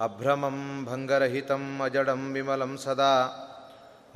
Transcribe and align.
अभ्रमं 0.00 0.84
भङ्गरहितम्, 0.84 1.80
अजडं 1.80 2.32
विमलं 2.32 2.76
सदा। 2.76 3.44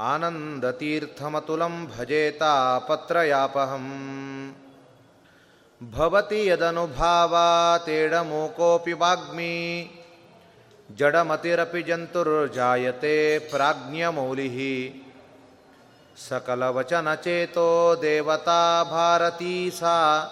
आनन्दतीर्थमतुलं 0.01 1.87
भजेतापत्रयापहम् 1.87 4.62
भवति 5.91 6.51
यदनुभावातेडमूकोऽपि 6.51 8.93
वाग्मी। 8.93 9.91
जडमतिरपि 10.99 11.83
जन्तुर्जायते 11.83 13.39
प्राज्ञमौलिः। 13.39 14.93
सकलवचनचेतो 16.17 17.97
देवता 17.97 18.85
भारती 18.85 19.71
सा 19.71 20.31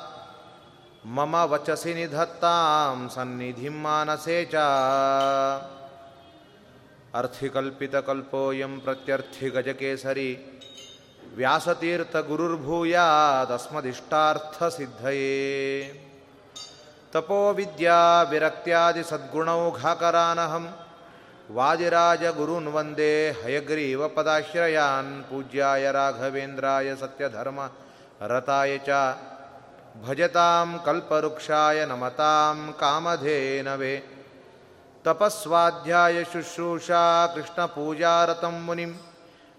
मम 1.07 1.37
वचसि 1.37 1.95
निधत्तां 1.95 3.09
सन्निधिं 3.09 3.71
मानसे 3.71 4.51
च। 4.55 4.57
अर्थिकल्पितकल्पोऽयं 7.15 8.81
प्रत्यर्थिगजकेसरी। 8.81 10.60
ವ್ಯಾಸತೀರ್ಥ 11.37 12.17
ಗುರುರ್ಭೂಯ 12.17 12.99
ತಸ್ಮದಿಷ್ಟಾರ್ಥ 13.49 14.63
ಸಿದ್ಧಯೇ 14.65 16.07
ತಪೋ 17.13 17.53
ವಿದ್ಯಾ 17.53 18.23
ವಿರಕ್ತ್ಯಾದಿ 18.23 19.03
ಸದ್ಗುಣೌಘಾಕರಾನಹಂ 19.03 20.77
ವಾಜಿರಾಜ 21.53 22.25
ಗುರುನ್ 22.25 22.67
ವಂದೇ 22.67 23.31
ಹಯಗ್ರೀವ 23.31 24.09
ಪದಾಶ್ರಯಾನ್. 24.09 25.25
ಪೂಜ್ಯಾಯ 25.25 25.91
ರಾಘವೇಂದ್ರಾಯ 25.91 26.97
ಸತ್ಯಧರ್ಮ 26.97 27.61
ರತಾಯ 28.27 28.79
ಚ. 28.79 28.89
ಭಜತಾಂ 30.09 30.81
ಕಲ್ಪವೃಕ್ಷಾಯ 30.85 31.85
ನಮತಾಂ 31.85 32.75
ಕಾಮಧೇನವೇ. 32.81 34.27
ತಪಸ್ವಾಧ್ಯಾಯ 35.05 36.25
ಶುಶ್ರೂಷಾ 36.25 37.27
ಕೃಷ್ಣಪೂಜಾರತಂ 37.27 38.63
ಮುನಿಂ. 38.65 39.10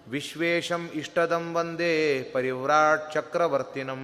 ವಿಶ್ವೇಶಂ 0.07 0.89
ಇಷ್ಟದಂ 0.93 1.53
ವಂದೇ 1.53 2.31
ಪರಿವ್ರಾಟ್ 2.33 3.13
ಚಕ್ರವರ್ತಿನಂ 3.13 4.03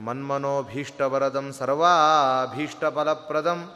ಮನ್ಮನೋಭೀಷ್ಟವರದಂ 0.00 1.52
ಸರ್ವಾಭೀಷ್ಟಫಲಪ್ರದಂ. 1.52 3.74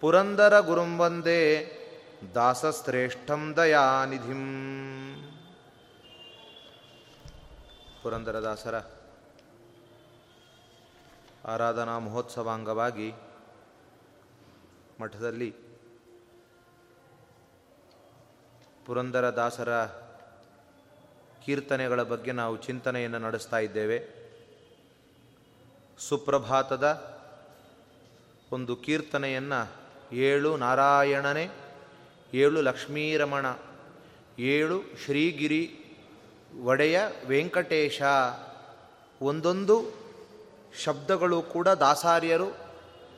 ಪುರಂದರ 0.00 0.60
ಗುರುಂ 0.60 0.98
ವಂದೇ 0.98 1.72
ದಾಸಶ್ರೇಷ್ಠಂ 2.34 3.56
ದಯಾನಿಧಿಂ. 3.56 4.44
ಪುರಂದರದಾಸರ, 8.02 8.80
ಆರಾಧನಾ 11.44 11.98
ಮಹೋತ್ಸವಾಂಗವಾಗಿ 11.98 13.12
ಮಠದಲ್ಲಿ 15.00 15.67
ಪುರಂದರದಾಸರ 18.88 19.84
ಕೀರ್ತನೆಗಳ 21.44 22.02
ಬಗ್ಗೆ 22.02 22.32
ನಾವು 22.32 22.56
ಚಿಂತನೆಯನ್ನು 22.56 23.18
ನಡೆಸ್ತಾ 23.18 23.58
ಇದ್ದೇವೆ. 23.58 23.98
ಸುಪ್ರಭಾತದ 25.98 26.86
ಒಂದು 28.52 28.76
ಕೀರ್ತನೆಯನ್ನು 28.76 29.60
ಏಳು 30.12 30.56
ನಾರಾಯಣನೇ, 30.56 31.50
ಏಳು 32.34 32.60
ಲಕ್ಷ್ಮೀರಮಣ, 32.60 33.46
ಏಳು 34.38 34.82
ಶ್ರೀಗಿರಿ 35.04 35.64
ಒಡೆಯ 36.64 37.00
ವೆಂಕಟೇಶ 37.26 38.02
ಒಂದೊಂದು 39.22 39.76
ಶಬ್ದಗಳು 40.84 41.42
ಕೂಡ 41.42 41.68
ದಾಸಾರ್ಯರು 41.68 42.48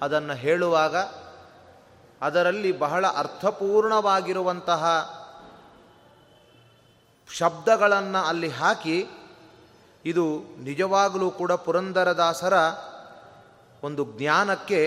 ಅದನ್ನು 0.02 0.34
ಹೇಳುವಾಗ 0.34 0.96
ಅದರಲ್ಲಿ 2.20 2.78
ಬಹಳ 2.78 3.06
ಅರ್ಥಪೂರ್ಣವಾಗಿರುವಂತಹ 3.06 4.84
ಶಬ್ದಗಳನ್ನು 7.38 8.26
ಅಲ್ಲಿ 8.28 8.48
ಹಾಕಿ 8.48 9.06
ಇದು 10.04 10.24
ನಿಜವಾಗಲೂ 10.62 11.30
ಕೂಡ 11.30 11.52
ಪುರಂದರದಾಸರ 11.52 12.54
ಒಂದು 13.82 14.18
ಜ್ಞಾನಕ್ಕೆ 14.18 14.80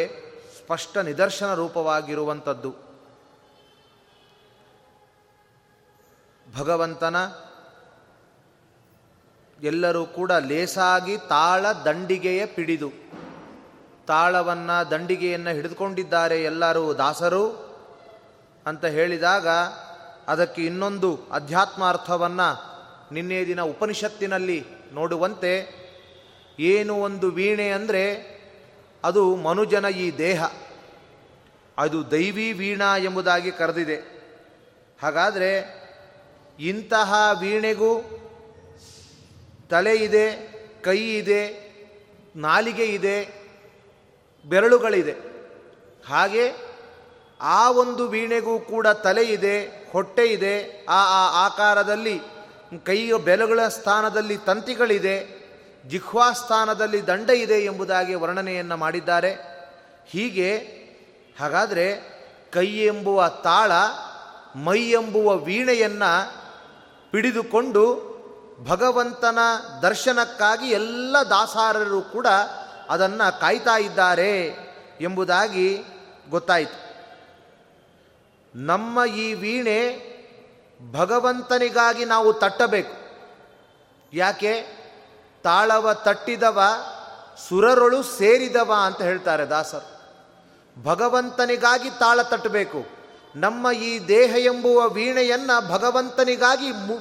ಸ್ಪಷ್ಟ 0.57 0.97
ನಿದರ್ಶನ 0.97 1.53
ರೂಪವಾಗಿರುವಂಥದ್ದು. 1.53 2.71
ಭಗವಂತನ 6.59 7.15
ಎಲ್ಲರೂ 9.63 10.05
ಕೂಡ 10.05 10.31
ಲೇಸಾಗಿ 10.31 11.17
ತಾಳ 11.17 11.71
ದಂಡಿಗೆಯ 11.71 12.45
ಪಿಡಿದು, 12.45 12.89
ತಾಳವನ್ನು 14.07 14.91
ದಂಡಿಗೆಯನ್ನು 14.91 15.49
ಹಿಡಿದುಕೊಂಡಿದ್ದಾರೆ 15.49 16.43
ಎಲ್ಲರೂ 16.43 16.93
ದಾಸರು 16.93 17.45
ಅಂತ 18.65 18.85
ಹೇಳಿದಾಗ 18.85 19.47
ಅದಕ್ಕೆ 20.27 20.65
ಇನ್ನೊಂದು 20.65 21.19
ಅಧ್ಯಾತ್ಮಾರ್ಥವನ್ನು 21.31 22.49
ನಿನ್ನೆ 23.11 23.45
ದಿನ 23.45 23.61
ಉಪನಿಷತ್ತಿನಲ್ಲಿ 23.61 24.65
ನೋಡುವಂತೆ, 24.93 25.53
ಏನು 26.59 26.95
ಒಂದು 26.95 27.31
ವೀಣೆ 27.31 27.69
ಅಂದರೆ 27.69 28.03
ಅದು 29.03 29.35
ಮನುಜನ 29.35 29.85
ಈ 29.85 30.17
ದೇಹ. 30.17 30.43
ಅದು 31.77 32.11
ದೈವಿ 32.11 32.53
ವೀಣಾ 32.53 32.97
ಎಂಬುದಾಗಿ 32.97 33.51
ಕರೆದಿದೆ. 33.51 33.95
ಹಾಗಾದರೆ 35.01 35.83
ಇಂತಹ 36.59 37.13
ವೀಣೆಗೂ 37.39 37.91
ತಲೆ 39.69 39.95
ಇದೆ, 39.95 40.27
ಕೈ 40.81 40.97
ಇದೆ, 40.97 41.41
ನಾಲಿಗೆ 42.35 42.85
ಇದೆ, 42.85 43.17
ಬೆರಳುಗಳಿದೆ. 44.45 45.11
ಹಾಗೆ 46.07 46.73
ಆ 47.41 47.71
ಒಂದು 47.71 48.07
ವೀಣೆಗೂ 48.07 48.59
ಕೂಡ 48.59 48.87
ತಲೆ 48.87 49.23
ಇದೆ 49.23 49.82
ಹೊಟ್ಟೆ 49.93 50.25
ಇದೆ, 50.25 50.85
ಆ 50.89 51.01
ಆ 51.05 51.45
ಆಕಾರದಲ್ಲಿ 51.45 52.21
ಕೈಯ 52.85 53.13
ಬೆಲಗಳ 53.17 53.67
ಸ್ಥಾನದಲ್ಲಿ 53.67 54.37
ತಂತಿಗಳಿದೆ, 54.37 55.43
ಜಿಹ್ವಾ 55.89 56.31
ಸ್ಥಾನದಲ್ಲಿ 56.31 57.07
ದಂಡ 57.07 57.29
ಇದೆ 57.29 57.53
ಎಂಬುದಾಗಿ 57.53 58.15
ವರ್ಣನೆಯನ್ನು 58.15 58.77
ಮಾಡಿದ್ದಾರೆ. 58.77 59.35
ಹೀಗೆ, 60.07 60.57
ಹಾಗಾದರೆ 61.39 62.13
ಕೈ 62.53 62.65
ಎಂಬುವ 62.65 63.27
ತಾಳ, 63.27 63.71
ಮೈ 64.55 64.79
ಎಂಬುವ 64.79 65.37
ವೀಣೆಯನ್ನು 65.37 66.29
ಹಿಡಿದುಕೊಂಡು 67.11 68.13
ಭಗವಂತನ 68.65 69.39
ದರ್ಶನಕ್ಕಾಗಿ 69.81 70.67
ಎಲ್ಲ 70.67 71.17
ದಾಸಾರರು 71.29 72.01
ಕೂಡ 72.01 72.27
ಅದನ್ನು 72.89 73.39
ಕಾಯ್ತಾ 73.39 73.77
ಇದ್ದಾರೆ 73.77 74.57
ಎಂಬುದಾಗಿ 75.01 75.83
ಗೊತ್ತಾಯಿತು. 76.29 76.92
ನಮ್ಮ 78.55 79.05
ಈ 79.05 79.33
ವೀಣೆ 79.33 80.13
ಭಗವಂತನಿಗಾಗಿ 80.91 82.05
ನಾವು 82.05 82.33
ತಟ್ಟಬೇಕು. 82.33 82.93
ಯಾಕೆ? 84.13 84.83
ತಾಳವ 85.43 85.93
ತಟ್ಟಿದವ, 85.93 86.61
ಸುರರೊಳು 87.49 88.03
ಸೇರಿದವ 88.03 88.73
ಅಂತ 88.85 89.01
ಹೇಳ್ತಾರೆ 89.01 89.45
ದಾಸರು. 89.45 89.93
ಭಗವಂತನಿಗಾಗಿ 90.83 91.89
ತಾಳ 91.89 92.21
ತಟ್ಟಬೇಕು. 92.21 92.85
ನಮ್ಮ 93.35 93.71
ಈ 93.71 94.07
ದೇಹ 94.07 94.35
ಎಂಬುವ 94.35 94.89
ವೀಣೆಯನ್ನು 94.89 95.67
ಭಗವಂತನಿಗಾಗಿ 95.67 96.71
ಮು, 96.71 96.97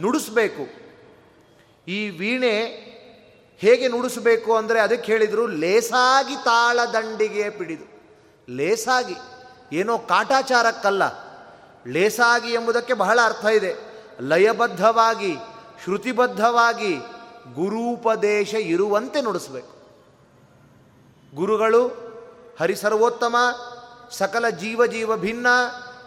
ನುಡಿಸ್ಬೇಕು. 0.00 0.86
ಈ 1.90 2.10
ವೀಣೆ 2.10 2.64
ಹೇಗೆ 3.58 3.88
ನುಡಿಸಬೇಕು 3.88 4.56
ಅಂದರೆ 4.56 4.80
ಅದಕ್ಕೆ 4.80 5.12
ಹೇಳಿದರು, 5.12 5.46
ಲೇಸಾಗಿ 5.46 6.34
ತಾಳದಂಡಿಗೆ 6.34 7.50
ಪಿಡಿದು. 7.50 7.84
ಲೇಸಾಗಿ. 8.50 9.14
ಏನೋ 9.72 9.98
ಕಾಟಾಚಾರಕ್ಕಲ್ಲ. 9.98 11.02
ಲೇಸಾಗಿ 11.86 12.52
ಎಂಬುದಕ್ಕೆ 12.52 12.94
ಬಹಳ 12.94 13.18
ಅರ್ಥ 13.24 13.44
ಇದೆ. 13.44 13.74
ಲಯಬದ್ಧವಾಗಿ, 14.20 15.36
ಶ್ರುತಿಬದ್ಧವಾಗಿ 15.84 16.96
ಗುರೂಪದೇಶ 17.54 18.54
ಇರುವಂತೆ 18.54 19.20
ನುಡಿಸ್ಬೇಕು. 19.20 19.76
ಗುರುಗಳು 21.34 21.88
ಹರಿಸರ್ವೋತ್ತಮ, 22.60 23.36
ಸಕಲ 24.10 24.48
ಜೀವ 24.48 24.86
ಜೀವ 24.86 25.16
ಭಿನ್ನ, 25.16 25.46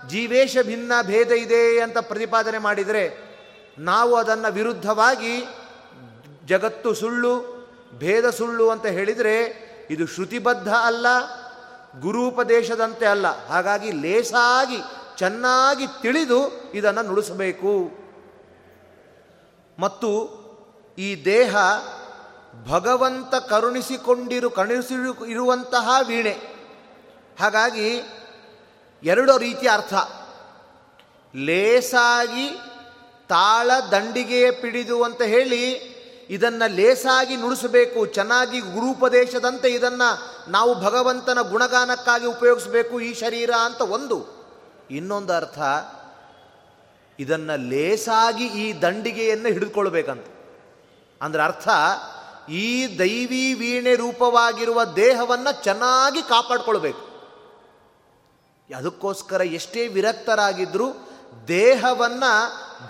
ಜೀವೇಶ 0.07 0.57
ಭಿನ್ನ 0.61 0.91
ಭೇದ 1.01 1.31
ಇದೆ 1.31 1.79
ಅಂತ 1.79 1.97
ಪ್ರತಿಪಾದನೆ 1.97 2.57
ಮಾಡಿದರೆ 2.57 3.29
ನಾವು 3.77 4.15
ಅದನ್ನು 4.15 4.53
ವಿರುದ್ಧವಾಗಿ 4.53 5.43
ಜಗತ್ತು 6.45 6.93
ಸುಳ್ಳು, 6.93 7.59
ಭೇದ 7.97 8.29
ಸುಳ್ಳು 8.29 8.69
ಅಂತ 8.69 8.85
ಹೇಳಿದರೆ 8.85 9.69
ಇದು 9.89 10.07
ಶ್ರುತಿಬದ್ಧ 10.07 10.67
ಅಲ್ಲ 10.67 11.05
ಗುರುಪದೇಶದಂತೆ 12.01 13.05
ಅಲ್ಲ. 13.05 13.47
ಹಾಗಾಗಿ 13.47 13.91
ಲೇಸಾಗಿ, 13.91 14.77
ಚೆನ್ನಾಗಿ 15.17 15.87
ತಿಳಿದು 16.01 16.71
ಇದನ್ನು 16.73 17.01
ನುಡಿಸಬೇಕು. 17.01 17.91
ಮತ್ತು 19.79 20.39
ಈ 20.97 21.25
ದೇಹ 21.25 21.55
ಭಗವಂತ 22.67 23.35
ಕರುಣಿಸಿಕೊಂಡಿರು 23.35 24.49
ಕರುಣಿಸಿ 24.49 25.31
ಇರುವಂತಹ 25.31 25.89
ವೀಣೆ. 26.07 26.41
ಹಾಗಾಗಿ 27.39 28.01
ಎರಡು 29.03 29.37
ರೀತಿಯ 29.37 29.69
ಅರ್ಥ. 29.69 29.93
ಲೇಸಾಗಿ 31.35 32.61
ತಾಳ 33.29 33.71
ದಂಡಿಗೆಯ 33.91 34.51
ಪಿಡಿದು 34.51 35.03
ಅಂತ 35.03 35.21
ಹೇಳಿ 35.21 35.71
ಇದನ್ನು 36.29 36.75
ಲೇಸಾಗಿ 36.75 37.35
ನುಡಿಸಬೇಕು, 37.35 38.05
ಚೆನ್ನಾಗಿ 38.05 38.59
ಗುರುಪದೇಶದಂತೆ 38.59 39.69
ಇದನ್ನು 39.69 40.38
ನಾವು 40.49 40.75
ಭಗವಂತನ 40.75 41.41
ಗುಣಗಾನಕ್ಕಾಗಿ 41.41 42.25
ಉಪಯೋಗಿಸಬೇಕು 42.25 42.99
ಈ 42.99 43.13
ಶರೀರ 43.13 43.51
ಅಂತ 43.63 43.81
ಒಂದು. 43.81 44.27
ಇನ್ನೊಂದು 44.91 45.33
ಅರ್ಥ, 45.33 45.59
ಇದನ್ನು 47.19 47.69
ಲೇಸಾಗಿ 47.69 48.45
ಈ 48.45 48.81
ದಂಡಿಗೆಯನ್ನು 48.81 49.49
ಹಿಡಿದುಕೊಳ್ಬೇಕಂತ. 49.49 50.25
ಅಂದ್ರೆ 51.21 51.43
ಅರ್ಥ, 51.43 51.67
ಈ 52.49 52.99
ದೈವಿ 52.99 53.53
ವೀಣೆ 53.53 53.95
ರೂಪವಾಗಿರುವ 53.95 54.83
ದೇಹವನ್ನು 54.83 55.63
ಚೆನ್ನಾಗಿ 55.63 56.21
ಕಾಪಾಡ್ಕೊಳ್ಬೇಕು. 56.21 57.09
ಅದಕ್ಕೋಸ್ಕರ 58.77 59.41
ಎಷ್ಟೇ 59.41 59.87
ವಿರಕ್ತರಾಗಿದ್ದರೂ 59.87 61.09
ದೇಹವನ್ನು 61.47 62.33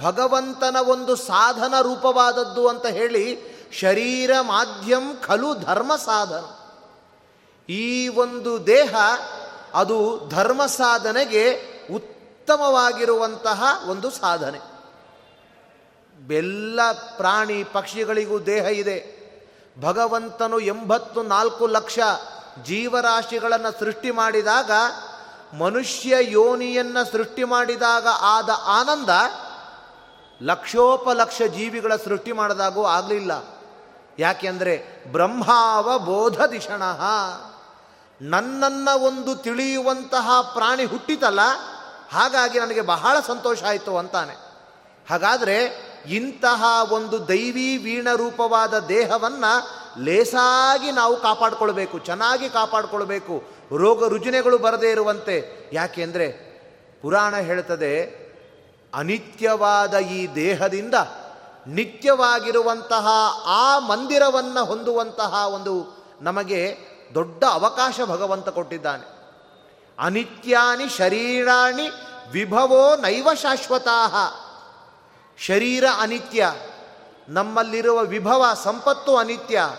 ಭಗವಂತನ 0.03 0.75
ಒಂದು 0.87 1.15
ಸಾಧನ 1.15 1.73
ರೂಪವಾದದ್ದು 1.81 2.67
ಅಂತ 2.67 2.85
ಹೇಳಿ 2.85 3.25
ಶರೀರ 3.79 4.31
ಮಾಧ್ಯಮ 4.41 5.11
ಖಲು 5.27 5.53
ಧರ್ಮ 5.53 5.95
ಸಾಧನ. 5.95 6.58
ಈ 7.69 8.07
ಒಂದು 8.07 8.67
ದೇಹ 8.67 8.95
ಅದು 9.73 10.27
ಧರ್ಮ 10.29 10.65
ಸಾಧನೆಗೆ 10.65 11.61
ಉತ್ತಮವಾಗಿರುವಂತಹ 11.93 13.63
ಒಂದು 13.87 14.09
ಸಾಧನೆ. 14.09 14.59
ಬೆಲ್ಲ 16.27 16.79
ಪ್ರಾಣಿ 16.91 17.63
ಪಕ್ಷಿಗಳಿಗೂ 17.63 18.39
ದೇಹ 18.39 18.63
ಇದೆ. 18.63 19.19
ಭಗವಂತನು 19.81 20.59
ಎಂಬತ್ತು 20.59 21.23
ನಾಲ್ಕು 21.23 21.67
ಲಕ್ಷ 21.67 21.99
ಜೀವರಾಶಿಗಳನ್ನು 22.63 23.79
ಸೃಷ್ಟಿ 23.79 24.11
ಮಾಡಿದಾಗ, 24.11 24.71
ಮನುಷ್ಯ 25.57 26.15
ಯೋನಿಯನ್ನು 26.19 27.11
ಸೃಷ್ಟಿ 27.11 27.43
ಮಾಡಿದಾಗ 27.43 28.07
ಆದ 28.21 28.49
ಆನಂದ 28.65 29.09
ಲಕ್ಷೋಪಲಕ್ಷ 30.41 31.41
ಜೀವಿಗಳ 31.41 31.95
ಸೃಷ್ಟಿ 31.95 32.31
ಮಾಡಿದಾಗೂ 32.31 32.83
ಆಗಲಿಲ್ಲ. 32.83 33.43
ಯಾಕೆಂದರೆ 34.19 35.03
ಬ್ರಹ್ಮಾವ 35.11 35.99
ಬೋಧ 35.99 36.41
ನನ್ನನ್ನು 38.21 38.99
ಒಂದು 38.99 39.35
ತಿಳಿಯುವಂತಹ 39.35 40.41
ಪ್ರಾಣಿ 40.53 40.85
ಹುಟ್ಟಿತಲ್ಲ, 40.85 41.39
ಹಾಗಾಗಿ 42.11 42.59
ನನಗೆ 42.59 42.81
ಬಹಳ 42.81 43.19
ಸಂತೋಷ 43.27 43.63
ಆಯಿತು 43.63 43.97
ಅಂತಾನೆ. 43.97 44.35
ಹಾಗಾದರೆ 45.09 45.89
ಇಂತಹ 46.05 46.63
ಒಂದು 46.91 47.27
ದೈವಿ 47.27 47.77
ವೀಣ 47.77 48.07
ರೂಪವಾದ 48.15 48.79
ದೇಹವನ್ನು 48.79 50.03
ಲೇಸಾಗಿ 50.03 50.91
ನಾವು 50.91 51.21
ಕಾಪಾಡಿಕೊಳ್ಬೇಕು, 51.21 51.99
ಚೆನ್ನಾಗಿ 51.99 52.49
ಕಾಪಾಡಿಕೊಳ್ಬೇಕು. 52.49 53.43
ರೋಗ 53.77 54.07
ರುಜಿನೆಗಳು 54.07 54.57
ಬರದೇ 54.57 54.91
ಇರುವಂತೆ. 54.91 55.69
ಯಾಕೆಂದರೆ 55.73 56.27
ಪುರಾಣ 57.01 57.35
ಹೇಳ್ತದೆ, 57.35 57.93
ಅನಿತ್ಯವಾದ 58.93 59.93
ಈ 59.97 60.27
ದೇಹದಿಂದ 60.35 60.95
ನಿತ್ಯವಾಗಿರುವಂತಹ 61.67 63.07
ಆ 63.45 63.79
ಮಂದಿರವನ್ನು 63.79 64.65
ಹೊಂದುವಂತಹ 64.65 65.33
ಒಂದು 65.47 65.73
ನಮಗೆ 66.21 66.88
ದೊಡ್ಡ 67.13 67.43
ಅವಕಾಶ 67.43 67.99
ಭಗವಂತ 68.05 68.49
ಕೊಟ್ಟಿದ್ದಾನೆ. 68.49 69.19
ಅನಿತ್ಯಾನಿ 69.99 70.89
ಶರೀರಾಣಿ 70.89 71.89
ವಿಭವೋ 72.31 72.95
ನೈವ 72.95 73.29
ಶಾಶ್ವತಾಹ. 73.33 74.15
ಶರೀರ 75.45 75.83
ಅನಿತ್ಯ, 75.99 76.53
ನಮ್ಮಲ್ಲಿರುವ 77.29 77.99
ವಿಭವ 77.99 78.45
ಸಂಪತ್ತು 78.63 79.17
ಅನಿತ್ಯ. 79.17 79.69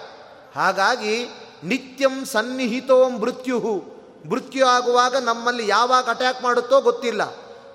ಹಾಗಾಗಿ 0.55 1.27
ನಿತ್ಯಂ 1.65 2.25
ಸನ್ನಿಹಿತೋ 2.25 3.09
ಮೃತ್ಯು 3.09 3.83
ಮೃತ್ಯು 4.31 4.67
ಆಗುವಾಗ 4.67 5.17
ನಮ್ಮಲ್ಲಿ 5.17 5.69
ಯಾವಾಗ 5.69 6.09
ಅಟ್ಯಾಕ್ 6.09 6.43
ಮಾಡುತ್ತೋ 6.43 6.81
ಗೊತ್ತಿಲ್ಲ. 6.81 7.23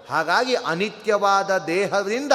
ಹಾಗಾಗಿ 0.10 0.56
ಅನಿತ್ಯವಾದ 0.56 1.58
ದೇಹದಿಂದ 1.58 2.32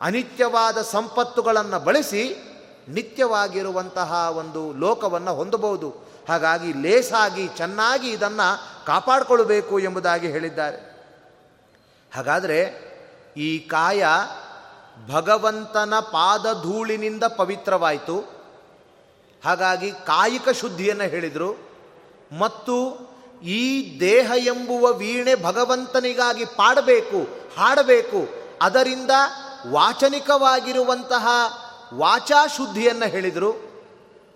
ಅನಿತ್ಯವಾದ 0.00 0.82
ಸಂಪತ್ತುಗಳನ್ನು 0.82 1.78
ಬಳಸಿ 1.78 2.46
ನಿತ್ಯವಾಗಿರುವಂತಹ 2.88 4.32
ಒಂದು 4.36 4.72
ಲೋಕವನ್ನು 4.72 5.34
ಹೊಂದಬಹುದು. 5.34 6.09
ಹಾಗಾಗಿ 6.28 6.72
ಲೇಸಾಗಿ 6.72 7.48
ಚೆನ್ನಾಗಿ 7.48 8.10
ಇದನ್ನು 8.10 8.86
ಕಾಪಾಡಿಕೊಳ್ಳಬೇಕು 8.86 9.78
ಎಂಬುದಾಗಿ 9.78 10.28
ಹೇಳಿದ್ದಾರೆ. 10.28 10.90
ಹಾಗಾದರೆ 12.14 12.90
ಈ 13.36 13.58
ಕಾಯ 13.58 14.04
ಭಗವಂತನ 15.08 15.94
ಪಾದಧೂಳಿನಿಂದ 16.00 17.24
ಪವಿತ್ರವಾಯಿತು. 17.24 18.18
ಹಾಗಾಗಿ 19.44 19.90
ಕಾಯಿಕ 19.90 20.48
ಶುದ್ಧಿಯನ್ನು 20.48 21.04
ಹೇಳಿದರು. 21.04 21.70
ಮತ್ತು 22.38 23.10
ಈ 23.42 24.00
ದೇಹ 24.00 24.32
ಎಂಬುವ 24.36 24.92
ವೀಣೆ 24.92 25.34
ಭಗವಂತನಿಗಾಗಿ 25.34 26.44
ಪಾಡಬೇಕು, 26.44 27.18
ಹಾಡಬೇಕು. 27.56 28.28
ಅದರಿಂದ 28.62 29.10
ವಾಚನಿಕವಾಗಿರುವಂತಹ 29.70 31.26
ವಾಚಾ 31.94 32.46
ಶುದ್ಧಿಯನ್ನು 32.46 33.06
ಹೇಳಿದರು. 33.06 33.54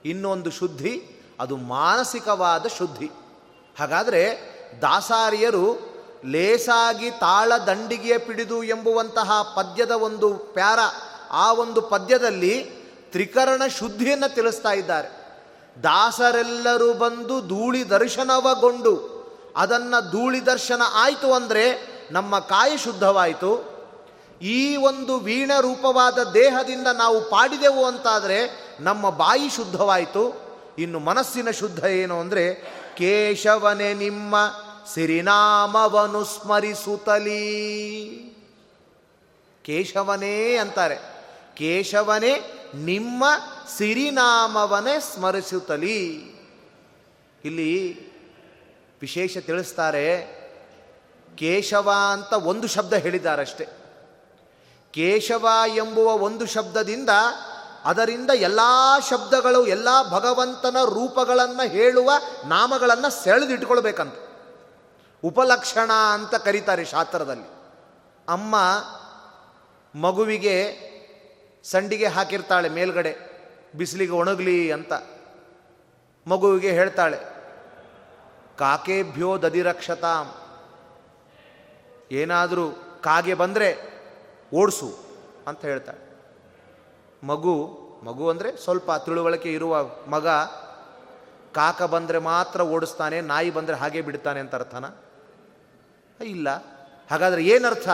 ಇನ್ನೊಂದು 0.04 0.50
ಶುದ್ಧಿ 0.50 1.10
ಅದು 1.40 1.56
ಮಾನಸಿಕವಾದ 1.56 2.66
ಶುದ್ಧಿ. 2.66 3.10
ಹಾಗಾದರೆ 3.78 4.54
ದಾಸಾರಿಯರು 4.82 5.94
ಲೇಸಾಗಿ 6.24 7.10
ತಾಳ 7.10 7.52
ದಂಡಿಗೆಯ 7.66 8.18
ಪಿಡಿದು 8.18 8.64
ಎಂಬುವಂತಹ 8.64 9.42
ಪದ್ಯದ 9.56 9.90
ಒಂದು 9.90 10.34
ಪ್ಯಾರ 10.34 10.78
ಆ 11.30 11.52
ಒಂದು 11.52 11.82
ಪದ್ಯದಲ್ಲಿ 11.82 12.84
ತ್ರಿಕರಣ 13.10 13.62
ಶುದ್ಧಿಯನ್ನು 13.66 14.34
ತಿಳಿಸ್ತಾ 14.34 14.72
ಇದ್ದಾರೆ. 14.72 15.24
ದಾಸರೆಲ್ಲರೂ 15.82 16.92
ಬಂದು 16.92 17.40
ಧೂಳಿ 17.40 17.90
ದರ್ಶನವಗೊಂಡು 17.90 19.14
ಅದನ್ನು 19.56 20.10
ಧೂಳಿ 20.10 20.46
ದರ್ಶನ 20.46 20.82
ಆಯಿತು 20.94 21.32
ಅಂದರೆ 21.32 21.94
ನಮ್ಮ 22.12 22.38
ಕಾಯ 22.38 22.76
ಶುದ್ಧವಾಯಿತು. 22.76 23.74
ಈ 24.42 24.76
ಒಂದು 24.76 25.18
ವೀಣ 25.18 25.52
ರೂಪವಾದ 25.60 26.22
ದೇಹದಿಂದ 26.22 26.86
ನಾವು 26.86 27.20
ಪಾಡಿದೆವು 27.20 27.84
ಅಂತಾದರೆ 27.84 28.64
ನಮ್ಮ 28.80 29.10
ಬಾಯಿ 29.10 29.50
ಶುದ್ಧವಾಯಿತು. 29.50 30.43
ಇನ್ನು 30.78 30.98
ಮನಸ್ಸಿನ 30.98 31.50
ಶುದ್ಧ 31.50 31.84
ಏನು 31.84 32.20
ಅಂದರೆ 32.20 32.54
ಕೇಶವನೇ 32.96 33.94
ನಿಮ್ಮ 33.94 34.36
ಸಿರಿನಾಮವನು 34.94 36.24
ಸ್ಮರಿಸುತ್ತಲೀ. 36.24 37.30
ಕೇಶವನೇ 39.64 40.56
ಅಂತಾರೆ. 40.56 40.96
ಕೇಶವನೇ 41.54 42.40
ನಿಮ್ಮ 42.74 43.24
ಸಿರಿನಾಮವನೇ 43.76 45.00
ಸ್ಮರಿಸುತ್ತಲೀ. 45.00 46.30
ಇಲ್ಲಿ 47.44 48.00
ವಿಶೇಷ 49.00 49.38
ತಿಳಿಸ್ತಾರೆ, 49.38 50.26
ಕೇಶವ 51.36 51.92
ಅಂತ 52.12 52.32
ಒಂದು 52.32 52.68
ಶಬ್ದ 52.68 52.92
ಹೇಳಿದ್ದಾರಷ್ಟೆ. 52.92 53.64
ಕೇಶವ 54.92 55.48
ಎಂಬುವ 55.76 56.08
ಒಂದು 56.08 56.46
ಶಬ್ದದಿಂದ 56.46 57.10
ಅದರಿಂದ 57.84 58.30
ಎಲ್ಲ 58.30 58.60
ಶಬ್ದಗಳು, 59.10 59.66
ಎಲ್ಲ 59.66 59.88
ಭಗವಂತನ 60.10 60.76
ರೂಪಗಳನ್ನು 60.84 61.68
ಹೇಳುವ 61.68 62.10
ನಾಮಗಳನ್ನು 62.46 63.10
ಸೆಳೆದಿಟ್ಕೊಳ್ಬೇಕಂತ. 63.24 64.14
ಉಪಲಕ್ಷಣ 65.24 65.90
ಅಂತ 66.12 66.34
ಕರೀತಾರೆ 66.34 66.84
ಶಾಸ್ತ್ರದಲ್ಲಿ. 66.84 67.48
ಅಮ್ಮ 68.28 68.56
ಮಗುವಿಗೆ 69.94 70.56
ಸಂಡಿಗೆ 71.64 72.06
ಹಾಕಿರ್ತಾಳೆ 72.06 72.68
ಮೇಲ್ಗಡೆ, 72.68 73.12
ಬಿಸಿಲಿಗೆ 73.76 74.12
ಒಣಗಲಿ 74.12 74.72
ಅಂತ. 74.72 74.92
ಮಗುವಿಗೆ 76.26 76.70
ಹೇಳ್ತಾಳೆ, 76.70 77.18
ಕಾಕೇಭ್ಯೋ 78.58 79.42
ದದಿರಕ್ಷತಾಂ. 79.42 80.34
ಏನಾದರೂ 82.12 82.70
ಕಾಗೆ 83.02 83.34
ಬಂದರೆ 83.34 83.70
ಓಡಿಸು, 84.54 84.90
ಅಂತ 85.48 85.64
ಹೇಳ್ತಾಳೆ. 85.64 86.03
ಮಗು 87.26 87.80
ಮಗು 88.04 88.28
ಅಂದರೆ 88.28 88.56
ಸ್ವಲ್ಪ 88.56 88.92
ತಿಳುವಳಿಕೆ 88.92 89.52
ಇರುವ 89.52 89.84
ಮಗ, 90.06 90.26
ಕಾಕ 91.54 91.82
ಬಂದರೆ 91.82 92.18
ಮಾತ್ರ 92.18 92.60
ಓಡಿಸ್ತಾನೆ, 92.60 93.20
ನಾಯಿ 93.20 93.50
ಬಂದರೆ 93.50 93.76
ಹಾಗೆ 93.76 94.00
ಬಿಡ್ತಾನೆ 94.00 94.40
ಅಂತ 94.40 94.54
ಅರ್ಥನ? 94.54 94.84
ಇಲ್ಲ. 96.24 96.48
ಹಾಗಾದರೆ 97.10 97.44
ಏನರ್ಥ? 97.44 97.88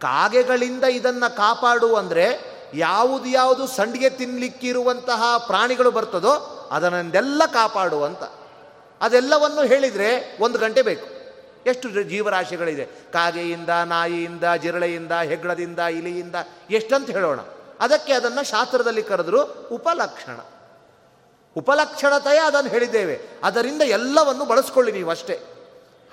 ಕಾಗೆಗಳಿಂದ 0.00 0.84
ಇದನ್ನು 0.84 1.36
ಕಾಪಾಡು 1.36 1.94
ಅಂದರೆ 1.94 2.26
ಯಾವುದು 2.74 3.26
ಯಾವುದು 3.26 3.66
ಸಂಡಿಗೆ 3.66 4.10
ತಿನ್ನಲಿಕ್ಕಿರುವಂತಹ 4.10 5.22
ಪ್ರಾಣಿಗಳು 5.46 5.90
ಬರ್ತದೋ 5.90 6.32
ಅದನ್ನೆಲ್ಲ 6.70 7.42
ಕಾಪಾಡು 7.46 8.04
ಅಂತ. 8.04 8.22
ಅದೆಲ್ಲವನ್ನು 9.00 9.66
ಹೇಳಿದರೆ 9.66 10.38
ಒಂದು 10.40 10.58
ಗಂಟೆ 10.58 10.82
ಬೇಕು. 10.82 11.06
ಎಷ್ಟು 11.66 12.02
ಜೀವರಾಶಿಗಳಿದೆ? 12.02 12.84
ಕಾಗೆಯಿಂದ, 12.86 13.68
ನಾಯಿಯಿಂದ, 13.68 14.44
ಜಿರಳೆಯಿಂದ 14.56 15.12
ಹೆಗ್ಗಳದಿಂದ 15.12 15.78
ಇಲಿಯಿಂದ, 15.78 16.34
ಎಷ್ಟಂತ 16.70 17.10
ಹೇಳೋಣ. 17.10 17.40
ಅದಕ್ಕೆ 17.80 18.12
ಅದನ್ನು 18.12 18.44
ಶಾಸ್ತ್ರದಲ್ಲಿ 18.44 19.02
ಕರೆದ್ರು 19.02 19.68
ಉಪಲಕ್ಷಣ. 19.72 20.38
ಉಪಲಕ್ಷಣತೆಯ 21.56 22.38
ಅದನ್ನು 22.38 22.70
ಹೇಳಿದ್ದೇವೆ. 22.70 23.20
ಅದರಿಂದ 23.44 23.82
ಎಲ್ಲವನ್ನು 23.82 24.44
ಬಳಸ್ಕೊಳ್ಳಿ 24.44 24.92
ನೀವು 24.92 25.10
ಅಷ್ಟೇ. 25.10 25.42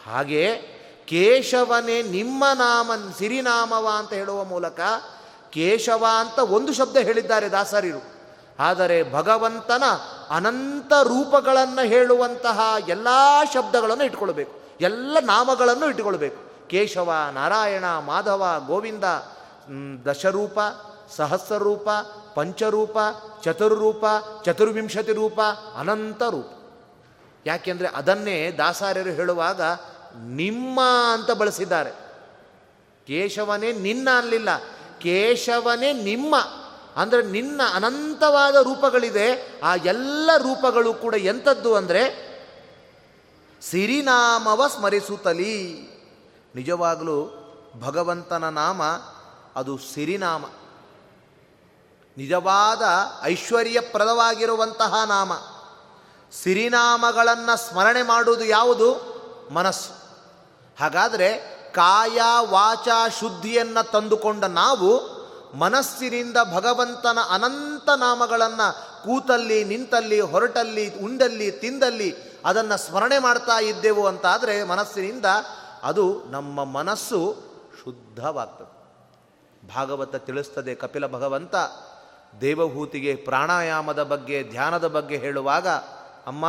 ಹಾಗೆ 0.06 0.56
ಕೇಶವನೇ 1.06 2.02
ನಿಮ್ಮ 2.02 2.46
ನಾಮನ್ 2.54 3.14
ಸಿರಿನಾಮವ 3.14 3.90
ಅಂತ 3.98 4.14
ಹೇಳುವ 4.14 4.44
ಮೂಲಕ 4.44 4.80
ಕೇಶವ 5.50 6.06
ಅಂತ 6.20 6.40
ಒಂದು 6.40 6.74
ಶಬ್ದ 6.74 6.98
ಹೇಳಿದ್ದಾರೆ 6.98 7.50
ದಾಸರಿರು. 7.50 8.18
ಆದರೆ 8.60 9.14
ಭಗವಂತನ 9.14 9.84
ಅನಂತ 10.30 10.94
ರೂಪಗಳನ್ನು 10.94 11.88
ಹೇಳುವಂತಹ 11.88 12.60
ಎಲ್ಲ 12.88 13.08
ಶಬ್ದಗಳನ್ನು 13.54 14.04
ಇಟ್ಕೊಳ್ಬೇಕು. 14.04 14.60
ಎಲ್ಲ 14.82 15.18
ನಾಮಗಳನ್ನು 15.22 15.90
ಇಟ್ಕೊಳ್ಬೇಕು. 15.90 16.70
ಕೇಶವ, 16.70 17.14
ನಾರಾಯಣ, 17.32 17.86
ಮಾಧವ, 17.86 18.64
ಗೋವಿಂದ 18.68 19.04
ದಶರೂಪ 20.08 20.60
ಸಹಸ್ರರೂಪ, 21.16 21.90
ಪಂಚರೂಪ, 22.34 22.98
ಚತುರ್ರೂಪ 23.44 24.06
ಚತುರ್ವಿಂಶತಿ 24.46 25.14
ರೂಪ 25.14 25.40
ಅನಂತ 25.80 26.24
ರೂಪ 26.24 26.52
ಯಾಕೆಂದರೆ 27.46 27.88
ಅದನ್ನೇ 27.88 28.52
ದಾಸಾರ್ಯರು 28.52 29.10
ಹೇಳುವಾಗ 29.10 29.62
ನಿಮ್ಮ 30.20 30.80
ಅಂತ 31.14 31.32
ಬಳಸಿದ್ದಾರೆ. 31.32 31.92
ಕೇಶವನೇ 33.08 33.72
ನಿನ್ನ 33.72 34.10
ಅನ್ನಲಿಲ್ಲ 34.18 34.58
ಕೇಶವನೇ 35.00 35.94
ನಿಮ್ಮ. 35.94 36.36
ಅಂದರೆ 36.96 37.24
ನಿನ್ನ 37.24 37.62
ಅನಂತವಾದ 37.74 38.56
ರೂಪಗಳಿದೆ. 38.56 39.60
ಆ 39.64 39.76
ಎಲ್ಲ 39.76 40.30
ರೂಪಗಳು 40.38 40.94
ಕೂಡ 40.94 41.16
ಎಂಥದ್ದು 41.16 41.76
ಅಂದರೆ 41.76 42.28
ಸಿರಿನಾಮವ 43.62 44.68
ಸ್ಮರಿಸುತ್ತಲೀ. 44.68 45.74
ನಿಜವಾಗಲೂ 46.56 47.44
ಭಗವಂತನ 47.82 48.50
ನಾಮ 48.50 48.84
ಅದು 49.56 49.78
ಸಿರಿನಾಮ. 49.78 50.46
ನಿಜವಾದ 52.18 52.82
ಐಶ್ವರ್ಯಪ್ರದವಾಗಿರುವಂತಹ 53.24 55.04
ನಾಮ. 55.04 55.34
ಸಿರಿನಾಮಗಳನ್ನು 56.44 57.58
ಸ್ಮರಣೆ 57.58 58.04
ಮಾಡುವುದು 58.04 58.46
ಯಾವುದು? 58.46 59.18
ಮನಸ್ಸು. 59.54 59.94
ಹಾಗಾದರೆ 60.80 61.58
ಕಾಯ, 61.72 62.22
ವಾಚ, 62.50 62.88
ಶುದ್ಧಿಯನ್ನು 63.20 63.92
ತಂದುಕೊಂಡ 63.92 64.44
ನಾವು 64.44 65.18
ಮನಸ್ಸಿನಿಂದ 65.58 66.38
ಭಗವಂತನ 66.54 67.18
ಅನಂತ 67.30 67.90
ನಾಮಗಳನ್ನು 67.90 69.04
ಕೂತಲ್ಲಿ, 69.04 69.64
ನಿಂತಲ್ಲಿ, 69.64 70.22
ಹೊರಟಲ್ಲಿ, 70.22 71.00
ಉಂಡಲ್ಲಿ, 71.00 71.52
ತಿಂದಲ್ಲಿ 71.52 72.16
ಅದನ್ನು 72.46 72.78
ಸ್ಮರಣೆ 72.78 73.20
ಮಾಡ್ತಾ 73.20 73.60
ಇದ್ದೆವು 73.60 74.08
ಅಂತಾದರೆ 74.08 74.64
ಮನಸ್ಸಿನಿಂದ 74.64 75.26
ಅದು 75.84 76.24
ನಮ್ಮ 76.30 76.64
ಮನಸ್ಸು 76.64 77.36
ಶುದ್ಧವಾಗ್ತದೆ. 77.84 78.78
ಭಾಗವತ 79.76 80.16
ತಿಳಿಸ್ತದೆ 80.16 80.76
ಕಪಿಲ 80.76 81.08
ಭಗವಂತ. 81.08 81.56
ದೇವಭೂತಿಗೆ 82.42 83.16
ಪ್ರಾಣಾಯಾಮದ 83.16 84.04
ಬಗ್ಗೆ, 84.04 84.44
ಧ್ಯಾನದ 84.44 84.88
ಬಗ್ಗೆ 84.88 85.18
ಹೇಳುವಾಗ, 85.18 85.68
ಅಮ್ಮ, 86.28 86.46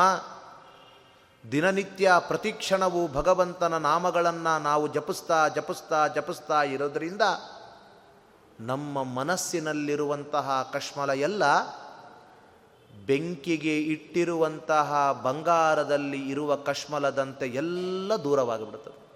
ದಿನನಿತ್ಯ 1.53 2.13
ಪ್ರತಿಕ್ಷಣವು 2.19 3.13
ಭಗವಂತನ 3.13 3.79
ನಾಮಗಳನ್ನು 3.79 4.63
ನಾವು 4.63 4.87
ಜಪಿಸ್ತಾ 4.87 5.49
ಜಪಿಸ್ತಾ 5.49 6.07
ಜಪಿಸ್ತಾ 6.07 6.63
ಇರೋದರಿಂದ 6.63 7.23
ನಮ್ಮ 8.61 9.03
ಮನಸ್ಸಿನಲ್ಲಿರುವಂತಹ 9.03 10.71
ಕಶ್ಮಲ 10.73 11.11
ಎಲ್ಲ 11.11 11.43
ಬೆಂಕಿಗೆ 13.07 13.79
ಇಟ್ಟಿರುವಂತಹ 13.79 15.21
ಬಂಗಾರದಲ್ಲಿ 15.23 16.31
ಇರುವ 16.31 16.57
ಕಶ್ಮಲದಂತೆ 16.57 17.47
ಎಲ್ಲ 17.47 18.13
ದೂರವಾಗಿಬಿಡ್ತದೆ 18.25 19.09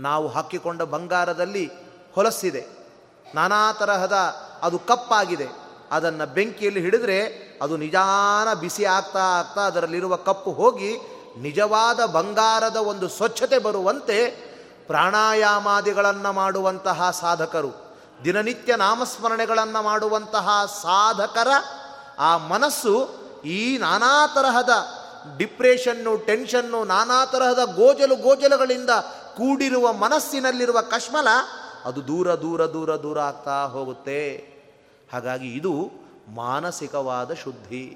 ನಾವು 0.00 0.28
ಹಾಕಿಕೊಂಡ 0.28 0.82
ಬಂಗಾರದಲ್ಲಿ 0.82 1.70
ಹೊಲಸಿದೆ. 2.14 2.66
ನಾನಾ 3.34 3.72
ತರಹದ 3.72 4.12
ಅದು 4.62 4.78
ಕಪ್ಪಾಗಿದೆ. 4.78 5.61
ಅದನ್ನು 5.92 6.34
ಬೆಂಕಿಯಲ್ಲಿ 6.34 6.80
ಹಿಡಿದ್ರೆ 6.80 7.18
ಅದು 7.62 7.76
ನಿಜಾನ 7.76 8.54
ಬಿಸಿ 8.54 8.84
ಆಗ್ತಾ 8.84 9.24
ಆಗ್ತಾ 9.38 9.60
ಅದರಲ್ಲಿರುವ 9.60 10.16
ಕಪ್ಪು 10.16 10.52
ಹೋಗಿ 10.52 10.96
ನಿಜವಾದ 11.38 12.04
ಬಂಗಾರದ 12.04 12.76
ಒಂದು 12.76 13.08
ಸ್ವಚ್ಛತೆ 13.08 13.58
ಬರುವಂತೆ 13.58 14.52
ಪ್ರಾಣಾಯಾಮಾದಿಗಳನ್ನು 14.86 16.32
ಮಾಡುವಂತಹ 16.32 17.10
ಸಾಧಕರು, 17.20 17.70
ದಿನನಿತ್ಯ 18.24 18.76
ನಾಮಸ್ಮರಣೆಗಳನ್ನು 18.76 19.82
ಮಾಡುವಂತಹ 19.82 20.48
ಸಾಧಕರ 20.82 21.48
ಆ 22.18 22.36
ಮನಸ್ಸು 22.36 22.94
ಈ 23.44 23.78
ನಾನಾ 23.78 24.26
ತರಹದ 24.26 24.70
ಡಿಪ್ರೆಷನ್ನು, 25.38 26.16
ಟೆನ್ಷನ್ನು, 26.16 26.84
ನಾನಾ 26.84 27.24
ತರಹದ 27.24 27.62
ಗೋಜಲು 27.76 28.16
ಗೋಜಲುಗಳಿಂದ 28.16 28.90
ಕೂಡಿರುವ 29.36 29.92
ಮನಸ್ಸಿನಲ್ಲಿರುವ 29.92 30.80
ಕಶ್ಮಲ 30.80 31.28
ಅದು 31.84 32.06
ದೂರ 32.06 32.34
ದೂರ 32.34 32.66
ದೂರ 32.66 32.96
ದೂರ 32.96 33.20
ಆಗ್ತಾ 33.20 33.64
ಹೋಗುತ್ತೆ. 33.64 34.51
ಹಾಗಾಗಿ 35.12 35.48
ಇದು 35.58 35.72
ಮಾನಸಿಕವಾದ 36.40 37.30
ಶುದ್ಧಿ. 37.44 37.86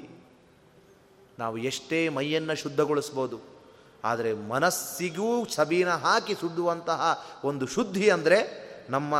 ನಾವು 1.38 1.56
ಎಷ್ಟೇ 1.70 2.00
ಮೈಯನ್ನು 2.16 2.54
ಶುದ್ಧಗೊಳಿಸ್ಬೋದು, 2.62 3.38
ಆದರೆ 4.04 4.30
ಮನಸ್ಸಿಗೂ 4.52 5.28
ಸಬೀನ 5.54 5.90
ಹಾಕಿ 6.04 6.34
ಸುಡುವಂತಹ 6.40 7.00
ಒಂದು 7.44 7.64
ಶುದ್ಧಿ 7.74 8.06
ಅಂದರೆ 8.10 8.38
ನಮ್ಮ 8.90 9.14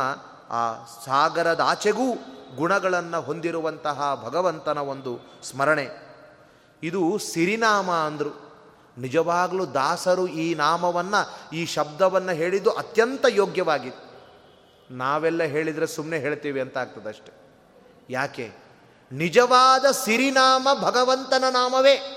ಆ 0.57 0.63
ಸಾಗರದ 1.05 1.61
ಆಚೆಗೂ 1.65 2.07
ಗುಣಗಳನ್ನು 2.57 3.19
ಹೊಂದಿರುವಂತಹ 3.21 3.99
ಭಗವಂತನ 4.25 4.79
ಒಂದು 4.93 5.13
ಸ್ಮರಣೆ. 5.43 5.87
ಇದು 6.83 7.01
ಸಿರಿನಾಮ 7.25 7.89
ಅಂದರು. 8.09 8.33
ನಿಜವಾಗಲೂ 8.97 9.63
ದಾಸರು 9.73 10.23
ಈ 10.43 10.45
ನಾಮವನ್ನು, 10.61 11.21
ಈ 11.55 11.61
ಶಬ್ದವನ್ನು 11.75 12.33
ಹೇಳಿದ್ದು 12.41 12.71
ಅತ್ಯಂತ 12.81 13.25
ಯೋಗ್ಯವಾಗಿತ್ತು. 13.41 14.05
ನಾವೆಲ್ಲ 14.89 15.43
ಹೇಳಿದರೆ 15.55 15.87
ಸುಮ್ಮನೆ 15.95 16.17
ಹೇಳ್ತೀವಿ 16.19 16.59
ಅಂತ 16.65 16.77
ಆಗ್ತದಷ್ಟೆ. 16.77 17.31
ಯಾಕೆ? 18.09 18.53
ನಿಜವಾದ 19.11 19.85
ಸಿರಿನಾಮ 19.91 20.67
ಭಗವಂತನ 20.81 21.43
ನಾಮವೇ. 21.49 22.13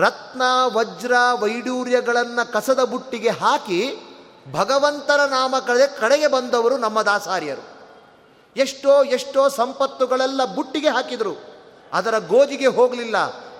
ರತ್ನ, 0.00 0.42
ವಜ್ರ, 0.72 1.12
ವೈಡೂರ್ಯಗಳನ್ನು 1.32 2.52
ಕಸದ 2.52 2.84
ಬುಟ್ಟಿಗೆ 2.84 3.28
ಹಾಕಿ 3.28 3.94
ಭಗವಂತನ 4.52 5.20
ನಾಮ 5.30 5.54
ಕಳೆದ 5.66 5.90
ಕಡೆಗೆ 6.00 6.26
ಬಂದವರು 6.26 6.76
ನಮ್ಮ 6.76 7.02
ದಾಸಾರ್ಯರು. 7.02 7.74
ಎಷ್ಟೋ 8.56 9.04
ಎಷ್ಟೋ 9.04 9.48
ಸಂಪತ್ತುಗಳೆಲ್ಲ 9.48 10.44
ಬುಟ್ಟಿಗೆ 10.44 10.88
ಹಾಕಿದರು. 10.88 11.54
ಅದರ 11.92 12.18
ಗೋಜಿಗೆ 12.18 12.66
ಹೋಗಲಿಲ್ಲ. 12.66 13.16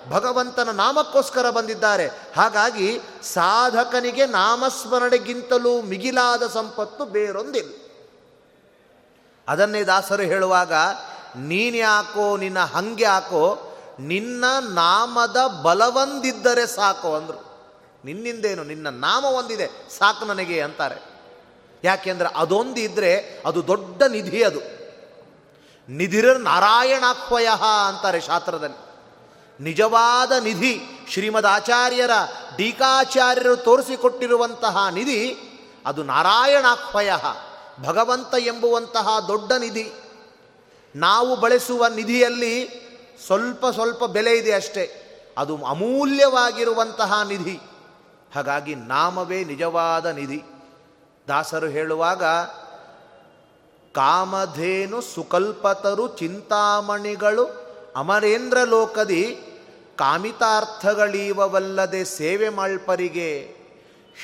ಭಗವಂತನ 0.09 0.69
ನಾಮಕ್ಕೋಸ್ಕರ 0.71 1.49
ಬಂದಿದ್ದಾರೆ. 1.49 2.07
ಹಾಗಾಗಿ 2.07 2.99
ಸಾಧಕನಿಗೆ 3.23 4.25
ನಾಮಸ್ಮರಣೆಗಿಂತಲೂ 4.25 5.81
ಮಿಗಿಲಾದ 5.81 6.47
ಸಂಪತ್ತು 6.47 7.05
ಬೇರೊಂದಿಲ್ಲ. 7.05 7.84
ಅದನ್ನೇ 9.47 9.83
ದಾಸರು 9.83 10.23
ಹೇಳುವಾಗ, 10.23 10.73
ನೀನು 11.35 11.77
ಯಾಕೋ, 11.77 12.37
ನಿನ್ನ 12.37 12.59
ಹಂಗೆ 12.59 13.03
ಯಾಕೋ, 13.03 13.77
ನಿನ್ನ 13.99 14.45
ನಾಮದ 14.59 15.37
ಬಲವಂದಿದ್ದರೆ 15.61 16.67
ಸಾಕು 16.67 17.15
ಅಂದರು. 17.15 17.55
ನಿನ್ನಿಂದೇನು, 18.05 18.63
ನಿನ್ನ 18.63 18.89
ನಾಮ 18.89 19.25
ಒಂದಿದೆ 19.25 19.67
ಸಾಕು 19.97 20.25
ನನಗೆ 20.25 20.61
ಅಂತಾರೆ. 20.61 21.15
ಯಾಕೆಂದ್ರೆ 21.83 22.29
ಅದೊಂದು 22.35 22.79
ಇದ್ದರೆ 22.79 23.43
ಅದು 23.45 23.67
ದೊಡ್ಡ 23.67 24.03
ನಿಧಿ 24.03 24.43
ಅದು. 24.43 24.59
ನಿಧಿರ 25.89 26.37
ನಾರಾಯಣಾಕ್ವಯ 26.37 27.47
ಅಂತಾರೆ 27.87 28.21
ಶಾಸ್ತ್ರದಲ್ಲಿ. 28.21 28.85
ನಿಜವಾದ 29.63 30.31
ನಿಧಿ 30.31 30.81
ಶ್ರೀಮದ್ 31.09 31.45
ಆಚಾರ್ಯರ 31.45 32.09
ಟೀಕಾಚಾರ್ಯರು 32.57 33.55
ತೋರಿಸಿಕೊಟ್ಟಿರುವಂತಹ 33.55 34.87
ನಿಧಿ 34.91 35.37
ಅದು 35.85 36.03
ನಾರಾಯಣಾಕ್ವಯ. 36.03 37.11
ಭಗವಂತ 37.83 38.35
ಎಂಬುವಂತಹ 38.39 39.07
ದೊಡ್ಡ 39.27 39.51
ನಿಧಿ. 39.51 39.91
ನಾವು 40.95 41.39
ಬಳಸುವ 41.39 41.87
ನಿಧಿಯಲ್ಲಿ 41.87 42.85
ಸ್ವಲ್ಪ 43.25 43.67
ಸ್ವಲ್ಪ 43.67 44.05
ಬೆಲೆ 44.05 44.37
ಇದೆ 44.37 44.51
ಅಷ್ಟೇ. 44.51 44.91
ಅದು 45.37 45.65
ಅಮೂಲ್ಯವಾಗಿರುವಂತಹ 45.65 47.27
ನಿಧಿ. 47.27 47.59
ಹಾಗಾಗಿ 48.35 48.75
ನಾಮವೇ 48.75 49.43
ನಿಜವಾದ 49.43 50.05
ನಿಧಿ. 50.05 50.43
ದಾಸರು 51.27 51.67
ಹೇಳುವಾಗ, 51.67 52.23
ಕಾಮಧೇನು 53.93 55.01
ಸುಕಲ್ಪತರು 55.01 56.07
ಚಿಂತಾಮಣಿಗಳು 56.07 57.65
ಅಮರೇಂದ್ರ 57.95 58.57
ಲೋಕದಿ 58.57 59.39
ಕಾಮಿತಾರ್ಥಗಳೀವವಲ್ಲದೆ 59.97 62.03
ಸೇವೆ 62.03 62.49
ಮಾಳ್ಪರಿಗೆ 62.49 63.54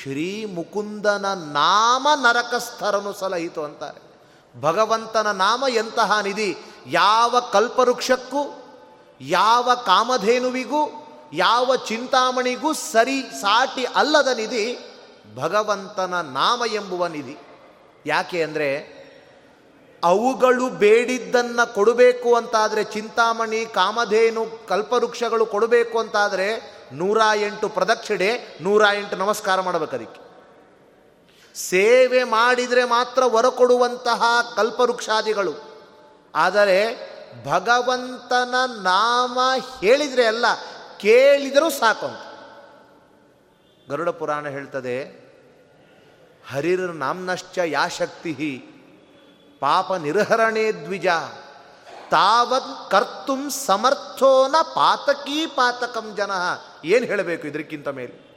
ಶ್ರೀ 0.00 0.44
ಮುಕುಂದನ 0.44 1.26
ನಾಮ 1.34 2.08
ನರಕಸ್ಥರನು 2.14 3.12
ಸಲಹಿತು 3.12 3.64
ಅಂತಾರೆ. 3.64 4.00
ಭಗವಂತನ 4.60 5.30
ನಾಮ 5.30 5.64
ಎಂತಹ 5.74 6.20
ನಿಧಿ? 6.20 6.50
ಯಾವ 6.86 7.40
ಕಲ್ಪವೃಕ್ಷಕ್ಕೂ, 7.52 8.42
ಯಾವ 9.20 9.74
ಕಾಮಧೇನುವಿಗೂ, 9.74 10.82
ಯಾವ 11.32 11.76
ಚಿಂತಾಮಣಿಗೂ 11.76 12.72
ಸರಿ 12.72 13.22
ಸಾಟಿ 13.22 13.84
ಅಲ್ಲದ 13.84 14.28
ನಿಧಿ 14.36 14.64
ಭಗವಂತನ 15.36 16.14
ನಾಮ 16.20 16.62
ಎಂಬುವ 16.72 17.06
ನಿಧಿ. 17.06 17.36
ಯಾಕೆ 18.06 18.42
ಅಂದರೆ 18.42 19.02
ಅವುಗಳು 20.04 20.68
ಬೇಡಿದ್ದನ್ನು 20.68 21.74
ಕೊಡಬೇಕು 21.74 22.34
ಅಂತಾದರೆ 22.34 22.84
ಚಿಂತಾಮಣಿ, 22.84 23.64
ಕಾಮಧೇನು, 23.64 24.66
ಕಲ್ಪವೃಕ್ಷಗಳು 24.68 25.46
ಕೊಡಬೇಕು 25.46 25.98
ಅಂತಾದರೆ 25.98 26.81
ನೂರ 26.92 27.20
ಎಂಟು 27.34 27.68
ಪ್ರದಕ್ಷಿಣೆ 27.68 28.30
ನೂರ 28.60 28.82
ಎಂಟು 28.94 29.16
ನಮಸ್ಕಾರ 29.16 29.60
ಮಾಡಬೇಕು 29.60 29.96
ಅದಕ್ಕೆ. 29.96 30.20
ಸೇವೆ 31.54 32.24
ಮಾಡಿದರೆ 32.24 32.84
ಮಾತ್ರ 32.84 33.22
ಹೊರ 33.24 33.48
ಕೊಡುವಂತಹ 33.48 34.22
ಕಲ್ಪವೃಕ್ಷಾದಿಗಳು. 34.56 35.54
ಆದರೆ 36.34 36.78
ಭಗವಂತನ 37.46 38.54
ನಾಮ 38.82 39.38
ಹೇಳಿದರೆ 39.80 40.26
ಅಲ್ಲ, 40.26 40.46
ಕೇಳಿದರೂ 41.00 41.70
ಸಾಕು 41.70 42.06
ಅಂತ. 42.06 42.20
ಗರುಡ 43.90 44.08
ಪುರಾಣ 44.08 44.48
ಹೇಳ್ತದೆ 44.48 44.96
ಹರಿರ 46.50 46.80
ನಾಮ್ನಶ್ಚ 46.80 47.58
ಯಾ 47.58 47.88
ಶಕ್ತಿ 47.88 48.32
ಪಾಪ 49.60 49.92
ನಿರ್ಹರಣೆ 49.94 50.72
ದ್ವಿಜ, 50.72 51.06
ತಾವತ್ 52.10 52.90
ಕರ್ತು 52.90 53.50
ಸಮರ್ಥೋನ 53.66 54.54
ಪಾತಕೀ 54.62 55.46
ಪಾತಕಂ 55.46 56.14
ಜನ. 56.16 56.30
ಏನು 56.84 57.06
ಹೇಳಬೇಕು 57.06 57.46
ಇದಕ್ಕಿಂತ 57.46 57.88
ಮೇಲೆ? 57.88 58.32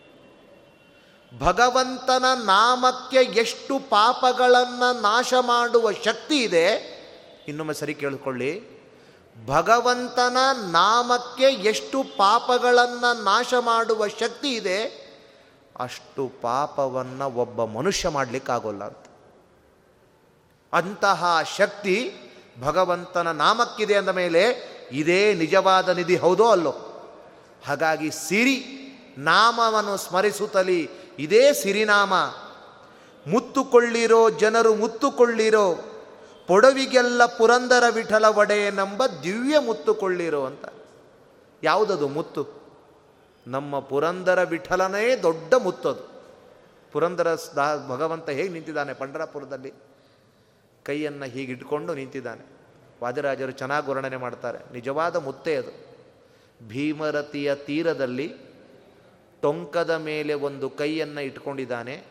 ಭಗವಂತನ 1.40 2.26
ನಾಮಕ್ಕೆ 2.44 3.18
ಎಷ್ಟು 3.18 3.80
ಪಾಪಗಳನ್ನು 3.80 5.02
ನಾಶ 5.02 5.34
ಮಾಡುವ 5.40 5.92
ಶಕ್ತಿ 5.92 6.38
ಇದೆ? 6.38 6.96
ಇನ್ನೊಮ್ಮೆ 7.48 7.74
ಸರಿ 7.74 7.94
ಕೇಳಿಕೊಳ್ಳಿ. 7.94 8.76
ಭಗವಂತನ 9.46 10.38
ನಾಮಕ್ಕೆ 10.72 11.44
ಎಷ್ಟು 11.44 12.04
ಪಾಪಗಳನ್ನು 12.04 13.24
ನಾಶ 13.24 13.54
ಮಾಡುವ 13.60 14.08
ಶಕ್ತಿ 14.08 14.54
ಇದೆ? 14.54 15.06
ಅಷ್ಟು 15.80 16.32
ಪಾಪವನ್ನು 16.42 17.32
ಒಬ್ಬ 17.32 17.64
ಮನುಷ್ಯ 17.64 18.10
ಮಾಡಲಿಕ್ಕಾಗೋಲ್ಲ 18.10 18.84
ಅಂತ. 18.84 19.06
ಅಂತಹ 20.74 21.40
ಶಕ್ತಿ 21.58 22.14
ಭಗವಂತನ 22.62 23.32
ನಾಮಕ್ಕಿದೆ 23.32 23.96
ಅಂದ 23.96 24.10
ಮೇಲೆ 24.10 24.76
ಇದೇ 24.92 25.34
ನಿಜವಾದ 25.34 25.90
ನಿಧಿ 25.90 26.16
ಹೌದೋ 26.16 26.48
ಅಲ್ಲೋ? 26.48 26.85
ಹಾಗಾಗಿ 27.66 28.12
ಸಿರಿ 28.12 28.66
ನಾಮವನ್ನು 29.18 29.98
ಸ್ಮರಿಸುತ್ತಲಿ, 29.98 30.90
ಇದೇ 31.20 31.54
ಸಿರಿನಾಮ. 31.54 32.14
ಮುತ್ತುಕೊಳ್ಳಿರೋ 33.32 34.30
ಜನರು 34.30 34.76
ಮುತ್ತುಕೊಳ್ಳಿರೋ, 34.76 35.76
ಪೊಡವಿಗೆಲ್ಲ 36.48 37.26
ಪುರಂದರ 37.26 37.84
ವಿಠಲ 37.90 38.26
ಒಡೆಯನೆಂಬ 38.26 39.04
ದಿವ್ಯ 39.24 39.60
ಮುತ್ತುಕೊಳ್ಳಿರೋ 39.60 40.46
ಅಂತ. 40.46 40.66
ಯಾವುದದು 41.64 42.08
ಮುತ್ತು? 42.08 42.66
ನಮ್ಮ 43.48 43.80
ಪುರಂದರ 43.80 44.44
ವಿಠಲನೇ 44.44 45.16
ದೊಡ್ಡ 45.16 45.54
ಮುತ್ತದು 45.54 46.16
ಪುರಂದರ 46.92 47.36
ಭಗವಂತ 47.88 48.30
ಹೇಗೆ 48.30 48.50
ನಿಂತಿದ್ದಾನೆ 48.50 48.94
ಪಂಡರಾಪುರದಲ್ಲಿ? 48.94 49.74
ಕೈಯನ್ನು 50.84 51.26
ಹೀಗಿಟ್ಕೊಂಡು 51.26 51.94
ನಿಂತಿದ್ದಾನೆ. 51.94 52.46
ವಾದಿರಾಜರು 53.04 53.52
ಚೆನ್ನಾಗಿ 53.52 53.90
ವರ್ಣನೆ 53.90 54.18
ಮಾಡ್ತಾರೆ. 54.18 54.74
ನಿಜವಾದ 54.74 55.16
ಮುತ್ತೆ 55.16 55.56
ಅದು. 55.56 55.85
ಭೀಮರತಿಯ 56.64 57.56
ತೀರದಲ್ಲಿ 57.56 58.36
ಟೊಂಕದ 59.42 59.90
ಮೇಲೆ 59.90 60.34
ಒಂದು 60.34 60.70
ಕೈಯನ್ನು 60.70 61.22
ಇಟ್ಕೊಂಡಿದ್ದಾನೆ. 61.22 62.04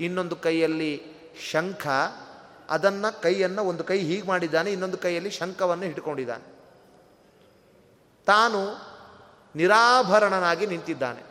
ಇನ್ನೊಂದು 0.00 0.36
ಕೈಯಲ್ಲಿ 0.36 1.02
ಶಂಖ, 1.50 1.86
ಅದನ್ನು 2.70 3.22
ಕೈಯನ್ನು 3.22 3.64
ಒಂದು 3.64 3.84
ಕೈ 3.84 3.98
ಹೀಗೆ 3.98 4.26
ಮಾಡಿದ್ದಾನೆ, 4.26 4.72
ಇನ್ನೊಂದು 4.72 4.98
ಕೈಯಲ್ಲಿ 4.98 5.30
ಶಂಖವನ್ನು 5.30 5.84
ಇಟ್ಕೊಂಡಿದ್ದಾನೆ. 5.84 6.58
ತಾನು 8.26 8.88
ನಿರಾಭರಣನಾಗಿ 9.56 10.66
ನಿಂತಿದ್ದಾನೆ. 10.66 11.22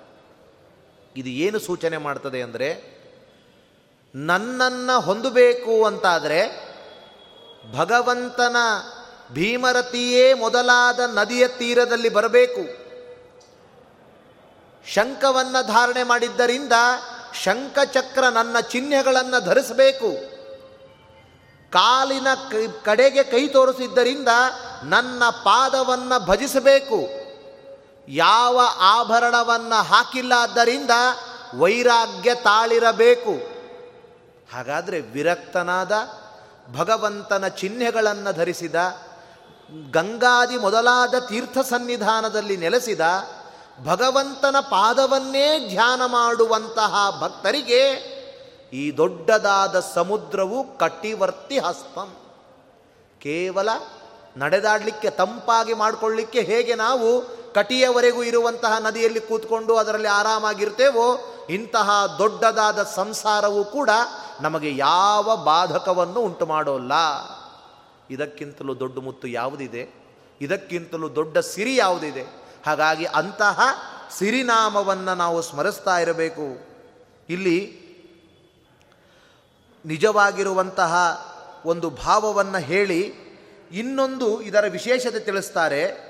ಇದು 1.16 1.30
ಏನು 1.30 1.60
ಸೂಚನೆ 1.60 1.98
ಮಾಡ್ತದೆ 1.98 2.42
ಅಂದರೆ, 2.42 2.98
ನನ್ನನ್ನು 4.16 5.00
ಹೊಂದಬೇಕು 5.00 5.86
ಅಂತಾದರೆ 5.86 6.68
ಭಗವಂತನ 7.74 8.56
ಭೀಮರತಿಯೇ 9.34 10.34
ಮೊದಲಾದ 10.34 11.00
ನದಿಯ 11.00 11.48
ತೀರದಲ್ಲಿ 11.48 12.10
ಬರಬೇಕು. 12.10 12.88
ಶಂಖವನ್ನು 14.94 15.68
ಧಾರಣೆ 15.68 16.04
ಮಾಡಿದ್ದರಿಂದ 16.04 16.74
ಶಂಖಚಕ್ರ 17.44 18.28
ನನ್ನ 18.28 18.60
ಚಿಹ್ನೆಗಳನ್ನು 18.60 19.46
ಧರಿಸಬೇಕು. 19.46 20.38
ಕಾಲಿನ 21.72 22.28
ಕಡೆಗೆ 22.84 23.24
ಕೈ 23.24 23.48
ತೋರಿಸಿದ್ದರಿಂದ 23.48 24.28
ನನ್ನ 24.84 25.24
ಪಾದವನ್ನು 25.30 26.26
ಭಜಿಸಬೇಕು. 26.26 27.28
ಯಾವ 28.08 28.60
ಆಭರಣವನ್ನು 28.80 29.84
ಹಾಕಿಲ್ಲ 29.84 30.34
ಆದ್ದರಿಂದ 30.38 30.92
ವೈರಾಗ್ಯ 31.56 32.36
ತಾಳಿರಬೇಕು. 32.36 33.32
ಹಾಗಾದರೆ 34.56 35.00
ವಿರಕ್ತನಾದ 35.00 35.92
ಭಗವಂತನ 36.76 37.48
ಚಿಹ್ನೆಗಳನ್ನು 37.48 38.34
ಧರಿಸಿದ 38.34 38.76
ಗಂಗಾದಿ 39.92 40.58
ಮೊದಲಾದ 40.58 41.20
ತೀರ್ಥ 41.20 41.58
ಸನ್ನಿಧಾನದಲ್ಲಿ 41.58 42.58
ನೆಲೆಸಿದ 42.58 43.02
ಭಗವಂತನ 43.86 44.56
ಪಾದವನ್ನೇ 44.60 45.70
ಧ್ಯಾನ 45.70 46.02
ಮಾಡುವಂತಹ 46.06 47.20
ಭಕ್ತರಿಗೆ 47.22 47.82
ಈ 48.74 48.98
ದೊಡ್ಡದಾದ 48.98 49.80
ಸಮುದ್ರವು 49.80 50.78
ಕಟಿವರ್ತಿ 50.78 51.60
ಹಸ್ತಂ. 51.60 52.16
ಕೇವಲ 53.22 53.70
ನಡೆದಾಡಲಿಕ್ಕೆ 54.38 55.10
ತಂಪಾಗಿ 55.10 55.74
ಮಾಡಿಕೊಳ್ಳಿಕ್ಕೆ 55.74 56.42
ಹೇಗೆ 56.42 56.76
ನಾವು 56.76 57.22
ಕಟಿಯವರೆಗೂ 57.54 58.24
ಇರುವಂತಹ 58.24 58.78
ನದಿಯಲ್ಲಿ 58.78 59.20
ಕೂತ್ಕೊಂಡು 59.20 59.76
ಅದರಲ್ಲಿ 59.76 60.08
ಆರಾಮಾಗಿರ್ತೇವೋ, 60.08 61.20
ಇಂತಹ 61.50 62.16
ದೊಡ್ಡದಾದ 62.20 62.84
ಸಂಸಾರವು 62.84 63.64
ಕೂಡ 63.66 63.90
ನಮಗೆ 64.42 64.78
ಯಾವ 64.78 65.36
ಬಾಧಕವನ್ನು 65.36 66.20
ಉಂಟು 66.20 66.46
ಮಾಡೋಲ್ಲ 66.46 66.92
ಇದಕ್ಕಿಂತಲೂ 68.10 68.80
ದೊಡ್ಡ 68.80 69.00
ಮುತ್ತು 69.00 69.28
ಯಾವುದಿದೆ? 69.28 69.90
ಇದಕ್ಕಿಂತಲೂ 70.42 71.16
ದೊಡ್ಡ 71.16 71.38
ಸಿರಿ 71.38 71.76
ಯಾವುದಿದೆ? 71.76 72.24
ಹಾಗಾಗಿ 72.66 73.06
ಅಂತಹ 73.06 73.60
ಸಿರಿನಾಮವನ್ನು 74.18 75.16
ನಾವು 75.16 75.42
ಸ್ಮರಿಸ್ತಾ 75.42 76.00
ಇರಬೇಕು. 76.00 76.68
ಇಲ್ಲಿ 77.30 77.88
ನಿಜವಾಗಿರುವಂತಹ 79.86 80.96
ಒಂದು 81.66 81.90
ಭಾವವನ್ನು 81.90 82.58
ಹೇಳಿ 82.58 83.14
ಇನ್ನೊಂದು 83.72 84.42
ಇದರ 84.42 84.66
ವಿಶೇಷತೆ 84.70 85.20
ತಿಳಿಸ್ತಾರೆ. 85.20 86.08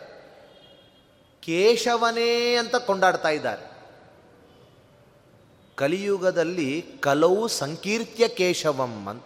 ಕೇಶವನೇ 1.42 2.56
ಅಂತ 2.56 2.76
ಕೊಂಡಾಡ್ತಾ 2.76 3.30
ಇದ್ದಾರೆ. 3.30 3.78
ಕಲಿಯುಗದಲ್ಲಿ 5.76 6.86
ಕಲವು 7.00 7.48
ಸಂಕೀರ್ತ್ಯ 7.48 8.28
ಕೇಶವಂ 8.28 9.08
ಅಂತ. 9.08 9.24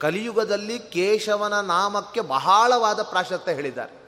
ಕಲಿಯುಗದಲ್ಲಿ 0.00 0.78
ಕೇಶವನ 0.78 1.60
ನಾಮಕ್ಕೆ 1.60 2.20
ಬಹಳವಾದ 2.20 3.02
ಪ್ರಾಶಸ್ತ್ಯ 3.02 3.52
ಹೇಳಿದ್ದಾರೆ. 3.52 4.00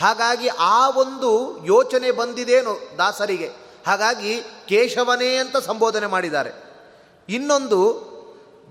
ಹಾಗಾಗಿ 0.00 0.48
ಆ 0.48 0.90
ಒಂದು 0.90 1.64
ಯೋಚನೆ 1.66 2.10
ಬಂದಿದೇನು 2.10 2.98
ದಾಸರಿಗೆ. 2.98 3.50
ಹಾಗಾಗಿ 3.86 4.40
ಕೇಶವನೇ 4.40 5.36
ಅಂತ 5.36 5.56
ಸಂಬೋಧನೆ 5.56 6.06
ಮಾಡಿದ್ದಾರೆ. 6.06 6.50
ಇನ್ನೊಂದು, 7.28 8.10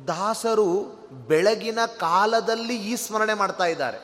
ದಾಸರು 0.08 0.82
ಬೆಳಗಿನ 1.28 1.80
ಕಾಲದಲ್ಲಿ 1.86 2.76
ಈ 2.76 2.96
ಸ್ಮರಣೆ 2.96 3.34
ಮಾಡ್ತಾ 3.34 3.66
ಇದ್ದಾರೆ. 3.66 3.98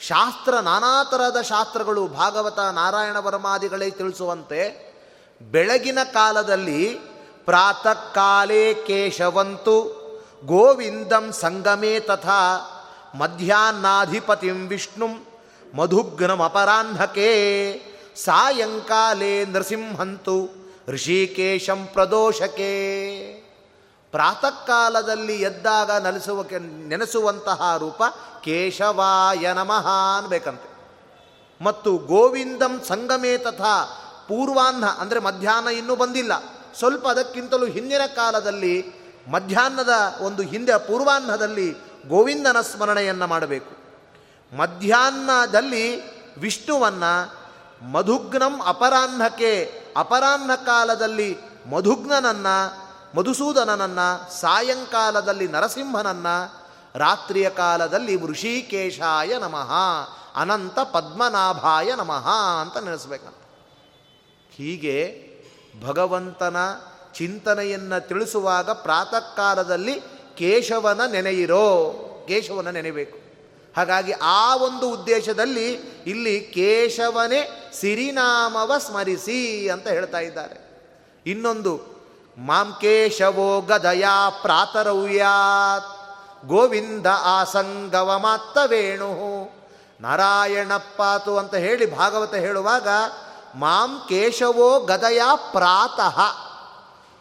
ಶಾಸ್ತ್ರ, 0.00 0.54
ನಾನಾ 0.54 1.04
ಥರದ 1.04 1.40
ಶಾಸ್ತ್ರಗಳು 1.40 2.06
ಭಾಗವತ, 2.06 2.58
ನಾರಾಯಣ 2.58 3.16
ವರ್ಮಾದಿಗಳೇ 3.16 3.90
ತಿಳಿಸುವಂತೆ 3.90 4.92
ಬೆಳಗಿನ 5.42 5.98
ಕಾಲದಲ್ಲಿ 6.14 6.98
ಪ್ರಾತಃ 7.44 8.12
ಕಾಲೇ 8.12 8.74
ಕೇಶವಂತು 8.74 10.01
ಗೋವಿಂದಂ 10.46 11.32
ಸಂಗಮೇ 11.32 12.00
ತಥಾ 12.00 12.40
ಮಧ್ಯಾಹ್ನಾಧಿಪತಿಂ 13.14 14.68
ವಿಷ್ಣುಂ 14.68 15.24
ಮಧುಗ್ನಮಪರಾಹ್ನಕೆ 15.74 17.30
ಸಾಯಂಕಾಲೇ 18.16 19.44
ನೃಸಿಂಹಂತು 19.44 20.48
ಋಷಿಕೇಶಂ 20.88 21.88
ಪ್ರದೋಷಕೆ. 21.92 22.72
ಪ್ರಾತಃ 24.10 24.66
ಕಾಲದಲ್ಲಿ 24.66 25.40
ಎದ್ದಾಗ 25.40 25.90
ನಲಿಸುವ 25.90 26.42
ನೆನೆಸುವಂತಹ 26.86 27.76
ರೂಪ 27.78 28.02
ಕೇಶವಾಯ 28.44 29.52
ನಮಃ 29.52 29.86
ಅನ್ಬೇಕಂತೆ. 30.18 30.70
ಮತ್ತು 31.64 31.96
ಗೋವಿಂದಂ 31.96 32.80
ಸಂಗಮೇ 32.88 33.38
ತಥಾ 33.38 33.74
ಪೂರ್ವಾಹ್ನ, 34.28 34.86
ಅಂದರೆ 34.86 35.20
ಮಧ್ಯಾಹ್ನ 35.20 35.68
ಇನ್ನೂ 35.68 35.96
ಬಂದಿಲ್ಲ. 35.96 36.32
ಸ್ವಲ್ಪ 36.78 37.08
ಅದಕ್ಕಿಂತಲೂ 37.08 37.66
ಹಿಂದಿನ 37.66 38.00
ಕಾಲದಲ್ಲಿ 38.16 39.01
ಮಧ್ಯಾಹ್ನದ 39.30 39.90
ಒಂದು 40.20 40.42
ಹಿಂದೆ 40.42 40.86
ಪೂರ್ವಾಹ್ನದಲ್ಲಿ 40.86 41.72
ಗೋವಿಂದನ 42.08 42.60
ಸ್ಮರಣೆಯನ್ನು 42.60 43.26
ಮಾಡಬೇಕು. 43.26 43.82
ಮಧ್ಯಾಹ್ನದಲ್ಲಿ 44.56 46.00
ವಿಷ್ಣುವನ್ನು 46.38 47.42
ಮಧುಗ್ನಂ 47.92 48.60
ಅಪರಾಹ್ನಕ್ಕೆ, 48.66 49.82
ಅಪರಾಹ್ನ 49.96 50.54
ಕಾಲದಲ್ಲಿ 50.54 51.38
ಮಧುಗ್ನನನ್ನು, 51.70 52.82
ಮಧುಸೂದನನನ್ನು, 53.16 54.40
ಸಾಯಂಕಾಲದಲ್ಲಿ 54.40 55.48
ನರಸಿಂಹನನ್ನು, 55.48 56.62
ರಾತ್ರಿಯ 56.98 57.50
ಕಾಲದಲ್ಲಿ 57.50 58.26
ಋಷಿಕೇಶಾಯ 58.26 59.38
ನಮಃ, 59.38 59.72
ಅನಂತ 60.36 60.78
ಪದ್ಮನಾಭಾಯ 60.78 61.94
ನಮಃ 61.94 62.28
ಅಂತ 62.60 62.76
ನೆನೆಸ್ಬೇಕಂತ. 62.76 63.34
ಹೀಗೆ 64.50 65.28
ಭಗವಂತನ 65.86 66.56
ಚಿಂತನೆಯನ್ನು 67.14 68.08
ತಿಳಿಸುವಾಗ 68.08 68.70
ಪ್ರಾತಃ 68.70 69.34
ಕಾಲದಲ್ಲಿ 69.36 70.00
ಕೇಶವನ 70.36 71.00
ನೆನೆಯಿರೋ, 71.12 71.92
ಕೇಶವನ 72.28 72.70
ನೆನೆಬೇಕು. 72.70 73.18
ಹಾಗಾಗಿ 73.76 74.12
ಆ 74.12 74.56
ಒಂದು 74.56 74.90
ಉದ್ದೇಶದಲ್ಲಿ 74.90 75.72
ಇಲ್ಲಿ 76.06 76.40
ಕೇಶವನೇ 76.40 77.70
ಸಿರಿನಾಮವ 77.80 78.72
ಸ್ಮರಿಸಿ 78.78 79.68
ಅಂತ 79.68 79.88
ಹೇಳ್ತಾ 79.88 80.18
ಇದ್ದಾರೆ. 80.18 80.84
ಇನ್ನೊಂದು, 81.26 81.80
ಮಾಂ 82.38 82.76
ಕೇಶವೋ 82.80 83.60
ಗದಯ 83.60 84.04
ಪ್ರಾತರವ್ಯಾತ್, 84.42 85.90
ಗೋವಿಂದ 86.46 87.06
ಆಸಂಗವ 87.22 88.18
ಮಾತ್ತ 88.18 88.58
ವೇಣು, 88.66 89.10
ನಾರಾಯಣಪ್ಪಾತು 90.00 91.38
ಅಂತ 91.38 91.54
ಹೇಳಿ 91.54 91.96
ಭಾಗವತ 91.96 92.34
ಹೇಳುವಾಗ 92.34 92.88
ಮಾಂ 93.54 94.02
ಕೇಶವೋ 94.08 94.80
ಗದಯ 94.80 95.20
ಪ್ರಾತಃ 95.34 96.20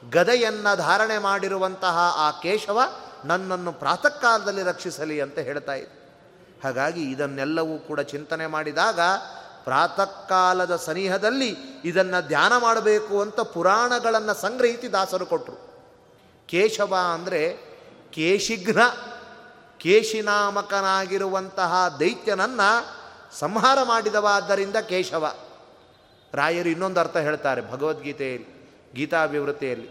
ಗದೆಯನ್ನ 0.09 0.75
ಧಾರಣೆ 0.75 1.17
ಮಾಡಿರುವಂತಹ 1.17 2.15
ಆ 2.17 2.31
ಕೇಶವ 2.31 2.79
ನನ್ನನ್ನು 3.25 3.71
ಪ್ರಾತಃ 3.71 4.07
ಕಾಲದಲ್ಲಿ 4.07 4.63
ರಕ್ಷಿಸಲಿ 4.63 5.21
ಅಂತ 5.21 5.39
ಹೇಳ್ತಾ 5.39 5.73
ಇದೆ. 5.73 6.17
ಹಾಗಾಗಿ 6.63 7.11
ಇದನ್ನೆಲ್ಲವೂ 7.11 7.77
ಕೂಡ 7.77 7.99
ಚಿಂತನೆ 7.99 8.47
ಮಾಡಿದಾಗ 8.47 8.99
ಪ್ರಾತಃ 9.63 10.03
ಕಾಲದ 10.03 10.75
ಸನಿಹದಲ್ಲಿ 10.75 11.55
ಇದನ್ನು 11.85 12.27
ಧ್ಯಾನ 12.27 12.57
ಮಾಡಬೇಕು 12.57 13.21
ಅಂತ 13.21 13.39
ಪುರಾಣಗಳನ್ನು 13.39 14.41
ಸಂಗ್ರಹಿಸಿ 14.41 14.93
ದಾಸರು 14.93 15.25
ಕೊಟ್ಟರು 15.25 15.71
ಕೇಶವ 16.47 16.95
ಅಂದರೆ 17.13 17.71
ಕೇಶಿಘ್ನ, 18.11 18.79
ಕೇಶಿನಾಮಕನಾಗಿರುವಂತಹ 19.77 21.97
ದೈತ್ಯನನ್ನು 21.99 22.87
ಸಂಹಾರ 23.39 23.83
ಮಾಡಿದವಾದ್ದರಿಂದ 23.83 24.75
ಕೇಶವ. 24.75 25.33
ರಾಯರು 26.33 26.69
ಇನ್ನೊಂದು 26.69 26.99
ಅರ್ಥ 26.99 27.17
ಹೇಳ್ತಾರೆ 27.17 27.71
ಭಗವದ್ಗೀತೆಯಲ್ಲಿ. 27.71 28.60
ಗೀತಾಭಿವೃತ್ತಿಯಲ್ಲಿ 28.95 29.89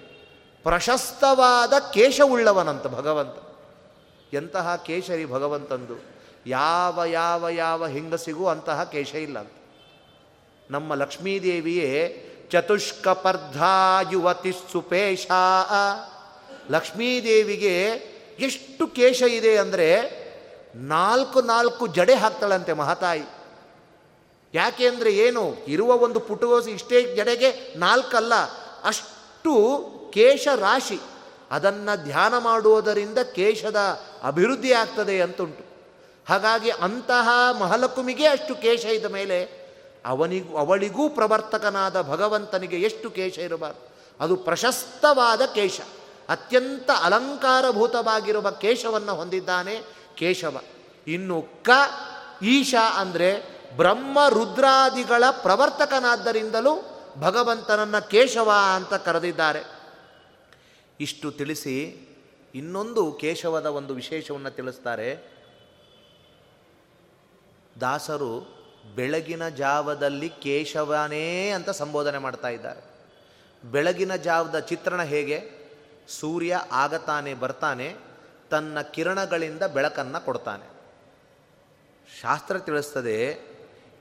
ಪ್ರಶಸ್ತವಾದ 0.62 1.72
ಕೇಶವುಳ್ಳವನಂತ 1.92 2.86
ಭಗವಂತ. 2.86 3.36
ಎಂತಹ 4.34 4.76
ಕೇಶರಿ 4.76 5.24
ಭಗವಂತಂದು. 5.24 5.96
ಯಾವ 6.46 7.04
ಯಾವ 7.04 7.48
ಯಾವ 7.48 7.86
ಹೆಂಗಸಿಗೂ 7.86 8.46
ಅಂತಹ 8.46 8.84
ಕೇಶ 8.84 9.14
ಇಲ್ಲ 9.14 9.38
ಅಂತ. 9.38 9.56
ನಮ್ಮ 10.70 10.94
ಲಕ್ಷ್ಮೀದೇವಿಯೇ 10.94 11.90
ಚತುಷ್ಕಪರ್ಧಾ 12.50 14.00
ಯುವತಿ 14.12 14.52
ಸುಪೇಶ. 14.72 15.26
ಲಕ್ಷ್ಮೀದೇವಿಗೆ 16.70 17.76
ಎಷ್ಟು 18.38 18.86
ಕೇಶ 18.86 19.22
ಇದೆ 19.22 19.56
ಅಂದರೆ 19.56 19.88
ನಾಲ್ಕು 20.74 21.40
ನಾಲ್ಕು 21.42 21.86
ಜಡೆ 21.86 22.14
ಹಾಕ್ತಾಳಂತೆ 22.14 22.72
ಮಹಾತಾಯಿ. 22.72 23.26
ಯಾಕೆ 24.54 24.86
ಅಂದರೆ 24.86 25.10
ಏನು, 25.16 25.56
ಇರುವ 25.68 25.96
ಒಂದು 25.96 26.20
ಪುಟಗೋಸಿ 26.20 26.70
ಇಷ್ಟೇ 26.70 27.14
ಜಡೆಗೆ 27.14 27.78
ನಾಲ್ಕಲ್ಲ 27.78 28.32
ಅಷ್ಟು 28.84 29.84
ಕೇಶ 30.14 30.48
ರಾಶಿ 30.56 31.00
ಅದನ್ನು 31.50 32.04
ಧ್ಯಾನ 32.04 32.38
ಮಾಡುವುದರಿಂದ 32.38 33.18
ಕೇಶದ 33.18 33.76
ಅಭಿವೃದ್ಧಿ 34.22 34.72
ಆಗ್ತದೆ 34.72 35.20
ಅಂತುಂಟು 35.20 35.70
ಹಾಗಾಗಿ 36.28 36.70
ಅಂತಹ 36.70 37.28
ಮಹಲಕುಮಿಗೆ 37.58 38.26
ಅಷ್ಟು 38.26 38.54
ಕೇಶ 38.54 38.84
ಇದ್ದ 38.84 39.06
ಮೇಲೆ 39.06 39.60
ಅವನಿಗೂ, 40.06 40.56
ಅವಳಿಗೂ 40.56 41.08
ಪ್ರವರ್ತಕನಾದ 41.08 42.02
ಭಗವಂತನಿಗೆ 42.02 42.76
ಎಷ್ಟು 42.76 43.10
ಕೇಶ 43.10 43.38
ಇರಬಾರ್ದು. 43.38 43.96
ಅದು 44.20 44.36
ಪ್ರಶಸ್ತವಾದ 44.36 45.42
ಕೇಶ. 45.42 45.80
ಅತ್ಯಂತ 46.28 46.90
ಅಲಂಕಾರಭೂತವಾಗಿರುವ 47.02 48.50
ಕೇಶವನ್ನು 48.50 49.14
ಹೊಂದಿದ್ದಾನೆ 49.14 49.80
ಕೇಶವ. 50.14 50.60
ಇನ್ನು 51.06 51.42
ಕ, 51.62 51.70
ಈಶಾ 52.42 53.00
ಅಂದರೆ 53.00 53.60
ಬ್ರಹ್ಮ 53.76 54.28
ರುದ್ರಾದಿಗಳ 54.28 55.24
ಪ್ರವರ್ತಕನಾದ್ದರಿಂದಲೂ 55.30 56.89
ಭಗವಂತನನ್ನು 57.16 58.10
ಕೇಶವ 58.10 58.52
ಅಂತ 58.74 58.94
ಕರೆದಿದ್ದಾರೆ. 58.94 59.80
ಇಷ್ಟು 61.00 61.32
ತಿಳಿಸಿ 61.32 62.08
ಇನ್ನೊಂದು 62.54 63.12
ಕೇಶವದ 63.12 63.66
ಒಂದು 63.66 63.94
ವಿಶೇಷವನ್ನು 63.94 64.50
ತಿಳಿಸ್ತಾರೆ. 64.50 65.40
ದಾಸರು 67.80 68.60
ಬೆಳಗಿನ 68.94 69.48
ಜಾವದಲ್ಲಿ 69.48 70.28
ಕೇಶವನೇ 70.28 71.48
ಅಂತ 71.50 71.70
ಸಂಬೋಧನೆ 71.70 72.18
ಮಾಡ್ತಾ 72.18 72.48
ಇದ್ದಾರೆ. 72.48 72.80
ಬೆಳಗಿನ 73.70 74.16
ಜಾವದ 74.16 74.58
ಚಿತ್ರಣ 74.58 75.02
ಹೇಗೆ? 75.02 75.50
ಸೂರ್ಯ 76.08 76.60
ಆಗತಾನೆ 76.72 77.34
ಬರ್ತಾನೆ, 77.34 77.96
ತನ್ನ 78.50 78.80
ಕಿರಣಗಳಿಂದ 78.80 79.62
ಬೆಳಕನ್ನು 79.62 80.24
ಕೊಡ್ತಾನೆ. 80.24 80.80
ಶಾಸ್ತ್ರ 82.20 82.58
ತಿಳಿಸ್ತದೆ 82.58 83.49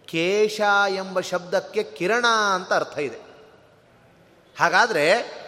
ಕೇಶ 0.09 0.61
ಎಂಬ 0.95 1.19
ಶಬ್ದಕ್ಕೆ 1.19 1.83
ಕಿರಣ 1.83 2.25
ಅಂತ 2.55 2.73
ಅರ್ಥ 2.73 2.97
ಇದೆ. 2.99 3.17
ಹಾಗಾದರೆ 4.59 5.39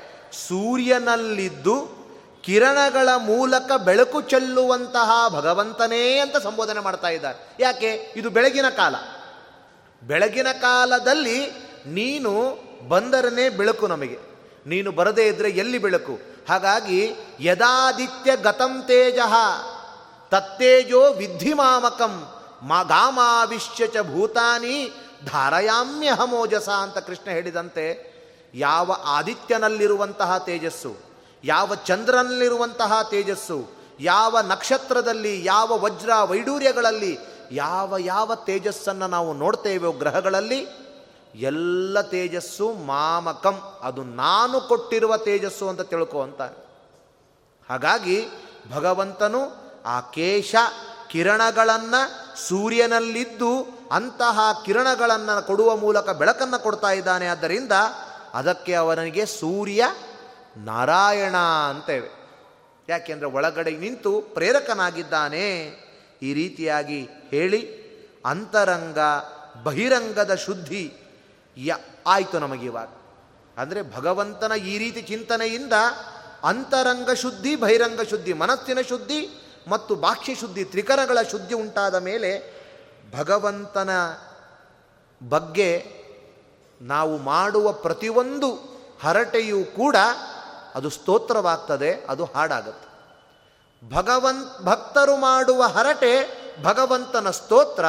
ಸೂರ್ಯನಲ್ಲಿದ್ದು 0.47 2.01
ಕಿರಣಗಳ 2.41 3.09
ಮೂಲಕ 3.17 3.71
ಬೆಳಕು 3.71 4.21
ಚೆಲ್ಲುವಂತಹ 4.21 5.11
ಭಗವಂತನೇ 5.29 6.17
ಅಂತ 6.17 6.37
ಸಂಬೋಧನೆ 6.37 6.79
ಮಾಡ್ತಾ 6.79 7.07
ಇದ್ದಾರೆ. 7.07 7.57
ಯಾಕೆ? 7.59 8.13
ಇದು 8.15 8.29
ಬೆಳಗಿನ 8.29 8.69
ಕಾಲ. 8.69 8.95
ಬೆಳಗಿನ 10.03 10.47
ಕಾಲದಲ್ಲಿ 10.51 11.49
ನೀನು 11.85 12.59
ಬಂದರನೇ 12.87 13.49
ಬೆಳಕು 13.49 13.87
ನಮಗೆ. 13.87 14.19
ನೀನು 14.65 14.91
ಬರದೇ 14.91 15.27
ಇದ್ರೆ 15.27 15.49
ಎಲ್ಲಿ 15.49 15.77
ಬೆಳಕು? 15.77 16.19
ಹಾಗಾಗಿ 16.49 17.13
ಯದಾದಿತ್ಯ 17.39 18.37
ಗತಂ 18.37 18.81
ತೇಜ 18.81 19.19
ತತ್ತೇಜೋ 20.29 21.13
ವಿದ್ಧಿಮಾಮಕಂ 21.13 22.40
ಮಾ 22.61 22.83
ಗಾಮಾವಿಶ್ಯ 22.83 23.87
ಚ 23.87 23.97
ಭೂತಾನಿ 23.97 24.91
ಧಾರಯಾಮ್ಯಹಮೋಜಸ 25.25 26.69
ಅಂತ 26.69 26.97
ಕೃಷ್ಣ 26.97 27.31
ಹೇಳಿದಂತೆ, 27.31 28.11
ಯಾವ 28.53 28.95
ಆದಿತ್ಯನಲ್ಲಿರುವಂತಹ 29.05 30.37
ತೇಜಸ್ಸು, 30.37 30.95
ಯಾವ 31.43 31.75
ಚಂದ್ರನಲ್ಲಿರುವಂತಹ 31.75 33.01
ತೇಜಸ್ಸು, 33.01 33.67
ಯಾವ 33.99 34.39
ನಕ್ಷತ್ರದಲ್ಲಿ, 34.41 35.45
ಯಾವ 35.45 35.79
ವಜ್ರ 35.79 36.09
ವೈಡೂರ್ಯಗಳಲ್ಲಿ, 36.23 37.17
ಯಾವ 37.51 37.97
ಯಾವ 37.97 38.35
ತೇಜಸ್ಸನ್ನು 38.35 39.07
ನಾವು 39.07 39.33
ನೋಡ್ತೇವೆ 39.33 39.99
ಗ್ರಹಗಳಲ್ಲಿ, 39.99 40.67
ಎಲ್ಲ 41.35 42.01
ತೇಜಸ್ಸು 42.01 42.73
ಮಾಮಕಂ, 42.73 43.61
ಅದು 43.81 44.03
ನಾನು 44.03 44.61
ಕೊಟ್ಟಿರುವ 44.61 45.17
ತೇಜಸ್ಸು 45.17 45.69
ಅಂತ 45.69 45.81
ತಿಳ್ಕೊ 45.81 46.21
ಅಂತ 46.21 46.41
ಹಾಗಾಗಿ 47.69 48.25
ಭಗವಂತನು 48.71 49.41
ಆ 49.85 50.01
ಕೇಶ 50.01 50.55
ಕಿರಣಗಳನ್ನು 51.11 52.01
ಸೂರ್ಯನಲ್ಲಿದ್ದು 52.47 53.81
ಅಂತಹ 53.91 54.39
ಕಿರಣಗಳನ್ನು 54.65 55.47
ಕೊಡುವ 55.47 55.75
ಮೂಲಕ 55.75 56.09
ಬೆಳಕನ್ನು 56.09 56.63
ಕೊಡ್ತಾ 56.63 56.91
ಇದ್ದಾನೆ. 56.91 57.27
ಆದ್ದರಿಂದ 57.27 57.71
ಅದಕ್ಕೆ 58.33 58.73
ಅವನಿಗೆ 58.73 59.25
ಸೂರ್ಯ 59.25 59.83
ನಾರಾಯಣ 60.57 61.35
ಅಂತೇವೆ. 61.69 62.09
ಯಾಕೆಂದರೆ 62.89 63.27
ಒಳಗಡೆ 63.27 63.71
ನಿಂತು 63.71 64.21
ಪ್ರೇರಕನಾಗಿದ್ದಾನೆ. 64.21 65.47
ಈ 66.21 66.33
ರೀತಿಯಾಗಿ 66.33 67.01
ಹೇಳಿ 67.03 67.81
ಅಂತರಂಗ 68.25 68.99
ಬಹಿರಂಗದ 69.63 70.35
ಶುದ್ಧಿ 70.35 70.93
ಯ 71.57 71.71
ಆಯಿತು 72.07 72.39
ನಮಗಿವಾಗ 72.39 72.87
ಅಂದರೆ 73.57 73.95
ಭಗವಂತನ 73.95 74.51
ಈ 74.51 74.77
ರೀತಿ 74.77 75.01
ಚಿಂತನೆಯಿಂದ 75.01 75.73
ಅಂತರಂಗ 76.43 77.11
ಶುದ್ಧಿ, 77.11 77.55
ಬಹಿರಂಗ 77.55 78.01
ಶುದ್ಧಿ, 78.01 78.33
ಮನಸ್ಸಿನ 78.33 78.79
ಶುದ್ಧಿ 78.89 79.40
ಮತ್ತು 79.67 79.95
ಬಾಕ್ಷಿ 79.95 80.35
ಶುದ್ಧಿ 80.35 80.63
ತ್ರಿಕರಗಳ 80.63 81.21
ಶುದ್ಧಿ 81.31 81.53
ಉಂಟಾದ 81.53 81.95
ಮೇಲೆ 81.95 82.61
ಭಗವಂತನ 83.17 83.89
ಬಗ್ಗೆ 85.29 86.01
ನಾವು 86.81 87.17
ಮಾಡುವ 87.17 87.71
ಪ್ರತಿಯೊಂದು 87.71 88.71
ಹರಟೆಯೂ 89.01 89.63
ಕೂಡ 89.63 89.95
ಅದು 90.75 90.89
ಸ್ತೋತ್ರವಾಗ್ತದೆ, 90.89 92.05
ಅದು 92.09 92.25
ಹಾಡಾಗುತ್ತೆ. 92.25 92.91
ಭಗವಂತ 93.95 94.65
ಭಕ್ತರು 94.65 95.15
ಮಾಡುವ 95.15 95.63
ಹರಟೆ 95.63 96.41
ಭಗವಂತನ 96.63 97.29
ಸ್ತೋತ್ರ, 97.29 97.85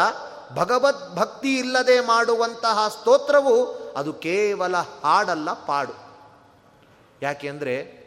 ಭಗವದ್ 0.55 1.17
ಭಕ್ತಿ 1.17 1.59
ಇಲ್ಲದೆ 1.59 2.01
ಮಾಡುವಂತಹ 2.01 2.89
ಸ್ತೋತ್ರವು 2.89 3.65
ಅದು 3.97 4.13
ಕೇವಲ 4.13 4.77
ಹಾಡಲ್ಲ, 4.77 5.53
ಪಾಡು. 5.53 5.93
ಯಾಕೆಂದರೆ 7.23 8.03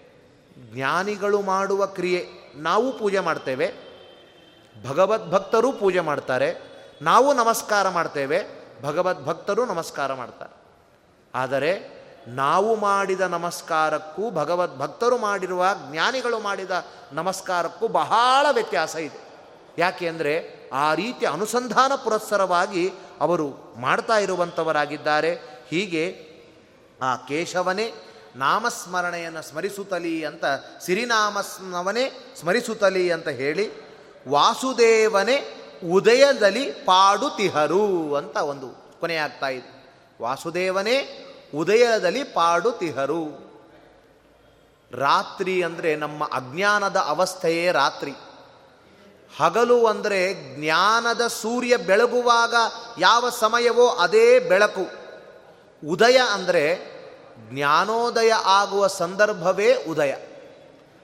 ಜ್ಞಾನಿಗಳು 0.57 1.41
ಮಾಡುವ 1.41 1.85
ಕ್ರಿಯೆ 1.85 2.29
ನಾವು 2.67 2.87
ಪೂಜೆ 2.97 3.19
ಮಾಡ್ತೇವೆ 3.19 3.67
ಭಗವದ್ಭಕ್ತರು 4.87 5.71
ಪೂಜೆ 5.71 5.99
ಮಾಡ್ತಾರೆ, 5.99 6.49
ನಾವು 7.01 7.33
ನಮಸ್ಕಾರ 7.33 7.89
ಮಾಡ್ತೇವೆ 7.89 8.39
ಭಗವದ್ಭಕ್ತರು 8.83 9.65
ನಮಸ್ಕಾರ 9.65 10.13
ಮಾಡ್ತಾರೆ. 10.13 10.53
ಆದರೆ 11.33 11.71
ನಾವು 12.27 12.75
ಮಾಡಿದ 12.75 13.21
ನಮಸ್ಕಾರಕ್ಕೂ 13.21 14.31
ಭಗವದ್ಭಕ್ತರು 14.31 15.17
ಮಾಡಿರುವ 15.17 15.65
ಜ್ಞಾನಿಗಳು 15.91 16.39
ಮಾಡಿದ 16.39 16.71
ನಮಸ್ಕಾರಕ್ಕೂ 17.13 17.87
ಬಹಳ 17.87 18.45
ವ್ಯತ್ಯಾಸ 18.51 18.95
ಇದೆ. 18.95 19.19
ಯಾಕೆ 19.77 20.07
ಅಂದರೆ 20.07 20.33
ಆ 20.73 20.93
ರೀತಿ 20.93 21.25
ಅನುಸಂಧಾನ 21.25 21.91
ಪುರಸ್ಸರವಾಗಿ 22.03 22.83
ಅವರು 23.21 23.47
ಮಾಡ್ತಾ 23.77 24.17
ಇರುವಂಥವರಾಗಿದ್ದಾರೆ 24.17 25.35
ಹೀಗೆ 25.69 26.05
ಆ 27.01 27.15
ಕೇಶವನೇ 27.15 27.91
ನಾಮಸ್ಮರಣೆಯನ್ನು 28.35 29.41
ಸ್ಮರಿಸುತ್ತಲಿ 29.41 30.25
ಅಂತ 30.25 30.45
ಸಿರಿನಾಮಸ್ನವನೇ 30.81 32.35
ಸ್ಮರಿಸುತ್ತಲಿ 32.39 33.11
ಅಂತ 33.11 33.27
ಹೇಳಿ 33.27 33.71
ವಾಸುದೇವನೇ 34.29 35.61
ಉದಯದಲ್ಲಿ 35.91 36.71
ಪಾಡುತಿಹರು 36.71 38.15
ಅಂತ 38.15 38.37
ಒಂದು 38.37 38.99
ಕೊನೆಯಾಗ್ತಾ 38.99 39.47
ಇದೆ. 39.47 39.89
ವಾಸುದೇವನೇ 40.21 41.27
ಉದಯದಲ್ಲಿ 41.55 42.23
ಪಾಡುತಿಹರು. 42.23 43.45
ರಾತ್ರಿ 44.91 45.63
ಅಂದರೆ 45.63 45.95
ನಮ್ಮ 45.95 46.25
ಅಜ್ಞಾನದ 46.25 46.97
ಅವಸ್ಥೆಯೇ 46.97 47.71
ರಾತ್ರಿ. 47.71 48.13
ಹಗಲು 49.37 49.85
ಅಂದರೆ 49.85 50.33
ಜ್ಞಾನದ 50.55 51.27
ಸೂರ್ಯ 51.27 51.77
ಬೆಳಗುವಾಗ 51.77 52.55
ಯಾವ 52.99 53.29
ಸಮಯವೋ 53.29 53.87
ಅದೇ 53.87 54.39
ಬೆಳಕು. 54.39 55.05
ಉದಯ 55.87 56.21
ಅಂದರೆ 56.33 56.94
ಜ್ಞಾನೋದಯ 57.37 58.33
ಆಗುವ 58.33 58.87
ಸಂದರ್ಭವೇ 58.87 59.75
ಉದಯ. 59.75 60.11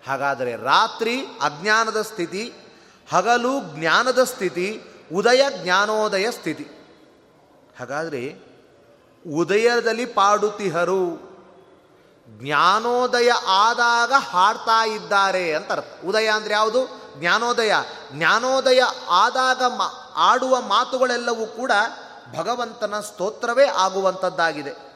ಹಾಗಾದರೆ 0.08 0.56
ರಾತ್ರಿ 0.56 1.22
ಅಜ್ಞಾನದ 1.22 2.02
ಸ್ಥಿತಿ, 2.02 2.54
ಹಗಲು 3.14 3.80
ಜ್ಞಾನದ 3.80 4.24
ಸ್ಥಿತಿ, 4.24 4.82
ಉದಯ 5.16 5.42
ಜ್ಞಾನೋದಯ 5.64 6.32
ಸ್ಥಿತಿ. 6.32 6.64
ಹಾಗಾದರೆ 7.80 8.52
ಉದಯದಲ್ಲಿ 9.36 10.06
ಪಾಡುತಿಹರು 10.06 11.32
ಜ್ಞಾನೋದಯ 12.28 13.32
ಆದಾಗ 13.48 14.14
ಹಾಡ್ತಾ 14.18 14.86
ಇದ್ದಾರೆ 14.86 15.54
ಅಂತ 15.54 15.72
ಅರ್ಥ. 15.72 16.06
ಉದಯ 16.06 16.28
ಅಂದರೆ 16.28 16.54
ಯಾವುದು? 16.54 17.02
ಜ್ಞಾನೋದಯ. 17.20 17.74
ಜ್ಞಾನೋದಯ 18.12 18.82
ಆದಾಗ 19.10 19.64
ಮಾ, 19.64 20.14
ಆಡುವ 20.16 20.62
ಮಾತುಗಳೆಲ್ಲವೂ 20.62 21.46
ಕೂಡ 21.46 21.72
ಭಗವಂತನ 22.38 23.00
ಸ್ತೋತ್ರವೇ 23.00 23.66
ಆಗುವಂಥದ್ದಾಗಿದೆ. 23.66 24.91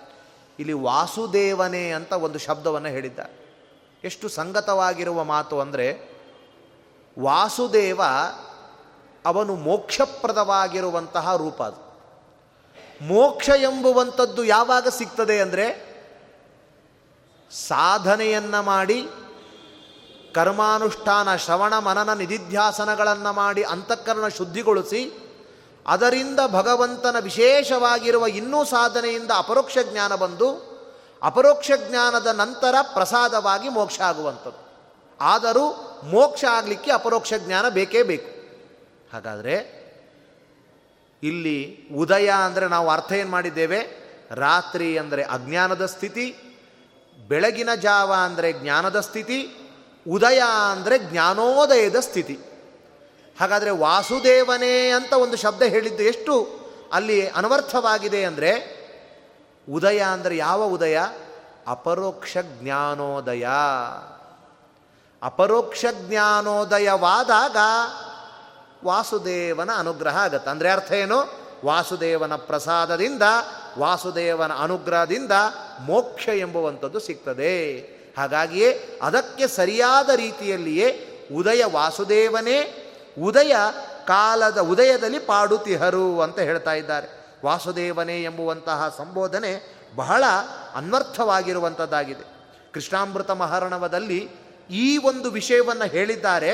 ಇಲ್ಲಿ 0.60 0.74
ವಾಸುದೇವನೇ 0.74 1.92
ಅಂತ 1.92 2.14
ಒಂದು 2.14 2.40
ಶಬ್ದವನ್ನು 2.40 2.90
ಹೇಳಿದ್ದ 2.90 3.20
ಎಷ್ಟು 4.04 4.30
ಸಂಗತವಾಗಿರುವ 4.30 5.24
ಮಾತು 5.24 5.60
ಅಂದರೆ, 5.60 6.16
ವಾಸುದೇವ 7.20 8.02
ಅವನು 9.26 9.56
ಮೋಕ್ಷಪ್ರದವಾಗಿರುವಂತಹ 9.56 11.36
ರೂಪ 11.36 11.64
ಅದು. 11.64 11.86
ಮೋಕ್ಷ 13.02 13.50
ಎಂಬುವಂಥದ್ದು 13.50 14.44
ಯಾವಾಗ 14.44 14.88
ಸಿಗ್ತದೆ 14.88 15.40
ಅಂದರೆ, 15.40 15.96
ಸಾಧನೆಯನ್ನು 17.52 18.64
ಮಾಡಿ, 18.64 19.08
ಕರ್ಮಾನುಷ್ಠಾನ 20.34 21.36
ಶ್ರವಣ 21.36 21.78
ಮನನ 21.80 22.14
ನಿಧಿಧ್ಯಾಸನಗಳನ್ನು 22.14 23.34
ಮಾಡಿ, 23.34 23.64
ಅಂತಃಕರಣ 23.64 24.28
ಶುದ್ಧಿಗೊಳಿಸಿ 24.28 25.25
ಅದರಿಂದ 25.86 26.40
ಭಗವಂತನ 26.48 27.16
ವಿಶೇಷವಾಗಿರುವ 27.20 28.28
ಇನ್ನೂ 28.28 28.66
ಸಾಧನೆಯಿಂದ 28.66 29.32
ಅಪರೋಕ್ಷ 29.38 29.78
ಜ್ಞಾನ 29.92 30.16
ಬಂದು 30.16 30.76
ಅಪರೋಕ್ಷ 31.24 31.72
ಜ್ಞಾನದ 31.90 32.28
ನಂತರ 32.28 32.76
ಪ್ರಸಾದವಾಗಿ 32.94 33.70
ಮೋಕ್ಷ 33.70 34.02
ಆಗುವಂಥದ್ದು. 34.02 34.62
ಆದರೂ 35.22 35.66
ಮೋಕ್ಷ 36.04 36.46
ಆಗಲಿಕ್ಕೆ 36.46 36.92
ಅಪರೋಕ್ಷ 36.92 37.34
ಜ್ಞಾನ 37.38 37.70
ಬೇಕೇ 37.70 38.04
ಬೇಕು. 38.04 38.30
ಹಾಗಾದರೆ 39.14 39.86
ಇಲ್ಲಿ 41.24 41.88
ಉದಯ 41.96 42.30
ಅಂದರೆ 42.30 42.68
ನಾವು 42.68 42.90
ಅರ್ಥ 42.90 43.12
ಏನು 43.12 43.30
ಮಾಡಿದ್ದೇವೆ? 43.30 43.80
ರಾತ್ರಿ 44.32 44.98
ಅಂದರೆ 44.98 45.24
ಅಜ್ಞಾನದ 45.24 45.86
ಸ್ಥಿತಿ, 45.86 46.36
ಬೆಳಗಿನ 47.28 47.70
ಜಾವ 47.76 48.14
ಅಂದರೆ 48.24 48.54
ಜ್ಞಾನದ 48.54 49.00
ಸ್ಥಿತಿ, 49.00 49.40
ಉದಯ 50.08 50.42
ಅಂದರೆ 50.72 51.00
ಜ್ಞಾನೋದಯದ 51.00 51.96
ಸ್ಥಿತಿ. 52.00 52.55
ಹಾಗಾದರೆ 53.40 53.70
ವಾಸುದೇವನೇ 53.70 54.90
ಅಂತ 54.90 55.14
ಒಂದು 55.14 55.38
ಶಬ್ದ 55.38 55.62
ಹೇಳಿದ್ದು 55.62 56.04
ಎಷ್ಟು? 56.04 56.66
ಅಲ್ಲಿ 56.94 57.28
ಅನವರ್ಥವಾಗಿದೆ 57.28 58.24
ಅಂದರೆ, 58.24 58.76
ಉದಯ 59.72 60.00
ಅಂದರೆ 60.00 60.38
ಯಾವ 60.38 60.64
ಉದಯ? 60.64 61.00
ಅಪರೋಕ್ಷ 61.68 62.38
ಜ್ಞಾನೋದಯ. 62.42 63.48
ಅಪರೋಕ್ಷ 65.24 65.86
ಜ್ಞಾನೋದಯವಾದಾಗ 65.92 67.58
ವಾಸುದೇವನ 68.86 69.70
ಅನುಗ್ರಹ 69.78 70.18
ಆಗತ್ತೆ. 70.18 70.50
ಅಂದರೆ 70.50 70.72
ಅರ್ಥ 70.72 70.92
ಏನು? 70.92 71.34
ವಾಸುದೇವನ 71.66 72.36
ಪ್ರಸಾದದಿಂದ, 72.36 73.22
ವಾಸುದೇವನ 73.80 74.54
ಅನುಗ್ರಹದಿಂದ 74.54 75.32
ಮೋಕ್ಷ 75.80 76.30
ಎಂಬುವಂಥದ್ದು 76.30 77.00
ಸಿಗ್ತದೆ. 77.00 77.78
ಹಾಗಾಗಿಯೇ 78.18 79.00
ಅದಕ್ಕೆ 79.02 79.48
ಸರಿಯಾದ 79.48 80.10
ರೀತಿಯಲ್ಲಿಯೇ 80.10 81.12
ಉದಯ 81.36 81.64
ವಾಸುದೇವನೇ 81.64 82.82
ಉದಯ 83.22 83.56
ಕಾಲದ 84.08 84.58
ಉದಯದಲ್ಲಿ 84.58 85.20
ಪಾಡುತಿಹರು 85.20 86.22
ಅಂತ 86.22 86.40
ಹೇಳ್ತಾ 86.40 86.74
ಇದ್ದಾರೆ. 86.74 87.26
ವಾಸುದೇವನೇ 87.46 88.24
ಎಂಬುವಂತಹ 88.24 88.96
ಸಂಬೋಧನೆ 88.98 89.76
ಬಹಳ 89.96 90.24
ಅನ್ವರ್ಥವಾಗಿರುವಂಥದ್ದಾಗಿದೆ 90.76 92.36
ಕೃಷ್ಣಾಮೃತ 92.74 93.32
ಮಹಾರಣವದಲ್ಲಿ 93.32 94.32
ಈ 94.70 94.98
ಒಂದು 94.98 95.32
ವಿಷಯವನ್ನು 95.32 95.86
ಹೇಳಿದ್ದಾರೆ. 95.86 96.52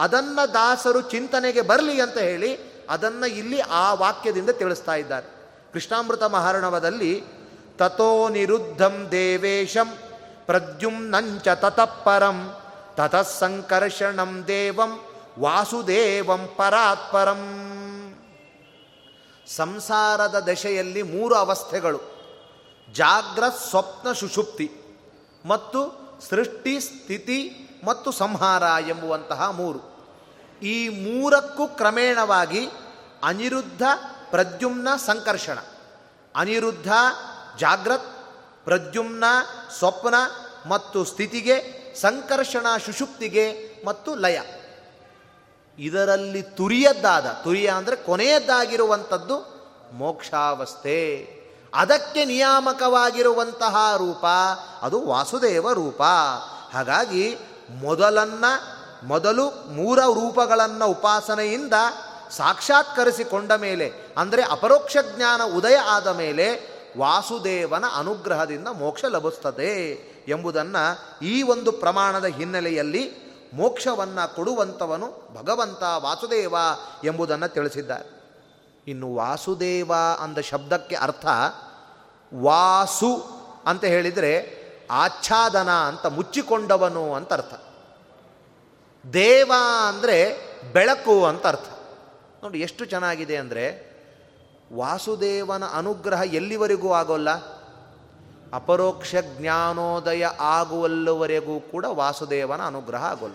ಅದನ್ನು 0.00 0.54
ದಾಸರು 0.54 1.00
ಚಿಂತನೆಗೆ 1.00 1.60
ಬರಲಿ 1.60 2.00
ಅಂತ 2.00 2.18
ಹೇಳಿ 2.18 2.58
ಅದನ್ನು 2.90 3.26
ಇಲ್ಲಿ 3.26 3.60
ಆ 3.60 3.94
ವಾಕ್ಯದಿಂದ 3.94 4.50
ತಿಳಿಸ್ತಾ 4.50 4.94
ಇದ್ದಾರೆ. 4.94 5.26
ಕೃಷ್ಣಾಮೃತ 5.72 6.22
ಮಹಾರಣವದಲ್ಲಿ 6.22 7.24
ತಥೋ 7.78 8.28
ನಿರುದ್ಧಂ 8.28 9.08
ದೇವೇಶಂ 9.10 9.92
ಪ್ರದ್ಯುಮ್ನಂಚ 10.46 11.48
ತತಃಪರಂ 11.48 12.54
ತತಃ 12.94 13.22
ಸಂಕರ್ಷಣಂ 13.22 14.44
ದೇವಂ 14.48 15.00
ವಾಸುದೇವಂ 15.38 16.48
ಪರಾತ್ಪರಂ. 16.56 17.40
ಸಂಸಾರದ 19.56 20.40
ದಶೆಯಲ್ಲಿ 20.40 21.02
ಮೂರು 21.02 21.34
ಅವಸ್ಥೆಗಳು. 21.34 22.00
ಜಾಗ್ರತ್ 22.92 23.58
ಸ್ವಪ್ನ 23.58 24.12
ಸುಷುಪ್ತಿ 24.12 24.70
ಮತ್ತು 25.44 26.04
ಸೃಷ್ಟಿ 26.30 26.80
ಸ್ಥಿತಿ 26.80 27.68
ಮತ್ತು 27.84 28.12
ಸಂಹಾರ 28.12 28.62
ಎಂಬುವಂತಹ 28.88 29.50
ಮೂರು. 29.50 29.94
ಈ 30.62 30.88
ಮೂರಕ್ಕೂ 30.88 31.66
ಕ್ರಮೇಣವಾಗಿ 31.66 32.68
ಅನಿರುದ್ಧ 33.22 33.82
ಪ್ರದ್ಯುಮ್ನ 34.30 34.88
ಸಂಕರ್ಷಣ. 34.96 35.58
ಅನಿರುದ್ಧ 36.36 36.92
ಜಾಗ್ರತ್ 37.58 38.06
ಪ್ರದ್ಯುಮ್ನ 38.64 39.24
ಸ್ವಪ್ನ 39.78 40.14
ಮತ್ತು 40.68 41.04
ಸ್ಥಿತಿಗೆ 41.04 41.84
ಸಂಕರ್ಷಣ 42.00 42.66
ಸುಷುಪ್ತಿಗೆ 42.86 43.74
ಮತ್ತು 43.86 44.14
ಲಯ. 44.14 44.40
ಇದರಲ್ಲಿ 45.78 46.42
ತುರಿಯದ್ದಾದ, 46.42 47.26
ತುರಿಯ 47.44 47.68
ಅಂದರೆ 47.68 47.96
ಕೊನೆಯದ್ದಾಗಿರುವಂಥದ್ದು 47.96 49.54
ಮೋಕ್ಷಾವಸ್ಥೆ. 49.92 51.28
ಅದಕ್ಕೆ 51.74 52.24
ನಿಯಾಮಕವಾಗಿರುವಂತಹ 52.24 53.76
ರೂಪ, 53.96 54.24
ಅದು 54.82 55.06
ವಾಸುದೇವ 55.06 55.72
ರೂಪ. 55.72 56.02
ಹಾಗಾಗಿ 56.74 57.36
ಮೊದಲನ್ನ, 57.70 58.44
ಮೊದಲು 59.02 59.50
ಮೂರ 59.50 60.00
ರೂಪಗಳನ್ನು 60.00 60.86
ಉಪಾಸನೆಯಿಂದ 60.86 61.72
ಸಾಕ್ಷಾತ್ಕರಿಸಿಕೊಂಡ 62.30 63.52
ಮೇಲೆ, 63.52 63.92
ಅಂದರೆ 64.16 64.42
ಅಪರೋಕ್ಷ 64.42 64.96
ಜ್ಞಾನ 65.16 65.42
ಉದಯ 65.56 65.76
ಆದ 65.76 66.06
ಮೇಲೆ 66.06 66.74
ವಾಸುದೇವನ 66.98 67.84
ಅನುಗ್ರಹದಿಂದ 67.96 68.68
ಮೋಕ್ಷ 68.68 69.04
ಲಭಿಸ್ತದೆ 69.04 69.92
ಎಂಬುದನ್ನು 70.28 71.24
ಈ 71.24 71.42
ಒಂದು 71.42 71.72
ಪ್ರಮಾಣದ 71.72 72.24
ಹಿನ್ನೆಲೆಯಲ್ಲಿ 72.24 73.23
ಮೋಕ್ಷವನ್ನು 73.56 74.36
ಕೊಡುವಂಥವನು 74.36 75.34
ಭಗವಂತ 75.34 75.82
ವಾಸುದೇವ 75.82 76.54
ಎಂಬುದನ್ನು 77.04 77.48
ತಿಳಿಸಿದ್ದಾರೆ. 77.48 78.24
ಇನ್ನು 78.86 79.14
ವಾಸುದೇವ 79.14 79.92
ಅಂದ 80.20 80.38
ಶಬ್ದಕ್ಕೆ 80.38 80.96
ಅರ್ಥ 80.96 81.26
ವಾಸು 82.34 83.22
ಅಂತ 83.66 83.84
ಹೇಳಿದರೆ 83.84 84.64
ಆಚ್ಛಾದನ 84.90 85.70
ಅಂತ 85.70 86.06
ಮುಚ್ಚಿಕೊಂಡವನು 86.06 87.14
ಅಂತ 87.14 87.32
ಅರ್ಥ. 87.32 87.54
ದೇವ 89.12 89.52
ಅಂದರೆ 89.88 90.36
ಬೆಳಕು 90.72 91.24
ಅಂತ 91.24 91.46
ಅರ್ಥ. 91.46 91.68
ನೋಡಿ 92.42 92.60
ಎಷ್ಟು 92.60 92.84
ಚೆನ್ನಾಗಿದೆ 92.84 93.36
ಅಂದರೆ 93.36 93.94
ವಾಸುದೇವನ 94.72 95.64
ಅನುಗ್ರಹ 95.64 96.20
ಎಲ್ಲಿವರೆಗೂ 96.34 96.92
ಆಗೋಲ್ಲ? 96.92 97.28
ಅಪರೋಕ್ಷ 98.52 99.14
ಜ್ಞಾನೋದಯ 99.38 100.26
ಆಗುವಲ್ಲವರೆಗೂ 100.40 101.60
ಕೂಡ 101.60 101.84
ವಾಸುದೇವನ 101.84 102.66
ಅನುಗ್ರಹ 102.66 103.04
ಆಗೋಲ್ಲ. 103.04 103.34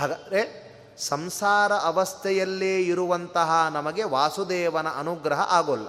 ಹಾಗಾದರೆ 0.00 0.66
ಸಂಸಾರ 0.98 1.72
ಅವಸ್ಥೆಯಲ್ಲೇ 1.72 2.76
ಇರುವಂತಹ 2.76 3.66
ನಮಗೆ 3.72 4.02
ವಾಸುದೇವನ 4.02 4.86
ಅನುಗ್ರಹ 4.88 5.40
ಆಗೋಲ್ಲ. 5.40 5.86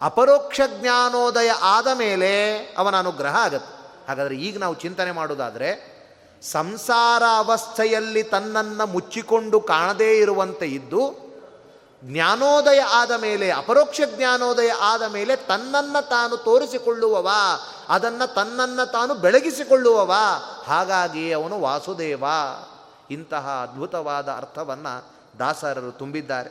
ಅಪರೋಕ್ಷ 0.00 0.60
ಜ್ಞಾನೋದಯ 0.80 1.50
ಆದ 1.50 1.86
ಮೇಲೆ 1.94 2.56
ಅವನ 2.78 2.98
ಅನುಗ್ರಹ 2.98 3.36
ಆಗತ್ತೆ. 3.36 4.06
ಹಾಗಾದರೆ 4.08 4.34
ಈಗ 4.34 4.58
ನಾವು 4.58 4.74
ಚಿಂತನೆ 4.74 5.10
ಮಾಡೋದಾದರೆ, 5.10 5.92
ಸಂಸಾರ 6.42 7.22
ಅವಸ್ಥೆಯಲ್ಲಿ 7.36 8.22
ತನ್ನನ್ನು 8.22 8.86
ಮುಚ್ಚಿಕೊಂಡು 8.86 9.60
ಕಾಣದೇ 9.60 10.18
ಇರುವಂತೆ 10.18 10.66
ಇದ್ದು 10.66 11.21
ಜ್ಞಾನೋದಯ 12.04 12.80
ಆದ 12.80 13.10
ಮೇಲೆ, 13.10 13.50
ಅಪರೋಕ್ಷ 13.50 14.00
ಜ್ಞಾನೋದಯ 14.16 14.70
ಆದ 14.80 15.02
ಮೇಲೆ 15.02 15.36
ತನ್ನನ್ನು 15.36 16.08
ತಾನು 16.08 16.36
ತೋರಿಸಿಕೊಳ್ಳುವವ, 16.36 17.30
ಅದನ್ನು 17.88 18.34
ತನ್ನನ್ನು 18.34 18.92
ತಾನು 18.92 19.14
ಬೆಳಗಿಸಿಕೊಳ್ಳುವವ, 19.14 20.12
ಹಾಗಾಗಿ 20.64 21.32
ಅವನು 21.32 21.60
ವಾಸುದೇವ. 21.60 22.24
ಇಂತಹ 23.10 23.68
ಅದ್ಭುತವಾದ 23.70 24.28
ಅರ್ಥವನ್ನು 24.28 25.12
ದಾಸರರು 25.38 25.92
ತುಂಬಿದ್ದಾರೆ. 25.92 26.50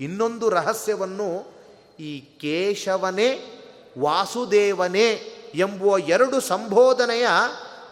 ಇನ್ನೊಂದು 0.00 0.48
ರಹಸ್ಯವನ್ನು 0.48 1.44
ಈ 2.00 2.20
ಕೇಶವನೇ, 2.20 3.56
ವಾಸುದೇವನೇ 3.98 5.36
ಎಂಬುವ 5.54 5.98
ಎರಡು 5.98 6.40
ಸಂಬೋಧನೆಯ 6.40 7.26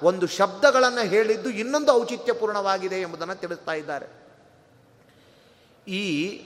ಒಂದು 0.03 0.27
ಶಬ್ದಗಳನ್ನು 0.27 1.01
ಹೇಳಿದ್ದು 1.01 1.51
ಇನ್ನೊಂದು 1.51 1.93
ಔಚಿತ್ಯಪೂರ್ಣವಾಗಿದೆ 1.93 3.01
ಎಂಬುದನ್ನು 3.01 3.35
ತಿಳಿಸ್ತಾ 3.35 3.73
ಇದ್ದಾರೆ. 3.73 4.07
ಈ 5.89 6.37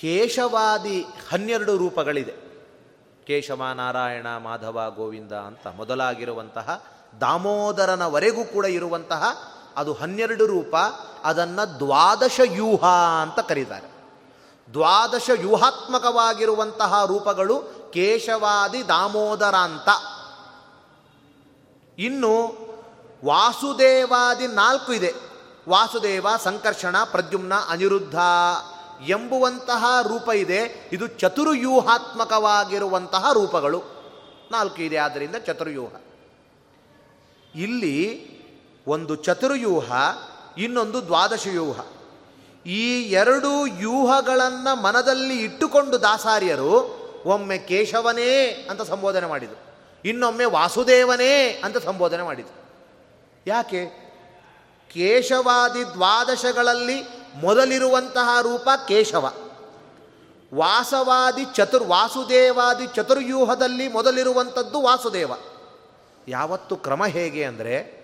ಕೇಶವಾದಿ 0.00 1.06
ಹನ್ನೆರಡು 1.30 1.76
ರೂಪಗಳಿದೆ. 1.76 2.48
ಕೇಶವ, 3.26 3.64
ನಾರಾಯಣ, 3.74 4.26
ಮಾಧವ, 4.38 4.92
ಗೋವಿಂದ 4.96 5.32
ಅಂತ 5.32 5.66
ಮೊದಲಾಗಿರುವಂತಹ 5.66 6.84
ದಾಮೋದರನವರೆಗೂ 7.20 8.44
ಕೂಡ 8.44 8.64
ಇರುವಂತಹ 8.64 9.52
ಅದು 9.76 9.92
ಹನ್ನೆರಡು 9.92 10.46
ರೂಪ. 10.46 10.76
ಅದನ್ನು 11.24 11.78
ದ್ವಾದಶ 11.78 12.40
ಯೂಹ 12.44 12.84
ಅಂತ 13.22 13.38
ಕರೀತಾರೆ. 13.38 13.98
ದ್ವಾದಶ 14.72 15.30
ವ್ಯೂಹಾತ್ಮಕವಾಗಿರುವಂತಹ 15.38 17.04
ರೂಪಗಳು 17.06 17.62
ಕೇಶವಾದಿ 17.92 18.88
ದಾಮೋದರಾಂತ 18.88 19.88
ಇನ್ನು 21.98 22.68
ವಾಸುದೇವಾದಿ 23.24 24.46
ನಾಲ್ಕು 24.46 24.92
ಇದೆ. 24.92 25.14
ವಾಸುದೇವ, 25.68 26.26
ಸಂಕರ್ಷಣ, 26.44 26.96
ಪ್ರದ್ಯುಮ್ನ, 27.04 27.52
ಅನಿರುದ್ಧ 27.68 28.14
ಎಂಬುವಂತಹ 29.06 29.84
ರೂಪ 30.02 30.28
ಇದೆ. 30.28 30.90
ಇದು 30.92 31.06
ಚತುರ್ವ್ಯೂಹಾತ್ಮಕವಾಗಿರುವಂತಹ 31.06 33.32
ರೂಪಗಳು. 33.32 33.82
ನಾಲ್ಕು 34.50 34.82
ಇದೆ, 34.82 34.96
ಆದ್ದರಿಂದ 34.96 35.36
ಚತುರ್ಯೂಹ 35.36 35.90
ಇಲ್ಲಿ 37.54 38.28
ಒಂದು 38.86 39.14
ಚತುರ್ಯೂಹ 39.14 39.92
ಇನ್ನೊಂದು 40.58 41.06
ದ್ವಾದಶ 41.06 41.46
ವ್ಯೂಹ 41.46 41.80
ಈ 42.66 43.02
ಎರಡು 43.02 43.62
ವ್ಯೂಹಗಳನ್ನು 43.62 44.82
ಮನದಲ್ಲಿ 44.82 45.44
ಇಟ್ಟುಕೊಂಡು 45.44 46.02
ದಾಸಾರ್ಯರು, 46.02 46.98
ಒಮ್ಮೆ 47.26 47.58
ಕೇಶವನೇ 47.58 48.66
ಅಂತ 48.70 48.82
ಸಂಬೋಧನೆ 48.82 49.26
ಮಾಡಿದರು. 49.26 49.68
ಇನ್ನೊಮ್ಮೆ 50.04 50.44
ವಾಸುದೇವನೇ 50.44 51.60
ಅಂತ 51.64 51.78
ಸಂಬೋಧನೆ 51.78 52.22
ಮಾಡಿದರು. 52.22 52.64
ಯಾಕೆ? 53.46 54.08
ಕೇಶವಾದಿ 54.90 55.84
ದ್ವಾದಶಗಳಲ್ಲಿ 55.84 57.17
ಮೊದಲಿರುವಂತಹ 57.34 58.40
ರೂಪ 58.42 58.68
ಕೇಶವ. 58.88 59.32
ವಾಸವಾದಿ 60.54 61.44
ಚತುರ್, 61.54 61.84
ವಾಸುದೇವಾದಿ 61.84 62.86
ಚತುರ್ಯೂಹದಲ್ಲಿ 62.86 63.88
ಮೊದಲಿರುವಂಥದ್ದು 63.88 64.82
ವಾಸುದೇವ. 64.82 65.32
ಯಾವತ್ತು 66.28 66.76
ಕ್ರಮ 66.76 67.06
ಹೇಗೆ 67.06 67.44
ಅಂದರೆ 67.44 67.98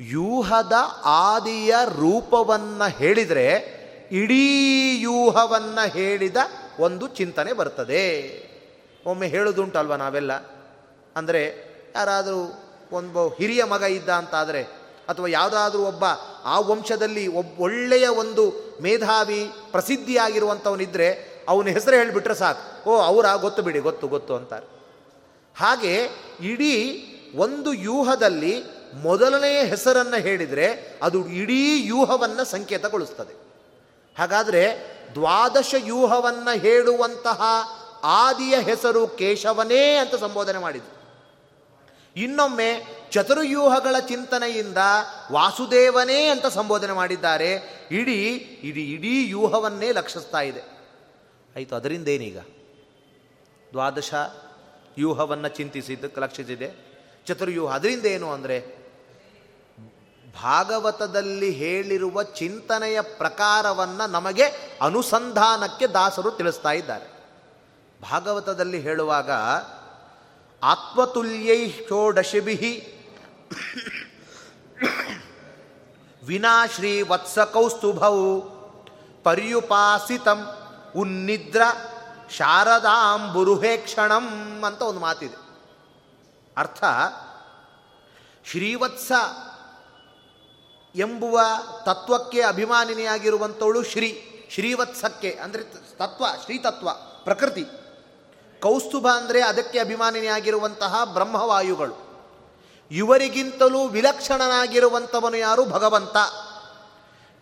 ಯೂಹದ 0.00 0.72
ಆದಿಯ 1.04 1.74
ರೂಪವನ್ನು 1.84 2.90
ಹೇಳಿದರೆ 2.90 3.78
ಇಡೀ 4.10 5.00
ಯೂಹವನ್ನು 5.00 5.90
ಹೇಳಿದ 5.90 6.36
ಒಂದು 6.80 7.06
ಚಿಂತನೆ 7.06 7.52
ಬರ್ತದೆ. 7.52 8.28
ಒಮ್ಮೆ 9.06 9.26
ಹೇಳೋದುಂಟಲ್ವ 9.26 9.94
ನಾವೆಲ್ಲ? 9.94 10.32
ಅಂದರೆ 11.16 11.68
ಯಾರಾದರೂ 11.96 12.62
ಒಂದು 12.92 13.28
ಹಿರಿಯ 13.28 13.64
ಮಗ 13.64 13.82
ಇದ್ದ 13.82 14.08
ಅಂತಾದರೆ 14.08 14.77
ಅಥವಾ 15.08 15.26
ಯಾವುದಾದ್ರೂ 15.26 15.82
ಒಬ್ಬ 15.82 16.04
ಆ 16.44 16.60
ವಂಶದಲ್ಲಿ 16.60 17.26
ಒಬ್ಬ 17.26 17.60
ಒಳ್ಳೆಯ 17.60 18.08
ಒಂದು 18.08 18.76
ಮೇಧಾವಿ 18.82 19.50
ಪ್ರಸಿದ್ಧಿಯಾಗಿರುವಂಥವನಿದ್ದರೆ 19.70 21.28
ಅವನ 21.48 21.66
ಹೆಸರು 21.66 21.96
ಹೇಳಿಬಿಟ್ರೆ 21.96 22.34
ಸಾಕು. 22.34 22.90
ಓ, 22.90 22.96
ಅವರ 22.96 23.34
ಗೊತ್ತು 23.34 23.62
ಬಿಡಿ, 23.62 23.78
ಗೊತ್ತು 23.78 24.08
ಗೊತ್ತು 24.08 24.36
ಅಂತಾರೆ. 24.36 24.66
ಹಾಗೆ 25.56 26.08
ಇಡೀ 26.40 27.04
ಒಂದು 27.36 27.72
ಯೂಹದಲ್ಲಿ 27.72 28.62
ಮೊದಲನೆಯ 29.02 29.64
ಹೆಸರನ್ನು 29.64 30.20
ಹೇಳಿದರೆ 30.20 30.98
ಅದು 31.02 31.28
ಇಡೀ 31.28 31.82
ಯೂಹವನ್ನು 31.86 32.44
ಸಂಕೇತಗೊಳಿಸ್ತದೆ. 32.44 33.34
ಹಾಗಾದರೆ 34.18 34.98
ದ್ವಾದಶ 35.14 35.74
ವ್ಯೂಹವನ್ನು 35.84 36.58
ಹೇಳುವಂತಹ 36.58 37.42
ಆದಿಯ 38.02 38.58
ಹೆಸರು 38.60 39.06
ಕೇಶವನೇ 39.06 39.94
ಅಂತ 39.94 40.14
ಸಂಬೋಧನೆ 40.14 40.58
ಮಾಡಿದರು. 40.58 40.97
ಇನ್ನೊಮ್ಮೆ 42.18 42.98
ಚತುರ್ಯೂಹಗಳ 43.10 43.98
ಚಿಂತನೆಯಿಂದ 44.08 44.76
ವಾಸುದೇವನೇ 45.32 46.26
ಅಂತ 46.26 46.46
ಸಂಬೋಧನೆ 46.46 46.92
ಮಾಡಿದ್ದಾರೆ. 46.92 47.50
ಇಡೀ 47.90 48.26
ಇಡೀ 48.62 48.84
ಇಡೀ 48.94 49.28
ಯೂಹವನ್ನೇ 49.28 49.92
ಲಕ್ಷಿಸ್ತಾ 49.92 50.40
ಇದೆ. 50.40 50.60
ಆಯಿತು, 51.56 51.76
ಅದರಿಂದೇನೀಗ? 51.76 52.38
ದ್ವಾದಶ 53.72 54.14
ವ್ಯೂಹವನ್ನು 54.96 55.48
ಚಿಂತಿಸಿದ್ದಕ್ಕೆ 55.48 56.20
ಲಕ್ಷಿಸಿದೆ. 56.20 56.68
ಚತುರ್ವ್ಯೂಹ 57.26 57.74
ಅದರಿಂದ 57.74 58.06
ಏನು 58.06 58.32
ಅಂದರೆ, 58.32 58.58
ಭಾಗವತದಲ್ಲಿ 60.42 61.50
ಹೇಳಿರುವ 61.50 62.22
ಚಿಂತನೆಯ 62.22 63.00
ಪ್ರಕಾರವನ್ನು 63.00 64.10
ನಮಗೆ 64.10 64.44
ಅನುಸಂಧಾನಕ್ಕೆ 64.82 65.86
ದಾಸರು 65.86 66.30
ತಿಳಿಸ್ತಾ 66.30 66.72
ಇದ್ದಾರೆ. 66.72 67.06
ಭಾಗವತದಲ್ಲಿ 68.02 68.80
ಹೇಳುವಾಗ 68.80 69.30
ಆತ್ಮತುಲ್ಯೈ 70.62 71.70
ಷೋಡಶಿಭಿ 71.70 72.94
ವಿನಾ 76.26 76.66
ಶ್ರೀ 76.66 77.02
ವತ್ಸ 77.02 77.38
ಪರ್ಯುಪಾಸಿತಂ 79.22 80.40
ಉನ್ನಿದ್ರ 80.96 81.62
ಶಾರದಾಂಬುರುಹೇಕ್ಷಣಂ 82.30 84.26
ಅಂತ 84.64 84.82
ಒಂದು 84.82 85.00
ಮಾತಿದೆ. 85.00 85.36
ಅರ್ಥ, 86.56 86.84
ಶ್ರೀವತ್ಸ 88.44 89.12
ಎಂಬುವ 90.94 91.40
ತತ್ವಕ್ಕೆ 91.86 92.40
ಅಭಿಮಾನಿನಿಯಾಗಿರುವಂಥವಳು 92.40 93.82
ಶ್ರೀ, 93.82 94.24
ಶ್ರೀವತ್ಸಕ್ಕೆ, 94.50 95.30
ಅಂದರೆ 95.30 95.62
ತತ್ವ, 95.96 96.24
ಶ್ರೀತತ್ವ, 96.44 96.88
ಪ್ರಕೃತಿ. 97.24 97.64
ಕೌಸ್ತುಭ 98.62 99.06
ಅಂದರೆ 99.14 99.40
ಅದಕ್ಕೆ 99.42 99.78
ಅಭಿಮಾನಿನಿಯಾಗಿರುವಂತಹ 99.78 101.00
ಬ್ರಹ್ಮವಾಯುಗಳು. 101.04 101.96
ಇವರಿಗಿಂತಲೂ 102.90 103.80
ವಿಲಕ್ಷಣನಾಗಿರುವಂಥವನು 103.86 105.36
ಯಾರು? 105.36 105.64
ಭಗವಂತ. 105.64 106.16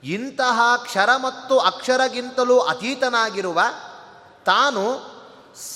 ಇಂತಹ 0.02 0.60
ಕ್ಷರ 0.76 1.10
ಮತ್ತು 1.16 1.58
ಅಕ್ಷರಗಿಂತಲೂ 1.58 2.56
ಅತೀತನಾಗಿರುವ, 2.58 3.60
ತಾನು 4.44 4.82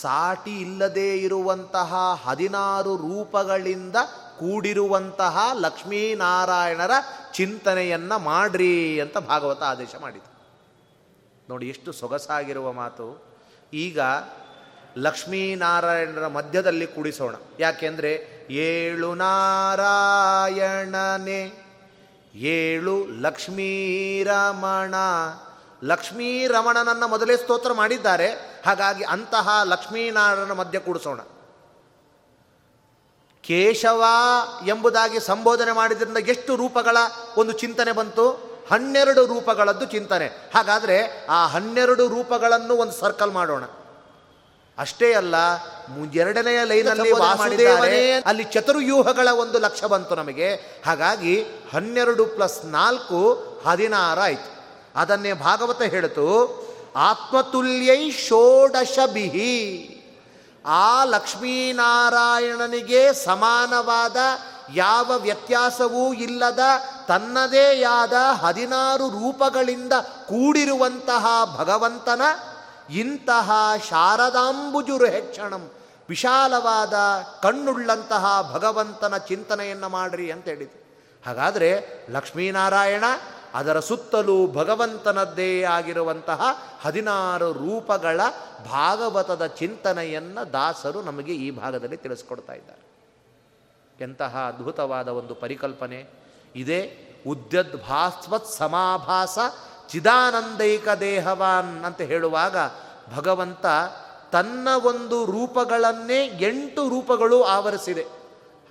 ಸಾಟಿ 0.00 0.54
ಇಲ್ಲದೇ 0.60 1.16
ಇರುವಂತಹ 1.16 2.20
ಹದಿನಾರು 2.24 2.96
ರೂಪಗಳಿಂದ 2.96 3.96
ಕೂಡಿರುವಂತಹ 4.38 5.38
ಲಕ್ಷ್ಮೀನಾರಾಯಣರ 5.54 6.90
ಚಿಂತನೆಯನ್ನು 7.32 8.18
ಮಾಡ್ರಿ 8.18 9.00
ಅಂತ 9.00 9.18
ಭಾಗವತ 9.18 9.62
ಆದೇಶ 9.62 9.94
ಮಾಡಿತು 10.00 10.30
ನೋಡಿ, 11.48 11.68
ಎಷ್ಟು 11.68 11.92
ಸೊಗಸಾಗಿರುವ 11.92 12.72
ಮಾತು. 12.72 13.06
ಈಗ 13.72 14.00
ಲಕ್ಷ್ಮೀನಾರಾಯಣರ 14.98 16.26
ಮಧ್ಯದಲ್ಲಿ 16.26 16.86
ಕೂಡಿಸೋಣ. 16.86 17.34
ಯಾಕೆಂದರೆ 17.60 18.46
ಏಳು 18.50 19.14
ನಾರಾಯಣನೆ, 19.14 21.52
ಏಳು 22.34 23.20
ಲಕ್ಷ್ಮೀರಮಣ. 23.20 24.94
ಲಕ್ಷ್ಮೀರಮಣನನ್ನು 25.84 27.08
ಮೊದಲೇ 27.08 27.36
ಸ್ತೋತ್ರ 27.36 27.72
ಮಾಡಿದ್ದಾರೆ. 27.72 28.60
ಹಾಗಾಗಿ 28.66 29.04
ಅಂತಹ 29.04 29.60
ಲಕ್ಷ್ಮೀನಾರಾಯಣ 29.64 30.52
ಮಧ್ಯ 30.52 30.78
ಕೂಡಿಸೋಣ. 30.78 31.20
ಕೇಶವ 33.42 34.04
ಎಂಬುದಾಗಿ 34.66 35.20
ಸಂಬೋಧನೆ 35.20 35.72
ಮಾಡಿದ್ರಿಂದ 35.72 36.16
ಎಷ್ಟು 36.16 36.56
ರೂಪಗಳ 36.56 36.96
ಒಂದು 37.36 37.52
ಚಿಂತನೆ 37.52 37.92
ಬಂತು? 37.92 38.50
ಹನ್ನೆರಡು 38.70 39.26
ರೂಪಗಳದ್ದು 39.26 39.84
ಚಿಂತನೆ. 39.84 40.26
ಹಾಗಾದರೆ 40.26 41.26
ಆ 41.26 41.46
ಹನ್ನೆರಡು 41.46 42.08
ರೂಪಗಳನ್ನು 42.08 42.76
ಒಂದು 42.76 42.92
ಸರ್ಕಲ್ 42.92 43.32
ಮಾಡೋಣ. 43.32 43.64
ಅಷ್ಟೇ 44.78 45.12
ಅಲ್ಲ 45.12 45.34
ಎರಡನೆಯ 46.14 46.64
ಲೈನಲ್ಲಿ 46.64 47.12
ವಾಸುದೇವನೇ 47.12 48.12
ಅಲ್ಲಿ 48.12 48.44
ಚತುರ್ಯೂಹಗಳ 48.44 49.28
ಒಂದು 49.28 49.58
ಲಕ್ಷ 49.58 49.84
ಬಂತು 49.84 50.14
ನಮಗೆ. 50.14 50.80
ಹಾಗಾಗಿ 50.86 51.46
ಹನ್ನೆರಡು 51.72 52.26
ಪ್ಲಸ್ 52.26 52.64
ನಾಲ್ಕು 52.64 53.50
ಹದಿನಾರು 53.66 54.20
ಆಯಿತು. 54.20 54.60
ಅದನ್ನೇ 54.96 55.32
ಭಾಗವತ 55.32 55.82
ಹೇಳಿತು 55.82 56.60
ಆತ್ಮತುಲ್ಯೈ 56.96 58.10
ಷೋಡಶ 58.10 58.98
ಬಿಹಿ 59.12 59.96
ಆ 60.64 61.04
ಲಕ್ಷ್ಮೀನಾರಾಯಣನಿಗೆ 61.04 63.24
ಸಮಾನವಾದ 63.24 64.16
ಯಾವ 64.74 65.16
ವ್ಯತ್ಯಾಸವೂ 65.16 66.14
ಇಲ್ಲದ 66.14 66.58
ತನ್ನದೇ 67.08 67.82
ಆದ 67.82 68.12
ಹದಿನಾರು 68.12 69.08
ರೂಪಗಳಿಂದ 69.08 69.92
ಕೂಡಿರುವಂತಹ 70.02 71.26
ಭಗವಂತನ 71.58 72.22
ಇಂತಹ 72.90 73.50
ಶಾರದಾಂಬುಜುರು 73.88 75.06
ಹೆಚ್ಚಣಂ, 75.06 75.70
ವಿಶಾಲವಾದ 76.08 76.94
ಕಣ್ಣುಳ್ಳಂತಹ 77.42 78.50
ಭಗವಂತನ 78.54 79.16
ಚಿಂತನೆಯನ್ನು 79.16 79.88
ಮಾಡ್ರಿ 79.88 80.30
ಅಂತ 80.30 80.44
ಹೇಳಿದ್ರು. 80.44 80.80
ಹಾಗಾದರೆ 81.26 81.84
ಲಕ್ಷ್ಮೀನಾರಾಯಣ 82.10 83.04
ಅದರ 83.54 83.80
ಸುತ್ತಲೂ 83.80 84.46
ಭಗವಂತನದ್ದೇ 84.46 85.62
ಆಗಿರುವಂತಹ 85.62 86.42
ಹದಿನಾರು 86.82 87.52
ರೂಪಗಳ 87.52 88.20
ಭಾಗವತದ 88.70 89.46
ಚಿಂತನೆಯನ್ನು 89.46 90.52
ದಾಸರು 90.52 91.02
ನಮಗೆ 91.02 91.32
ಈ 91.32 91.50
ಭಾಗದಲ್ಲಿ 91.50 91.96
ತಿಳಿಸ್ಕೊಡ್ತಾ 91.96 92.52
ಇದ್ದಾರೆ. 92.52 92.90
ಎಂತಹ 94.04 94.38
ಅದ್ಭುತವಾದ 94.48 95.08
ಒಂದು 95.08 95.34
ಪರಿಕಲ್ಪನೆ. 95.34 96.06
ಇದೇ 96.56 97.06
ಉದ್ಯದ್ಭಾಸ್ವತ್ 97.26 98.46
ಸಮಾಭಾಸ 98.46 99.38
ಚಿದಾನಂದೈಕ 99.88 100.88
ದೇಹವಾನ್ 100.88 101.84
ಅಂತ 101.84 102.00
ಹೇಳುವಾಗ 102.00 102.56
ಭಗವಂತ 103.16 103.66
ತನ್ನ 104.32 104.68
ಒಂದು 104.84 105.24
ರೂಪಗಳನ್ನೇ 105.24 106.26
ಎಂಟು 106.40 106.88
ರೂಪಗಳು 106.88 107.42
ಆವರಿಸಿದೆ. 107.42 108.06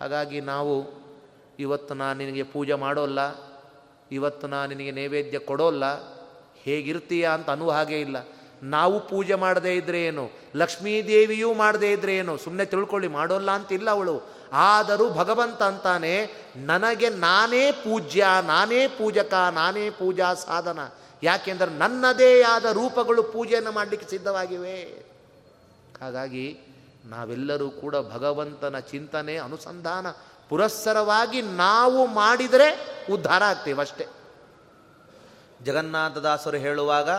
ಹಾಗಾಗಿ 0.01 0.41
ನಾವು 0.41 0.99
ಇವತ್ತು 1.59 1.93
ನಾನು 1.93 2.19
ನಿನಗೆ 2.19 2.43
ಪೂಜೆ 2.43 2.73
ಮಾಡೋಲ್ಲ, 2.73 3.19
ಇವತ್ತು 4.11 4.47
ನಾನು 4.47 4.69
ನಿನಗೆ 4.69 4.91
ನೈವೇದ್ಯ 4.91 5.39
ಕೊಡೋಲ್ಲ, 5.39 5.85
ಹೇಗಿರ್ತೀಯ 6.55 7.29
ಅಂತ 7.33 7.49
ಅನ್ನುವ 7.49 7.71
ಹಾಗೆ 7.71 8.01
ಇಲ್ಲ. 8.01 8.17
ನಾವು 8.63 8.99
ಪೂಜೆ 9.07 9.35
ಮಾಡದೇ 9.35 9.75
ಇದ್ರೆ 9.75 10.03
ಏನು? 10.03 10.29
ಲಕ್ಷ್ಮೀದೇವಿಯೂ 10.55 11.53
ಮಾಡದೇ 11.53 11.91
ಇದ್ರೆ 11.91 12.15
ಏನು? 12.15 12.37
ಸುಮ್ಮನೆ 12.37 12.65
ತಿಳ್ಕೊಳ್ಳಿ, 12.65 13.07
ಮಾಡೋಲ್ಲ 13.07 13.51
ಅಂತಿಲ್ಲ 13.51 13.89
ಅವಳು. 13.89 14.38
ಆದರೂ 14.51 15.09
ಭಗವಂತ 15.09 15.61
ಅಂತಾನೆ, 15.63 16.33
ನನಗೆ 16.55 17.09
ನಾನೇ 17.09 17.71
ಪೂಜ್ಯ, 17.71 18.25
ನಾನೇ 18.41 18.87
ಪೂಜಕ, 18.87 19.33
ನಾನೇ 19.33 19.89
ಪೂಜಾ 19.89 20.33
ಸಾಧನ. 20.33 20.79
ಯಾಕೆಂದರೆ 21.23 21.71
ನನ್ನದೇ 21.71 22.41
ಆದ 22.41 22.65
ರೂಪಗಳು 22.65 23.23
ಪೂಜೆಯನ್ನು 23.23 23.71
ಮಾಡಲಿಕ್ಕೆ 23.71 24.09
ಸಿದ್ಧವಾಗಿವೆ. 24.09 24.83
ಹಾಗಾಗಿ 26.01 26.57
ನಾವೆಲ್ಲರೂ 27.05 27.69
ಕೂಡ 27.69 27.95
ಭಗವಂತನ 27.95 28.79
ಚಿಂತನೆ, 28.79 29.37
ಅನುಸಂಧಾನ 29.37 30.07
ಪುರಸ್ಸರವಾಗಿ 30.49 31.41
ನಾವು 31.41 32.05
ಮಾಡಿದರೆ 32.05 32.99
ಉದ್ಧಾರ 33.11 33.43
ಆಗ್ತೇವಷ್ಟೇ 33.43 34.07
ಜಗನ್ನಾಥದಾಸರು 35.63 36.57
ಹೇಳುವಾಗ, 36.57 37.09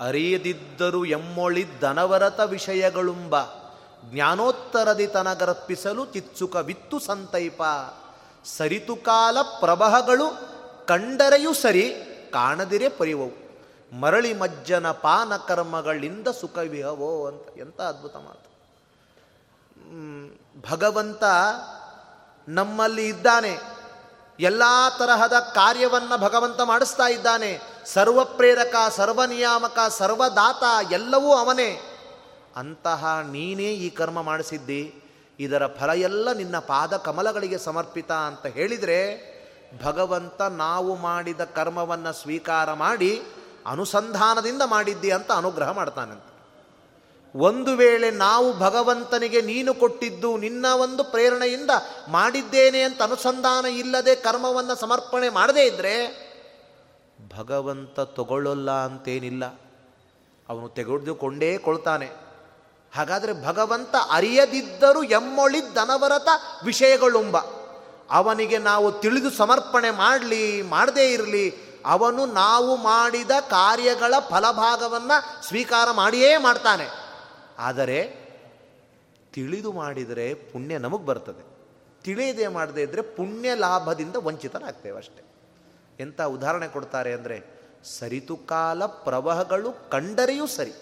ಅರಿಯದಿದ್ದರು 0.00 1.04
ಎಮ್ಮೊಳಿದ್ದನವರತ 1.04 2.40
ವಿಷಯಗಳುಂಬ. 2.40 3.63
ಜ್ಞಾನೋತ್ತರದಿ 4.12 5.06
ತನಗರ್ಪಿಸಲು 5.06 6.04
ಚಿತ್ಸುಕ 6.06 6.56
ವಿತ್ತು 6.56 6.98
ಸಂತೈಪ. 6.98 7.62
ಸರಿತುಕಾಲ 8.44 9.42
ಪ್ರಭಹಗಳು 9.42 10.54
ಕಂಡರೆಯೂ 10.86 11.52
ಸರಿ 11.52 11.94
ಕಾಣದಿರೇ 12.32 12.88
ಪರಿವವು. 12.88 13.44
ಮರಳಿ 14.00 14.34
ಮಜ್ಜನ 14.34 14.90
ಪಾನ 14.90 15.36
ಕರ್ಮಗಳಿಂದ 15.36 16.28
ಸುಖವಿಹವೋ 16.28 17.26
ಅಂತ 17.26 17.58
ಎಂಥ 17.58 17.80
ಅದ್ಭುತ 17.80 18.16
ಮಾತು. 18.16 18.54
ಭಗವಂತ 20.70 21.24
ನಮ್ಮಲ್ಲಿ 22.48 23.06
ಇದ್ದಾನೆ. 23.06 23.58
ಎಲ್ಲ 24.40 24.62
ತರಹದ 24.98 25.32
ಕಾರ್ಯವನ್ನು 25.32 26.18
ಭಗವಂತ 26.18 26.60
ಮಾಡಿಸ್ತಾ 26.60 27.06
ಇದ್ದಾನೆ. 27.06 27.60
ಸರ್ವಪ್ರೇರಕ, 27.86 28.74
ಸರ್ವನಿಯಾಮಕ, 28.90 29.78
ಸರ್ವದಾತ 29.88 30.92
ಎಲ್ಲವೂ 30.92 31.34
ಅವನೇ. 31.34 31.93
ಅಂತಹ 32.56 33.28
ನೀನೇ 33.32 33.72
ಈ 33.72 33.90
ಕರ್ಮ 33.90 34.22
ಮಾಡಿಸಿದ್ದಿ, 34.22 34.94
ಇದರ 35.40 35.66
ಫಲ 35.66 35.90
ಎಲ್ಲ 35.90 36.32
ನಿನ್ನ 36.32 36.58
ಪಾದ 36.58 36.96
ಕಮಲಗಳಿಗೆ 36.96 37.58
ಸಮರ್ಪಿತ 37.58 38.12
ಅಂತ 38.12 38.46
ಹೇಳಿದರೆ, 38.46 39.34
ಭಗವಂತ 39.82 40.42
ನಾವು 40.42 40.96
ಮಾಡಿದ 40.96 41.40
ಕರ್ಮವನ್ನು 41.40 42.12
ಸ್ವೀಕಾರ 42.12 42.72
ಮಾಡಿ 42.72 43.22
ಅನುಸಂಧಾನದಿಂದ 43.66 44.62
ಮಾಡಿದ್ದಿ 44.64 45.10
ಅಂತ 45.10 45.32
ಅನುಗ್ರಹ 45.32 45.70
ಮಾಡ್ತಾನಂತೆ. 45.70 46.34
ಒಂದು 47.38 47.76
ವೇಳೆ 47.76 48.10
ನಾವು 48.10 48.58
ಭಗವಂತನಿಗೆ 48.58 49.40
ನೀನು 49.40 49.74
ಕೊಟ್ಟಿದ್ದು 49.74 50.36
ನಿನ್ನ 50.36 50.66
ಒಂದು 50.74 51.04
ಪ್ರೇರಣೆಯಿಂದ 51.04 51.70
ಮಾಡಿದ್ದೇನೆ 52.08 52.82
ಅಂತ 52.82 53.02
ಅನುಸಂಧಾನ 53.02 53.66
ಇಲ್ಲದೆ 53.66 54.14
ಕರ್ಮವನ್ನು 54.14 54.74
ಸಮರ್ಪಣೆ 54.74 55.28
ಮಾಡದೇ 55.28 55.66
ಇದ್ದರೆ 55.66 55.94
ಭಗವಂತ 57.36 58.00
ತಗೊಳ್ಳಲ್ಲ 58.00 58.70
ಅಂತೇನಿಲ್ಲ. 58.70 59.60
ಅವನು 60.48 60.68
ತೆಗೆದುಕೊಂಡೇ 60.68 61.58
ಕೊಳ್ತಾನೆ. 61.58 62.23
ಹಾಗಾದರೆ 62.94 63.46
ಭಗವಂತ 63.46 63.94
ಅರಿಯದಿದ್ದರೂ 64.10 65.02
ಎಮ್ಮೊಳಿ 65.02 65.58
ಎಮ್ಮೊಳಿದ್ದನವರತ 65.58 66.28
ವಿಷಯಗಳುಂಬ. 66.64 67.36
ಅವನಿಗೆ 68.10 68.58
ನಾವು 68.58 68.92
ತಿಳಿದು 68.92 69.30
ಸಮರ್ಪಣೆ 69.30 69.90
ಮಾಡಲಿ, 69.90 70.62
ಮಾಡದೇ 70.62 71.12
ಇರಲಿ, 71.12 71.54
ಅವನು 71.86 72.26
ನಾವು 72.26 72.76
ಮಾಡಿದ 72.76 73.30
ಕಾರ್ಯಗಳ 73.50 74.14
ಫಲಭಾಗವನ್ನು 74.18 75.46
ಸ್ವೀಕಾರ 75.46 75.90
ಮಾಡಿಯೇ 75.90 76.36
ಮಾಡ್ತಾನೆ. 76.36 76.88
ಆದರೆ 77.58 78.24
ತಿಳಿದು 79.32 79.72
ಮಾಡಿದರೆ 79.72 80.34
ಪುಣ್ಯ 80.34 80.78
ನಮಗೆ 80.78 81.06
ಬರ್ತದೆ. 81.06 81.54
ತಿಳಿಯದೆ 82.02 82.46
ಮಾಡದೇ 82.46 82.82
ಇದ್ದರೆ 82.82 83.02
ಪುಣ್ಯ 83.02 83.54
ಲಾಭದಿಂದ 83.54 84.16
ವಂಚಿತರಾಗ್ತೇವೆ 84.16 84.98
ಅಷ್ಟೆ. 84.98 85.24
ಎಂಥ 86.00 86.20
ಉದಾಹರಣೆ 86.20 86.68
ಕೊಡ್ತಾರೆ 86.68 87.12
ಅಂದರೆ, 87.12 87.42
ಸರಿತು 87.98 88.36
ಕಾಲ 88.36 88.86
ಪ್ರವಾಹಗಳು 88.86 89.90
ಕಂಡರೆಯೂ 89.90 90.46
ಸರಿ. 90.46 90.72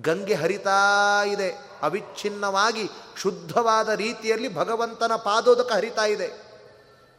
ಗಂಗೆ 0.00 0.34
ಹರಿತಾ 0.34 1.22
ಇದೆ. 1.24 1.56
ಅವಿಚ್ಛಿನ್ನವಾಗಿ 1.82 2.88
ಶುದ್ಧವಾದ 3.16 3.88
ರೀತಿಯಲ್ಲಿ 3.88 4.54
ಭಗವಂತನ 4.54 5.16
ಪಾದೋದಕ 5.16 5.72
ಹರಿತಾ 5.72 6.04
ಇದೆ. 6.04 6.48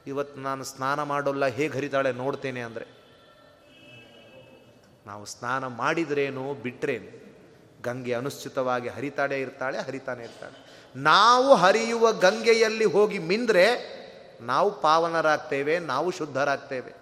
ಇವತ್ತು 0.08 0.42
ನಾನು 0.42 0.64
ಸ್ನಾನ 0.64 1.04
ಮಾಡೋಲ್ಲ, 1.04 1.46
ಹೇಗೆ 1.46 1.78
ಹರಿತಾಳೆ 1.78 2.12
ನೋಡ್ತೇನೆ 2.12 2.62
ಅಂದರೆ. 2.62 2.88
ನಾವು 5.06 5.26
ಸ್ನಾನ 5.26 5.68
ಮಾಡಿದ್ರೇನು 5.68 6.54
ಬಿಟ್ರೇನು. 6.54 7.20
ಗಂಗೆ 7.82 8.14
ಅನುಶ್ಚಿತವಾಗಿ 8.14 8.90
ಹರಿತಾಳೆ 8.90 9.42
ಇರ್ತಾಳೆ, 9.42 9.78
ಹರಿತಾನೆ 9.78 10.24
ಇರ್ತಾಳೆ. 10.24 10.66
ನಾವು 10.96 11.56
ಹರಿಯುವ 11.56 12.12
ಗಂಗೆಯಲ್ಲಿ 12.12 12.86
ಹೋಗಿ 12.86 13.20
ಮಿಂದ್ರೆ 13.20 14.00
ನಾವು 14.42 14.82
ಪಾವನರಾಗ್ತೇವೆ, 14.82 15.80
ನಾವು 15.80 16.12
ಶುದ್ಧರಾಗ್ತೇವೆ. 16.12 16.94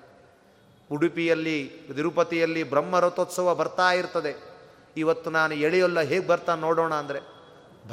ಉಡುಪಿಯಲ್ಲಿ, 0.92 1.70
ತಿರುಪತಿಯಲ್ಲಿ 1.96 2.64
ಬ್ರಹ್ಮರಥೋತ್ಸವ 2.64 3.56
ಬರ್ತಾ 3.56 3.92
ಇರ್ತದೆ. 3.92 4.47
ಇವತ್ತು 4.98 5.30
ನಾನು 5.30 5.54
ಎಳೆಯೊಲ್ಲ 5.54 6.00
ಹೇಗೆ 6.00 6.28
ಬರ್ತಾನೆ 6.28 6.62
ನೋಡೋಣ 6.62 6.94
ಅಂದರೆ, 6.94 7.20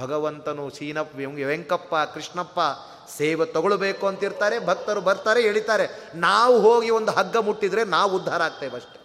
ಭಗವಂತನು 0.01 0.71
ಸೀನಪ್ಪ 0.71 1.17
ವೆಂಕಪ್ಪ, 1.47 1.95
ಕೃಷ್ಣಪ್ಪ 1.95 2.61
ಸೇವೆ 3.17 3.47
ತಗೊಳ್ಬೇಕು 3.47 4.07
ಅಂತಿರ್ತಾರೆ, 4.07 4.67
ಭಕ್ತರು 4.67 5.01
ಬರ್ತಾರೆ, 5.01 5.43
ಎಳಿತಾರೆ. 5.43 5.87
ನಾವು 6.15 6.61
ಹೋಗಿ 6.61 6.91
ಒಂದು 6.91 7.13
ಹಗ್ಗ 7.13 7.37
ಮುಟ್ಟಿದರೆ 7.37 7.85
ನಾವು 7.85 8.17
ಉದ್ಧಾರ 8.17 8.43
ಆಗ್ತೇವೆ 8.43 8.77
ಅಷ್ಟೆ. 8.77 8.99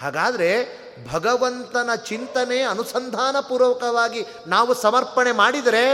ಹಾಗಾದರೆ 0.00 0.82
ಭಗವಂತನ 1.12 1.94
ಚಿಂತನೆ 1.94 2.62
ಅನುಸಂಧಾನಪೂರ್ವಕವಾಗಿ 2.62 4.26
ನಾವು 4.46 4.74
ಸಮರ್ಪಣೆ 4.74 5.32
ಮಾಡಿದರೆ, 5.32 5.84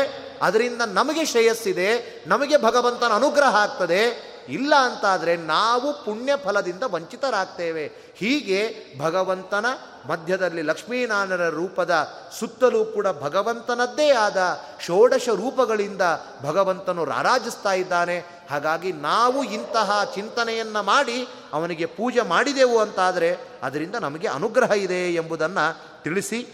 ಅದರಿಂದ 0.42 0.82
ನಮಗೆ 0.86 1.24
ಶ್ರೇಯಸ್ಸಿದೆ, 1.24 1.88
ನಮಗೆ 2.26 2.56
ಭಗವಂತನ 2.56 3.12
ಅನುಗ್ರಹ 3.12 3.56
ಆಗ್ತದೆ 3.56 4.27
ಇಲ್ಲ 4.48 4.74
ಅಂತಾದರೆ 4.74 5.36
ನಾವು 5.36 6.04
ಪುಣ್ಯ 6.04 6.32
ಫಲದಿಂದ 6.44 6.82
ವಂಚಿತರಾಗ್ತೇವೆ. 6.82 7.86
ಹೀಗೆ 8.16 8.74
ಭಗವಂತನ 8.98 9.66
ಮಧ್ಯದಲ್ಲಿ 10.06 10.62
ಲಕ್ಷ್ಮೀನಾರಾಯಣರ 10.62 11.48
ರೂಪದ 11.48 12.08
ಸುತ್ತಲೂ 12.38 12.84
ಕೂಡ 12.84 13.06
ಭಗವಂತನದ್ದೇ 13.08 14.10
ಆದ 14.10 14.60
ಷೋಡಶ 14.86 15.28
ರೂಪಗಳಿಂದ 15.28 16.02
ಭಗವಂತನು 16.42 17.04
ರಾರಾಜಿಸ್ತಾ 17.04 17.72
ಇದ್ದಾನೆ. 17.72 18.18
ಹಾಗಾಗಿ 18.50 18.92
ನಾವು 18.92 19.44
ಇಂತಹ 19.44 20.12
ಚಿಂತನೆಯನ್ನು 20.14 20.82
ಮಾಡಿ 20.82 21.28
ಅವನಿಗೆ 21.52 21.86
ಪೂಜೆ 21.86 22.20
ಮಾಡಿದೆವು 22.20 22.78
ಅಂತಾದರೆ 22.78 23.36
ಅದರಿಂದ 23.62 23.94
ನಮಗೆ 23.94 24.28
ಅನುಗ್ರಹ 24.28 24.70
ಇದೆ 24.70 25.14
ಎಂಬುದನ್ನು 25.14 26.02
ತಿಳಿಸಿ. 26.02 26.46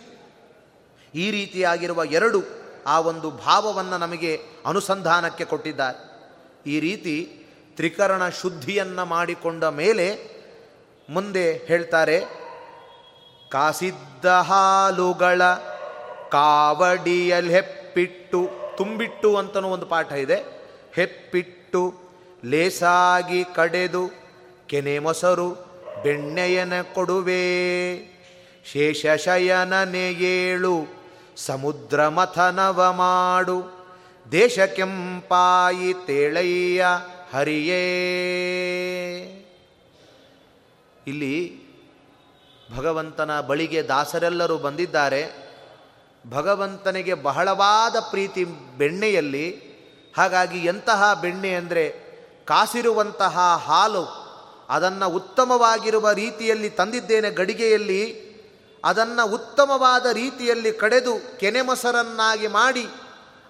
ಈ 1.15 1.31
ರೀತಿಯಾಗಿರುವ 1.31 2.05
ಎರಡು 2.05 2.43
ಆ 2.87 3.01
ಒಂದು 3.01 3.31
ಭಾವವನ್ನು 3.31 3.99
ನಮಗೆ 3.99 4.41
ಅನುಸಂಧಾನಕ್ಕೆ 4.67 5.45
ಕೊಟ್ಟಿದ್ದಾರೆ. 5.45 6.15
ಈ 6.71 6.81
ರೀತಿ 6.81 7.44
ತ್ರಿಕರಣ 7.77 8.29
ಶುದ್ಧಿಯನ್ನು 8.29 9.05
ಮಾಡಿಕೊಂಡ 9.05 9.65
ಮೇಲೆ 9.65 10.07
ಮುಂದೆ 11.11 11.53
ಹೇಳ್ತಾರೆ, 11.53 12.19
ಕಾಸಿದ್ದ 13.51 14.27
ಹಾಲುಗಳ 14.27 15.43
ಕಾವಡಿಯಲ್ಲಿ 16.33 17.53
ಹೆಪ್ಪಿಟ್ಟು, 17.55 18.41
ತುಂಬಿಟ್ಟು 18.77 19.37
ಅಂತನೂ 19.37 19.69
ಒಂದು 19.69 19.87
ಪಾಠ 19.87 20.13
ಇದೆ. 20.13 20.39
ಹೆಪ್ಪಿಟ್ಟು 20.95 21.83
ಲೇಸಾಗಿ 22.45 23.45
ಕಡೆದು 23.55 24.05
ಕೆನೆ 24.67 24.99
ಮೊಸರು 24.99 25.49
ಬೆಣ್ಣೆಯನ 26.03 26.73
ಕೊಡುವೆ 26.95 27.45
ಶೇಷಶಯನನೆ 28.73 30.07
ಏಳು 30.13 30.75
ಸಮುದ್ರ 31.37 32.09
ಮಥನವ 32.09 32.81
ಮಾಡು, 32.93 33.59
ದೇಶ 34.33 34.59
ಕೆಂಪಾಯಿ 34.77 35.91
ತೇಳಯ್ಯ 36.07 36.87
ಹರಿಯೇ. 37.35 37.81
ಇಲ್ಲಿ 41.07 41.65
ಭಗವಂತನ 42.77 43.41
ಬಳಿಗೆ 43.41 43.83
ದಾಸರೆಲ್ಲರೂ 43.83 44.59
ಬಂದಿದ್ದಾರೆ. 44.59 45.51
ಭಗವಂತನಿಗೆ 46.31 47.15
ಬಹಳವಾದ 47.15 47.97
ಪ್ರೀತಿ 48.01 48.45
ಬೆಣ್ಣೆಯಲ್ಲಿ. 48.45 49.75
ಹಾಗಾಗಿ 50.17 50.59
ಎಂತಹ 50.59 51.15
ಬೆಣ್ಣೆ 51.15 51.55
ಅಂದರೆ 51.55 51.95
ಕಾಸಿರುವಂತಹ 52.45 53.63
ಹಾಲು 53.65 54.25
ಅದನ್ನು 54.69 55.09
ಉತ್ತಮವಾಗಿರುವ 55.09 56.13
ರೀತಿಯಲ್ಲಿ 56.13 56.71
ತಂದಿದ್ದೇನೆ 56.71 57.31
ಗಡಿಗೆಯಲ್ಲಿ. 57.31 58.35
ಅದನ್ನು 58.85 59.27
ಉತ್ತಮವಾದ 59.27 60.07
ರೀತಿಯಲ್ಲಿ 60.13 60.73
ಕಡೆದು 60.73 61.39
ಕೆನೆ 61.39 61.63
ಮೊಸರನ್ನಾಗಿ 61.63 62.47
ಮಾಡಿ 62.47 62.87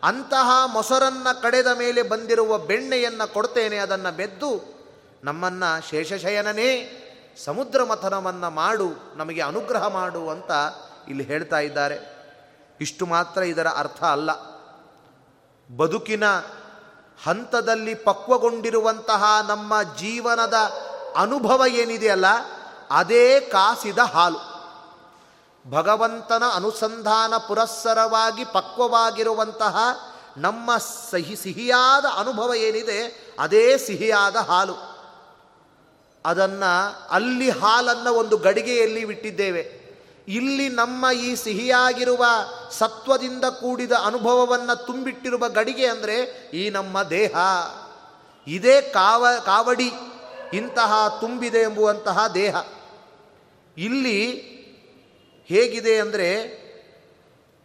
ಅಂತಹ 0.04 0.50
ಮೊಸರನ್ನು 0.66 1.42
ಕಡೆದ 1.42 1.66
ಮೇಲೆ 1.66 2.02
ಬಂದಿರುವ 2.02 2.58
ಬೆಣ್ಣೆಯನ್ನು 2.58 3.32
ಕೊಡ್ತೇನೆ, 3.32 3.76
ಅದನ್ನು 3.76 4.16
ಬೆದ್ದು 4.16 4.62
ನಮ್ಮನ್ನು 5.24 5.90
ಶೇಷಶಯನನೇ 5.90 7.00
ಸಮುದ್ರ 7.44 7.84
ಮಥನವನ್ನು 7.84 8.50
ಮಾಡು, 8.50 9.12
ನಮಗೆ 9.16 9.42
ಅನುಗ್ರಹ 9.42 9.86
ಮಾಡು 9.86 10.28
ಅಂತ 10.28 10.50
ಇಲ್ಲಿ 11.08 11.24
ಹೇಳ್ತಾ 11.24 11.58
ಇದ್ದಾರೆ. 11.58 12.14
ಇಷ್ಟು 12.80 13.06
ಮಾತ್ರ 13.06 13.42
ಇದರ 13.42 13.66
ಅರ್ಥ 13.66 14.04
ಅಲ್ಲ. 14.04 14.54
ಬದುಕಿನ 15.76 16.24
ಹಂತದಲ್ಲಿ 17.24 17.94
ಪಕ್ವಗೊಂಡಿರುವಂತಹ 17.94 19.24
ನಮ್ಮ 19.48 19.82
ಜೀವನದ 19.82 20.54
ಅನುಭವ 21.16 21.62
ಏನಿದೆಯಲ್ಲ 21.68 22.24
ಅದೇ 22.90 23.40
ಕಾಸಿದ 23.40 23.98
ಹಾಲು. 23.98 24.53
ಭಗವಂತನ 25.70 26.42
ಅನುಸಂಧಾನ 26.54 27.36
ಪುರಸ್ಸರವಾಗಿ 27.48 28.44
ಪಕ್ವವಾಗಿರುವಂತಹ 28.44 29.76
ನಮ್ಮ 30.36 30.70
ಸಿಹಿ 31.10 31.36
ಸಿಹಿಯಾದ 31.36 32.04
ಅನುಭವ 32.18 32.54
ಏನಿದೆ, 32.54 33.32
ಅದೇ 33.38 33.78
ಸಿಹಿಯಾದ 33.78 34.36
ಹಾಲು. 34.36 34.94
ಅದನ್ನು 36.26 37.08
ಅಲ್ಲಿ 37.10 37.50
ಹಾಲನ್ನು 37.50 38.14
ಒಂದು 38.14 38.36
ಗಡಿಗೆಯಲ್ಲಿ 38.36 39.04
ಬಿಟ್ಟಿದ್ದೇವೆ 39.04 39.84
ಇಲ್ಲಿ 40.28 40.68
ನಮ್ಮ 40.68 41.10
ಈ 41.10 41.34
ಸಿಹಿಯಾಗಿರುವ 41.34 42.24
ಸತ್ವದಿಂದ 42.70 43.44
ಕೂಡಿದ 43.44 43.92
ಅನುಭವವನ್ನು 44.04 44.86
ತುಂಬಿಟ್ಟಿರುವ 44.86 45.48
ಗಡಿಗೆ 45.48 45.86
ಅಂದರೆ 45.86 46.16
ಈ 46.54 46.70
ನಮ್ಮ 46.70 47.02
ದೇಹ. 47.02 47.36
ಇದೇ 48.46 48.80
ಕಾವ, 48.80 49.26
ಕಾವಡಿ 49.44 49.92
ಇಂತಹ 50.52 51.18
ತುಂಬಿದೆ 51.20 51.58
ಎಂಬುವಂತಹ 51.58 52.26
ದೇಹ. 52.26 52.56
ಇಲ್ಲಿ 53.76 54.53
ಹೇಗಿದೆ 55.50 55.98
ಅಂದರೆ 55.98 56.28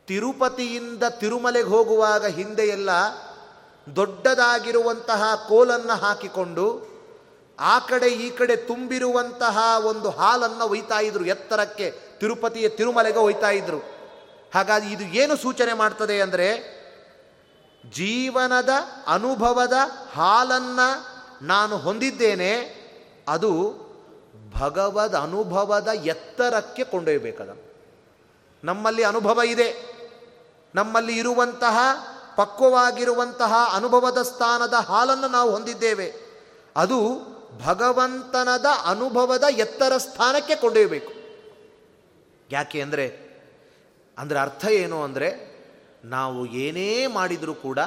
ತಿರುಪತಿಯಿಂದ 0.08 1.04
ತಿರುಮಲೆಗೆ 1.04 1.68
ಹೋಗುವಾಗ 1.68 2.26
ಹಿಂದೆ 2.26 2.68
ಎಲ್ಲ 2.68 2.90
ದೊಡ್ಡದಾಗಿರುವಂತಹ 3.96 5.46
ಕೋಲನ್ನು 5.50 5.94
ಹಾಕಿಕೊಂಡು 5.94 6.90
ಆ 7.60 7.80
ಕಡೆ 7.80 8.08
ಈ 8.08 8.30
ಕಡೆ 8.30 8.56
ತುಂಬಿರುವಂತಹ 8.56 9.58
ಒಂದು 9.86 10.10
ಹಾಲನ್ನು 10.10 10.66
ಒಯ್ತಾ 10.66 11.00
ಇದ್ರು, 11.00 11.26
ಎತ್ತರಕ್ಕೆ 11.26 11.92
ತಿರುಪತಿಯ 11.92 12.70
ತಿರುಮಲೆಗೆ 12.70 13.20
ಒಯ್ತಾ 13.20 13.50
ಇದ್ರು. 13.50 13.80
ಹಾಗಾಗಿ 14.54 14.94
ಇದು 14.94 15.04
ಏನು 15.04 15.36
ಸೂಚನೆ 15.36 15.74
ಮಾಡ್ತದೆ 15.74 16.22
ಅಂದರೆ 16.22 16.80
ಜೀವನದ 17.90 18.70
ಅನುಭವದ 19.08 19.74
ಹಾಲನ್ನು 20.14 20.90
ನಾನು 21.46 21.78
ಹೊಂದಿದ್ದೇನೆ, 21.78 22.52
ಅದು 23.28 23.52
ಭಗವದ್ 24.60 25.16
ಅನುಭವದ 25.16 25.88
ಎತ್ತರಕ್ಕೆ 25.88 26.84
ಕೊಂಡೊಯ್ಯಬೇಕದ. 26.84 27.69
ನಮ್ಮಲ್ಲಿ 28.64 29.04
ಅನುಭವ 29.04 29.42
ಇದೆ. 29.46 30.00
ನಮ್ಮಲ್ಲಿ 30.76 31.18
ಇರುವಂತಹ, 31.18 31.78
ಪಕ್ವವಾಗಿರುವಂತಹ 32.36 33.54
ಅನುಭವದ 33.74 34.22
ಸ್ಥಾನದ 34.22 34.74
ಹಾಲನ್ನು 34.74 35.28
ನಾವು 35.28 35.52
ಹೊಂದಿದ್ದೇವೆ. 35.52 36.14
ಅದು 36.76 37.20
ಭಗವಂತನದ 37.66 38.66
ಅನುಭವದ 38.86 39.44
ಎತ್ತರ 39.50 39.98
ಸ್ಥಾನಕ್ಕೆ 39.98 40.56
ಕೊಂಡೊಯ್ಯಬೇಕು. 40.56 41.14
ಯಾಕೆ 42.52 42.82
ಅಂದರೆ 42.82 43.30
ಅಂದರೆ 44.18 44.40
ಅರ್ಥ 44.40 44.66
ಏನು 44.66 45.04
ಅಂದರೆ, 45.04 45.50
ನಾವು 46.04 46.46
ಏನೇ 46.46 47.08
ಮಾಡಿದರೂ 47.08 47.54
ಕೂಡ 47.54 47.80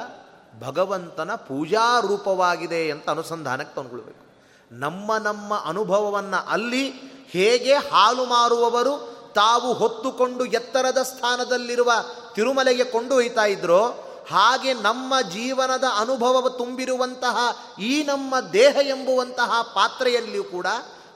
ಭಗವಂತನ 0.59 1.35
ಪೂಜಾ 1.35 1.99
ರೂಪವಾಗಿದೆ 1.99 2.91
ಅಂತ 2.91 3.09
ಅನುಸಂಧಾನಕ್ಕೆ 3.09 3.75
ತಂದುಕೊಳ್ಬೇಕು 3.75 4.23
ನಮ್ಮ 4.71 5.17
ನಮ್ಮ 5.17 5.55
ಅನುಭವವನ್ನು 5.65 6.47
ಅಲ್ಲಿ 6.47 6.89
ಹೇಗೆ 7.27 7.73
ಹಾಲು 7.73 8.25
ಮಾರುವವರು 8.25 9.12
ತಾವು 9.35 9.73
ಹೊತ್ತುಕೊಂಡು 9.73 10.45
ಎತ್ತರದ 10.45 11.01
ಸ್ಥಾನದಲ್ಲಿರುವ 11.01 11.91
ತಿರುಮಲೆಗೆ 12.35 12.83
ಕೊಂಡೊಯ್ತಾ 12.83 13.45
ಇದ್ರೋ, 13.45 13.83
ಹಾಗೆ 14.31 14.73
ನಮ್ಮ 14.73 15.13
ಜೀವನದ 15.21 15.83
ಅನುಭವ 15.99 16.49
ತುಂಬಿರುವಂತಹ 16.49 17.37
ಈ 17.79 18.03
ನಮ್ಮ 18.03 18.39
ದೇಹ 18.53 18.75
ಎಂಬುವಂತಹ 18.87 19.51
ಪಾತ್ರೆಯಲ್ಲಿಯೂ 19.75 20.43
ಕೂಡ 20.43 20.67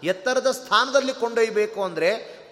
ಎತ್ತರದ 0.04 0.50
ಸ್ಥಾನದಲ್ಲಿ 0.52 1.14
ಕೊಂಡೊಯ್ಯಬೇಕು 1.14 1.84
ಅಂದರೆ 1.84 2.10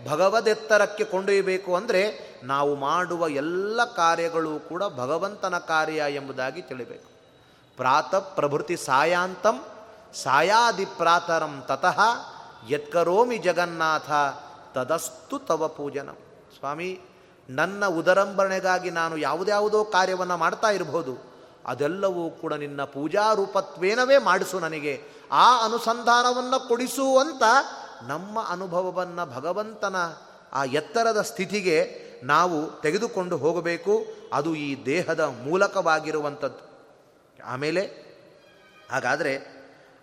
ಭಗವದೆತ್ತರಕ್ಕೆ 0.09 1.03
ಕೊಂಡೊಯ್ಯಬೇಕು 1.03 1.75
ಅಂದರೆ, 1.75 2.01
ನಾವು 2.43 2.75
ಮಾಡುವ 2.75 3.27
ಎಲ್ಲ 3.27 3.83
ಕಾರ್ಯಗಳು 3.83 4.53
ಕೂಡ 4.69 4.83
ಭಗವಂತನ 4.83 5.57
ಕಾರ್ಯ 5.57 6.03
ಎಂಬುದಾಗಿ 6.09 6.61
ತಿಳಿಬೇಕು. 6.61 7.09
ಪ್ರಾತಃ 7.77 8.25
ಪ್ರಭೃತಿ 8.37 8.77
ಸಾಯಾಂತಂ, 8.77 9.57
ಸಾಯಾದಿ 10.23 10.85
ಪ್ರಾತರಂ 10.85 11.63
ತತಃ, 11.67 11.99
ಯತ್ಕರೋಮಿ 12.69 13.37
ಜಗನ್ನಾಥ 13.37 14.11
ತದಸ್ತು 14.75 15.39
ತವ 15.39 15.67
ಪೂಜನಂ. 15.67 16.17
ಸ್ವಾಮಿ, 16.57 17.01
ನನ್ನ 17.49 17.85
ಉದರಂಭರಣೆಗಾಗಿ 17.85 18.89
ನಾನು 18.89 19.17
ಯಾವುದ್ಯಾವುದೋ 19.17 19.83
ಕಾರ್ಯವನ್ನು 19.83 20.37
ಮಾಡ್ತಾ 20.37 20.69
ಇರಬಹುದು 20.69 21.35
ಅದೆಲ್ಲವೂ 21.65 22.29
ಕೂಡ 22.29 22.53
ನಿನ್ನ 22.53 22.83
ಪೂಜಾ 22.83 23.33
ರೂಪತ್ವೇನವೇ 23.33 24.17
ಮಾಡಿಸು 24.17 24.59
ನನಗೆ. 24.59 25.03
ಆ 25.31 25.65
ಅನುಸಂಧಾನವನ್ನು 25.65 26.67
ಕೊಡಿಸುವಂತ 26.67 27.43
ನಮ್ಮ 28.07 28.43
ಅನುಭವವನ್ನು 28.47 29.35
ಭಗವಂತನ 29.35 29.95
ಆ 30.53 30.63
ಎತ್ತರದ 30.63 31.21
ಸ್ಥಿತಿಗೆ 31.21 32.05
ನಾವು 32.23 32.81
ತೆಗೆದುಕೊಂಡು 32.81 33.37
ಹೋಗಬೇಕು. 33.37 34.05
ಅದು 34.33 34.55
ಈ 34.55 34.85
ದೇಹದ 34.85 35.19
ಮೂಲಕವಾಗಿರುವಂಥದ್ದು. 35.19 36.63
ಆಮೇಲೆ, 37.45 37.81
ಹಾಗಾದರೆ 38.91 39.37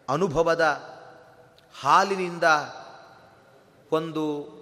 ಅನುಭವದ 0.08 0.80
ಹಾಲಿನಿಂದ 1.82 2.44
ಒಂದು 3.92 4.61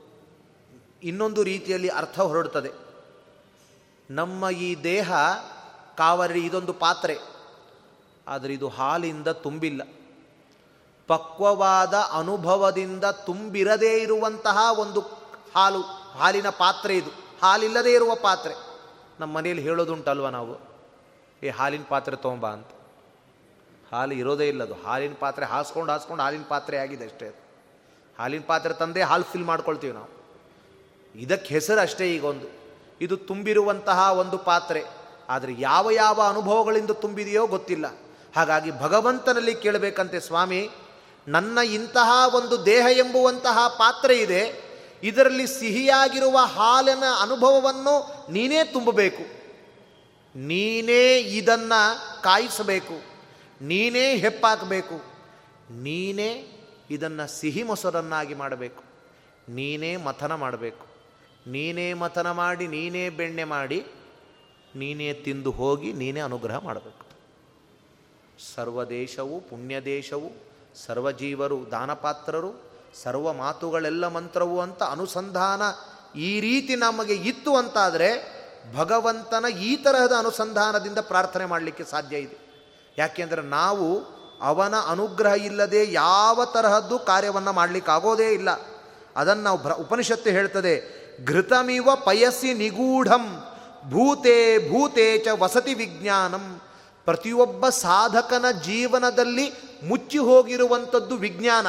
ಇನ್ನೊಂದು 1.03 1.43
ರೀತಿಯಲ್ಲಿ 1.43 1.89
ಅರ್ಥ 1.89 2.21
ಹೊರಡುತ್ತದೆ 2.21 2.73
ನಮ್ಮ 4.11 4.51
ಈ 4.51 4.83
ದೇಹ 4.83 5.13
ಕಾವರಿ 5.97 6.47
ಇದೊಂದು 6.47 6.73
ಪಾತ್ರೆ. 6.73 7.19
ಆದರೆ 8.29 8.55
ಇದು 8.55 8.69
ಹಾಲಿಂದ 8.69 9.29
ತುಂಬಿಲ್ಲ. 9.29 9.83
ಪಕ್ವವಾದ 11.07 11.95
ಅನುಭವದಿಂದ 11.95 13.05
ತುಂಬಿರದೇ 13.05 13.99
ಇರುವಂತಹ 13.99 14.79
ಒಂದು 14.79 15.01
ಹಾಲು, 15.55 15.81
ಹಾಲಿನ 16.19 16.49
ಪಾತ್ರೆ 16.49 16.97
ಇದು. 16.97 17.11
ಹಾಲಿಲ್ಲದೇ 17.43 17.93
ಇರುವ 17.93 18.15
ಪಾತ್ರೆ. 18.15 18.55
ನಮ್ಮ 19.21 19.37
ಮನೆಯಲ್ಲಿ 19.37 19.63
ಹೇಳೋದುಂಟಲ್ವ 19.63 20.29
ನಾವು? 20.29 20.71
ಈ 21.43 21.49
ಹಾಲಿನ 21.49 21.83
ಪಾತ್ರೆ 21.89 22.17
ತೊಗೊಂಬ 22.17 22.47
ಅಂತ. 22.47 22.67
ಹಾಲು 23.93 24.15
ಇರೋದೇ 24.15 24.49
ಇಲ್ಲ 24.49 24.63
ಅದು. 24.63 24.75
ಹಾಲಿನ 24.75 25.13
ಪಾತ್ರೆ 25.21 25.47
ಹಾಸ್ಕೊಂಡು 25.47 25.93
ಹಾಸ್ಕೊಂಡು 25.93 26.23
ಹಾಲಿನ 26.23 26.43
ಪಾತ್ರೆ 26.49 26.79
ಆಗಿದೆ 26.79 27.05
ಅಷ್ಟೇ 27.05 27.35
ಹಾಲಿನ 28.19 28.43
ಪಾತ್ರೆ 28.47 28.75
ತಂದೆ 28.75 29.03
ಹಾಲು 29.03 29.25
ಫಿಲ್ 29.25 29.45
ಮಾಡ್ಕೊಳ್ತೀವಿ 29.45 29.93
ನಾವು. 29.93 30.20
ಇದಕ್ಕೆ 31.17 31.55
ಹೆಸರು 31.55 31.81
ಅಷ್ಟೇ 31.81 32.15
ಈಗೊಂದು. 32.15 32.47
ಇದು 33.01 33.17
ತುಂಬಿರುವಂತಹ 33.17 34.13
ಒಂದು 34.19 34.39
ಪಾತ್ರೆ. 34.39 34.83
ಆದರೆ 35.29 35.53
ಯಾವ 35.59 35.91
ಯಾವ 35.91 36.23
ಅನುಭವಗಳಿಂದ 36.23 36.91
ತುಂಬಿದೆಯೋ 36.91 37.47
ಗೊತ್ತಿಲ್ಲ. 37.47 37.87
ಹಾಗಾಗಿ 38.37 38.71
ಭಗವಂತನಲ್ಲಿ 38.71 39.55
ಕೇಳಬೇಕಂತೆ 39.55 40.21
ಸ್ವಾಮಿ, 40.21 40.71
ನನ್ನ 41.29 41.59
ಇಂತಹ 41.59 42.35
ಒಂದು 42.35 42.67
ದೇಹ 42.67 42.87
ಎಂಬುವಂತಹ 42.93 43.69
ಪಾತ್ರೆ 43.69 44.19
ಇದೆ. 44.19 44.71
ಇದರಲ್ಲಿ 45.03 45.47
ಸಿಹಿಯಾಗಿರುವ 45.47 46.39
ಹಾಲಿನ 46.39 47.03
ಅನುಭವವನ್ನು 47.23 48.27
ನೀನೇ 48.33 48.65
ತುಂಬಬೇಕು. 48.65 49.41
ನೀನೇ 50.39 51.19
ಇದನ್ನು 51.19 52.23
ಕಾಯಿಸಬೇಕು. 52.23 53.03
ನೀನೇ 53.63 54.17
ಹೆಪ್ಪಾಕಬೇಕು. 54.17 54.95
ನೀನೇ 55.71 56.61
ಇದನ್ನು 56.91 57.41
ಸಿಹಿ 57.41 57.63
ಮೊಸರನ್ನಾಗಿ 57.63 58.35
ಮಾಡಬೇಕು. 58.35 58.85
ನೀನೇ 59.49 59.97
ಮಥನ 59.97 60.35
ಮಾಡಬೇಕು. 60.35 60.90
ನೀನೇ 61.47 61.95
ಮಥನ 61.95 62.31
ಮಾಡಿ, 62.31 62.69
ನೀನೇ 62.69 63.09
ಬೆಣ್ಣೆ 63.09 63.45
ಮಾಡಿ, 63.45 63.87
ನೀನೇ 64.77 65.13
ತಿಂದು 65.13 65.51
ಹೋಗಿ, 65.51 65.93
ನೀನೇ 65.93 66.21
ಅನುಗ್ರಹ 66.21 66.59
ಮಾಡಬೇಕು. 66.59 67.07
ಸರ್ವದೇಶವು, 68.55 69.41
ಪುಣ್ಯದೇಶವು, 69.41 70.31
ಸರ್ವಜೀವರು, 70.87 71.71
ದಾನಪಾತ್ರರು, 71.71 72.71
ಸರ್ವ 73.03 73.33
ಮಾತುಗಳೆಲ್ಲ 73.33 74.09
ಮಂತ್ರವು 74.09 74.61
ಅಂತ 74.61 74.83
ಅನುಸಂಧಾನ 74.83 75.63
ಈ 76.19 76.41
ರೀತಿ 76.41 76.77
ನಮಗೆ 76.77 77.15
ಇತ್ತು 77.15 77.57
ಅಂತಾದರೆ 77.57 78.41
ಭಗವಂತನ 78.75 79.45
ಈ 79.61 79.77
ತರಹದ 79.77 80.13
ಅನುಸಂಧಾನದಿಂದ 80.19 80.99
ಪ್ರಾರ್ಥನೆ 80.99 81.45
ಮಾಡಲಿಕ್ಕೆ 81.45 81.85
ಸಾಧ್ಯ 81.85 82.19
ಇದೆ. 82.19 82.37
ಯಾಕೆಂದರೆ 82.99 83.43
ನಾವು 83.43 84.03
ಅವನ 84.41 84.75
ಅನುಗ್ರಹ 84.77 85.33
ಇಲ್ಲದೆ 85.33 85.93
ಯಾವ 85.93 86.45
ತರಹದ್ದು 86.45 86.99
ಕಾರ್ಯವನ್ನು 86.99 87.53
ಮಾಡಲಿಕ್ಕಾಗೋದೇ 87.53 88.29
ಇಲ್ಲ. 88.33 88.49
ಅದನ್ನು 89.17 89.43
ನಾವು 89.43 89.73
ಉಪನಿಷತ್ತು 89.73 90.31
ಹೇಳ್ತದೆ 90.31 91.00
ಘೃತಮಿವ 91.25 91.89
ಪಯಸಿ 91.95 92.55
ನಿಗೂಢಂ, 92.55 93.45
ಭೂತೆ 93.89 94.71
ಭೂತೆ 94.71 95.19
ಚ 95.19 95.29
ವಸತಿ 95.39 95.75
ವಿಜ್ಞಾನಂ. 95.75 96.61
ಪ್ರತಿಯೊಬ್ಬ 97.05 97.69
ಸಾಧಕನ 97.69 98.51
ಜೀವನದಲ್ಲಿ 98.51 99.53
ಮುಚ್ಚಿ 99.89 100.19
ಹೋಗಿರುವಂಥದ್ದು 100.19 101.17
ವಿಜ್ಞಾನ. 101.17 101.67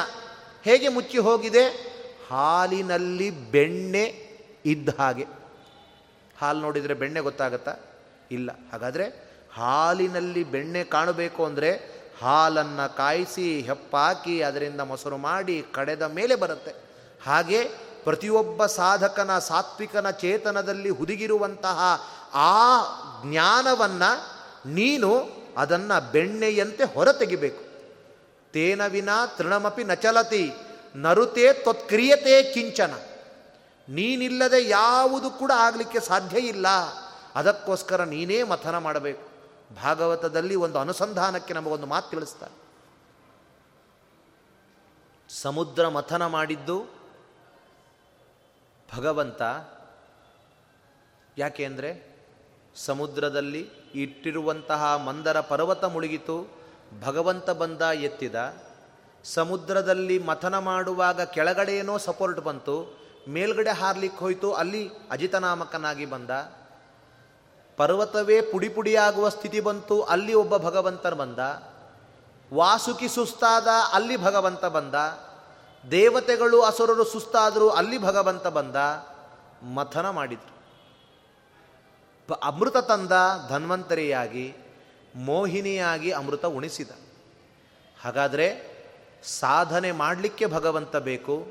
ಹೇಗೆ 0.64 0.88
ಮುಚ್ಚಿ 0.88 1.18
ಹೋಗಿದೆ? 1.18 1.92
ಹಾಲಿನಲ್ಲಿ 2.30 3.30
ಬೆಣ್ಣೆ 3.30 4.32
ಇದ್ದ 4.64 4.88
ಹಾಗೆ. 4.98 5.26
ಹಾಲು 6.38 6.60
ನೋಡಿದರೆ 6.60 6.94
ಬೆಣ್ಣೆ 6.94 7.20
ಗೊತ್ತಾಗತ್ತಾ? 7.20 7.74
ಇಲ್ಲ. 8.30 8.50
ಹಾಗಾದರೆ 8.72 9.32
ಹಾಲಿನಲ್ಲಿ 9.54 10.44
ಬೆಣ್ಣೆ 10.44 10.84
ಕಾಣಬೇಕು 10.84 11.44
ಅಂದರೆ 11.44 12.02
ಹಾಲನ್ನು 12.22 12.96
ಕಾಯಿಸಿ, 12.96 13.60
ಹೆಪ್ಪಾಕಿ, 13.60 14.42
ಅದರಿಂದ 14.42 14.80
ಮೊಸರು 14.80 15.16
ಮಾಡಿ 15.16 15.64
ಕಡೆದ 15.72 16.02
ಮೇಲೆ 16.02 16.34
ಬರುತ್ತೆ. 16.34 16.74
ಹಾಗೆ 17.26 17.91
ಪ್ರತಿಯೊಬ್ಬ 18.04 18.66
ಸಾಧಕನ 18.66 19.38
ಸಾತ್ವಿಕನ 19.38 20.10
ಚೇತನದಲ್ಲಿ 20.10 20.90
ಹುದುಗಿರುವಂತಹ 20.90 22.06
ಆ 22.34 22.82
ಜ್ಞಾನವನ್ನು 23.22 24.42
ನೀನು 24.68 25.42
ಅದನ್ನು 25.56 26.12
ಬೆಣ್ಣೆಯಂತೆ 26.12 26.94
ಹೊರತೆಗಿಬೇಕು. 26.94 27.64
ತೇನ 28.52 28.86
ವಿನ 28.86 29.08
ತೃಣಮಪಿ 29.36 29.84
ನಚಲತಿ, 29.84 30.52
ನರುತೆ 30.96 31.52
ತ್ವತ್ಕ್ರಿಯತೆ 31.52 32.52
ಕಿಂಚನ. 32.54 32.94
ನೀನಿಲ್ಲದೆ 33.88 34.68
ಯಾವುದು 34.68 35.30
ಕೂಡ 35.30 35.52
ಆಗಲಿಕ್ಕೆ 35.56 36.00
ಸಾಧ್ಯ 36.00 36.38
ಇಲ್ಲ. 36.38 36.66
ಅದಕ್ಕೋಸ್ಕರ 37.34 38.04
ನೀನೇ 38.04 38.42
ಮಥನ 38.42 38.78
ಮಾಡಬೇಕು. 38.78 39.32
ಭಾಗವತದಲ್ಲಿ 39.82 40.54
ಒಂದು 40.54 40.78
ಅನುಸಂಧಾನಕ್ಕೆ 40.78 41.54
ನಮಗೊಂದು 41.54 41.86
ಮಾತು 41.86 42.10
ತಿಳಿಸ್ತಾರೆ. 42.10 42.62
ಸಮುದ್ರ 45.42 45.88
ಮಥನ 45.88 46.26
ಮಾಡಿದ್ದು 46.26 47.01
ಭಗವಂತ 48.96 49.42
ಯಾಕೆ 51.38 51.64
ಅಂದರೆ 51.64 51.90
ಸಮುದ್ರದಲ್ಲಿ 52.76 53.70
ಇಟ್ಟಿರುವಂತಹ 53.94 54.96
ಮಂದರ 54.96 55.40
ಪರ್ವತ 55.40 55.84
ಮುಳುಗಿತು, 55.84 56.36
ಭಗವಂತ 57.06 57.50
ಬಂದ 57.50 57.82
ಎತ್ತಿದ. 57.82 58.34
ಸಮುದ್ರದಲ್ಲಿ 59.24 60.18
ಮಥನ 60.18 60.58
ಮಾಡುವಾಗ 60.58 61.20
ಕೆಳಗಡೆ 61.20 61.76
ಏನೋ 61.76 61.98
ಸಪೋರ್ಟ್ 61.98 62.40
ಬಂತು, 62.40 62.76
ಮೇಲ್ಗಡೆ 63.28 63.70
ಹಾರ್ಲಿಕ್ಕೆ 63.70 64.18
ಹೋಯಿತು, 64.18 64.52
ಅಲ್ಲಿ 64.52 64.88
ಅಜಿತನಾಮಕನಾಗಿ 65.10 66.06
ಬಂದ. 66.06 66.30
ಪರ್ವತವೇ 67.76 68.40
ಪುಡಿ 68.40 68.68
ಪುಡಿಯಾಗುವ 68.68 69.28
ಸ್ಥಿತಿ 69.28 69.60
ಬಂತು, 69.60 70.02
ಅಲ್ಲಿ 70.02 70.34
ಒಬ್ಬ 70.34 70.56
ಭಗವಂತನ 70.56 71.14
ಬಂದ. 71.14 71.38
ವಾಸುಕಿ 72.54 73.08
ಸುಸ್ತಾದ, 73.08 73.68
ಅಲ್ಲಿ 73.92 74.16
ಭಗವಂತ 74.16 74.64
ಬಂದ. 74.64 74.94
ದೇವತೆಗಳು 75.90 76.62
ಅಸುರರು 76.62 77.04
ಸುಸ್ತಾದರೂ 77.04 77.68
ಅಲ್ಲಿ 77.68 77.98
ಭಗವಂತ 77.98 78.46
ಬಂದ, 78.46 78.76
ಮಥನ 79.64 80.10
ಮಾಡಿದರು. 80.10 80.52
ಅಮೃತ 82.34 82.76
ತಂದ 82.76 83.12
ಧನ್ವಂತರಿಯಾಗಿ, 83.48 84.54
ಮೋಹಿನಿಯಾಗಿ 85.14 86.10
ಅಮೃತ 86.10 86.44
ಉಣಿಸಿದ. 86.44 86.90
ಹಾಗಾದರೆ 88.00 88.72
ಸಾಧನೆ 89.22 89.92
ಮಾಡಲಿಕ್ಕೆ 89.92 90.46
ಭಗವಂತ 90.46 90.96
ಬೇಕು, 90.96 91.46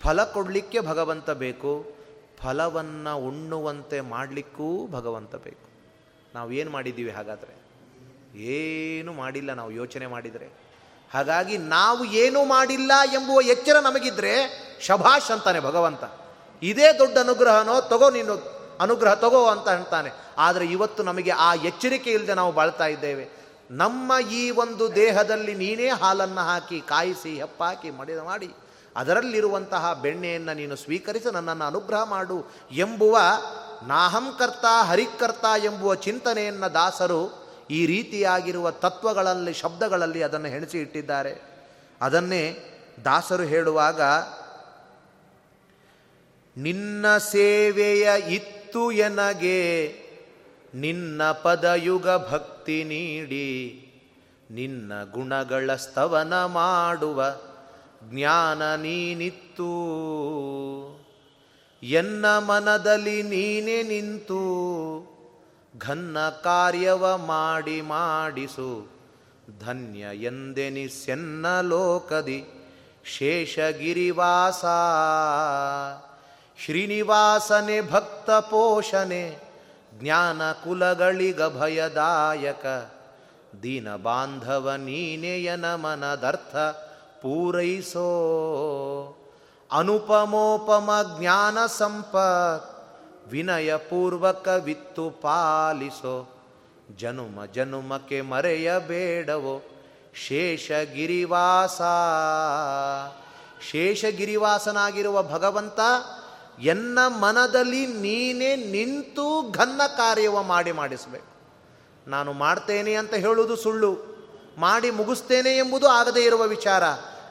ಫಲ 0.00 0.24
ಕೊಡಲಿಕ್ಕೆ 0.24 0.80
ಭಗವಂತ 0.80 1.30
ಬೇಕು, 1.30 1.92
ಫಲವನ್ನು 2.38 3.16
ಉಣ್ಣುವಂತೆ 3.16 4.00
ಮಾಡಲಿಕ್ಕೂ 4.00 4.86
ಭಗವಂತ 4.86 5.34
ಬೇಕು. 5.34 5.68
ನಾವು 6.34 6.52
ಏನು 6.52 6.70
ಮಾಡಿದ್ದೀವಿ 6.70 7.10
ಹಾಗಾದರೆ? 7.10 7.62
ಏನು 8.38 9.12
ಮಾಡಿಲ್ಲ 9.12 9.52
ನಾವು 9.52 9.70
ಯೋಚನೆ 9.70 10.06
ಮಾಡಿದರೆ. 10.06 10.71
ಹಾಗಾಗಿ 11.14 11.58
ನಾವು 11.58 12.04
ಏನೂ 12.04 12.44
ಮಾಡಿಲ್ಲ 12.44 12.92
ಎಂಬುವ 13.04 13.40
ಎಚ್ಚರ 13.40 13.78
ನಮಗಿದ್ರೆ 13.78 14.32
ಶಭಾಷ್ 14.80 15.30
ಅಂತಾನೆ 15.30 15.60
ಭಗವಂತ. 15.60 16.04
ಇದೇ 16.62 16.92
ದೊಡ್ಡ 16.92 17.18
ಅನುಗ್ರಹನೋ 17.18 17.80
ತಗೋ 17.80 18.10
ನೀನು, 18.10 18.52
ಅನುಗ್ರಹ 18.80 19.14
ತಗೋ 19.14 19.46
ಅಂತ 19.46 19.68
ಅಂತಾನೆ. 19.68 20.10
ಆದರೆ 20.38 20.66
ಇವತ್ತು 20.66 21.02
ನಮಗೆ 21.02 21.30
ಆ 21.30 21.54
ಎಚ್ಚರಿಕೆ 21.54 22.10
ಇಲ್ಲದೆ 22.10 22.34
ನಾವು 22.34 22.52
ಬಾಳ್ತಾ 22.52 22.86
ಇದ್ದೇವೆ. 22.86 23.42
ನಮ್ಮ 23.70 24.12
ಈ 24.32 24.50
ಒಂದು 24.50 24.94
ದೇಹದಲ್ಲಿ 24.94 25.54
ನೀನೇ 25.54 25.88
ಹಾಲನ್ನು 25.88 26.40
ಹಾಕಿ, 26.40 26.80
ಕಾಯಿಸಿ, 26.80 27.40
ಹೆಪ್ಪಾಕಿ, 27.40 27.90
ಮಡಿದ 27.90 28.18
ಮಾಡಿ, 28.18 28.54
ಅದರಲ್ಲಿರುವಂತಹ 28.96 29.92
ಬೆಣ್ಣೆಯನ್ನು 29.92 30.56
ನೀನು 30.56 30.76
ಸ್ವೀಕರಿಸಿ 30.76 31.32
ನನ್ನನ್ನು 31.32 31.64
ಅನುಗ್ರಹ 31.64 32.02
ಮಾಡು 32.02 32.52
ಎಂಬುವ 32.72 33.18
ನಾಹಂಕರ್ತ, 33.86 34.64
ಹರಿಕರ್ತ 34.82 35.44
ಎಂಬುವ 35.64 35.94
ಚಿಂತನೆಯನ್ನು 35.94 36.74
ದಾಸರು 36.74 37.41
ಈ 37.72 37.86
ರೀತಿಯಾಗಿರುವ 37.86 38.70
ತತ್ವಗಳಲ್ಲಿ, 38.70 39.52
ಶಬ್ದಗಳಲ್ಲಿ 39.52 40.22
ಅದನ್ನು 40.22 40.48
ಹೆಣಸಿ 40.48 40.78
ಇಟ್ಟಿದ್ದಾರೆ. 40.78 41.32
ಅದನ್ನೇ 42.00 42.44
ದಾಸರು 43.04 43.42
ಹೇಳುವಾಗ, 43.42 44.00
ನಿನ್ನ 46.56 47.18
ಸೇವೆಯ 47.18 48.06
ಇತ್ತು 48.28 48.82
ಎನಗೆ, 48.92 49.60
ನಿನ್ನ 50.74 51.22
ಪದಯುಗ 51.32 52.08
ಭಕ್ತಿ 52.08 52.84
ನೀಡಿ, 52.84 53.48
ನಿನ್ನ 54.50 54.92
ಗುಣಗಳ 55.10 55.74
ಸ್ತವನ 55.74 56.34
ಮಾಡುವ 56.44 57.18
ಜ್ಞಾನ 58.10 58.74
ನೀನಿತ್ತು. 58.74 59.72
ಎನ್ನ 61.82 62.26
ಮನದಲ್ಲಿ 62.38 63.22
ನೀನೆ 63.22 63.82
ನಿಂತು 63.82 64.42
ಘನ್ನ 65.78 66.28
ಕಾರ್ಯವ 66.28 67.16
ಮಾಡಿ 67.16 67.80
ಮಾಡಿಸು. 67.80 68.92
ಧನ್ಯ 69.66 70.00
ಎಂದೆನಿಸೆನ್ನ 70.14 71.60
ಲೋಕದಿ 71.60 72.44
ಶೇಷಗಿರಿವಾಸ. 73.04 74.64
ಶ್ರೀನಿವಾಸನೆ 76.64 77.90
ಭಕ್ತ 77.90 78.30
ಪೋಷಣೆ, 78.30 79.38
ಜ್ಞಾನ 80.00 80.52
ಕುಲಗಳಿಗ 80.52 81.42
ಭಯದಾಯಕ. 81.42 82.66
ದೀನ 83.62 83.96
ಬಾಂಧವ 83.96 84.72
ನೀನೆಯ 84.76 85.56
ನಮನದರ್ಥ 85.56 86.56
ಪೂರೈಸೋ. 87.22 88.08
ಅನುಪಮೋಪಮ 89.72 91.18
ಜ್ಞಾನ 91.18 91.58
ಸಂಪತ್ 91.66 92.71
ವಿನಯಪೂರ್ವಕ 93.32 94.48
ವಿತ್ತು 94.48 95.10
ಪಾಲಿಸೋ. 95.10 96.44
ಜನುಮ 96.96 97.44
ಜನುಮಕ್ಕೆ 97.44 98.20
ಮರೆಯಬೇಡವೋ. 98.20 99.62
ಶೇಷಗಿರಿವಾಸ. 100.14 101.80
ಶೇಷಗಿರಿವಾಸನಾಗಿರುವ 103.70 105.22
ಭಗವಂತ, 105.22 105.80
ಎನ್ನ 106.60 106.98
ಮನದಲ್ಲಿ 107.06 107.86
ನೀನೇ 107.86 108.56
ನಿಂತು 108.56 109.50
ಘನ್ನ 109.50 109.80
ಕಾರ್ಯವ 109.96 110.42
ಮಾಡಿ 110.42 110.72
ಮಾಡಿಸಬೇಕು. 110.72 111.50
ನಾನು 112.10 112.32
ಮಾಡ್ತೇನೆ 112.32 112.94
ಅಂತ 112.94 113.14
ಹೇಳುವುದು 113.14 113.56
ಸುಳ್ಳು. 113.56 113.96
ಮಾಡಿ 114.58 114.90
ಮುಗಿಸ್ತೇನೆ 114.90 115.56
ಎಂಬುದು 115.56 115.88
ಆಗದೇ 115.88 116.20
ಇರುವ 116.20 116.42
ವಿಚಾರ. 116.42 116.84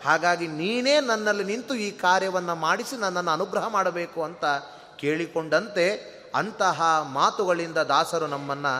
ಹಾಗಾಗಿ 0.05 0.47
ನೀನೇ 0.47 0.99
ನನ್ನಲ್ಲಿ 0.99 1.43
ನಿಂತು 1.43 1.75
ಈ 1.75 1.91
ಕಾರ್ಯವನ್ನು 1.91 2.55
ಮಾಡಿಸಿ 2.55 2.99
ನನ್ನನ್ನು 2.99 3.31
ಅನುಗ್ರಹ 3.31 3.67
ಮಾಡಬೇಕು 3.67 4.23
ಅಂತ 4.23 4.45
ಕೇಳಿಕೊಂಡಂತೆ 5.01 5.85
ಅಂತಹ 6.35 6.81
ಮಾತುಗಳಿಂದ 7.13 7.79
ದಾಸರು 7.91 8.27
ನಮ್ಮನ್ನು 8.27 8.73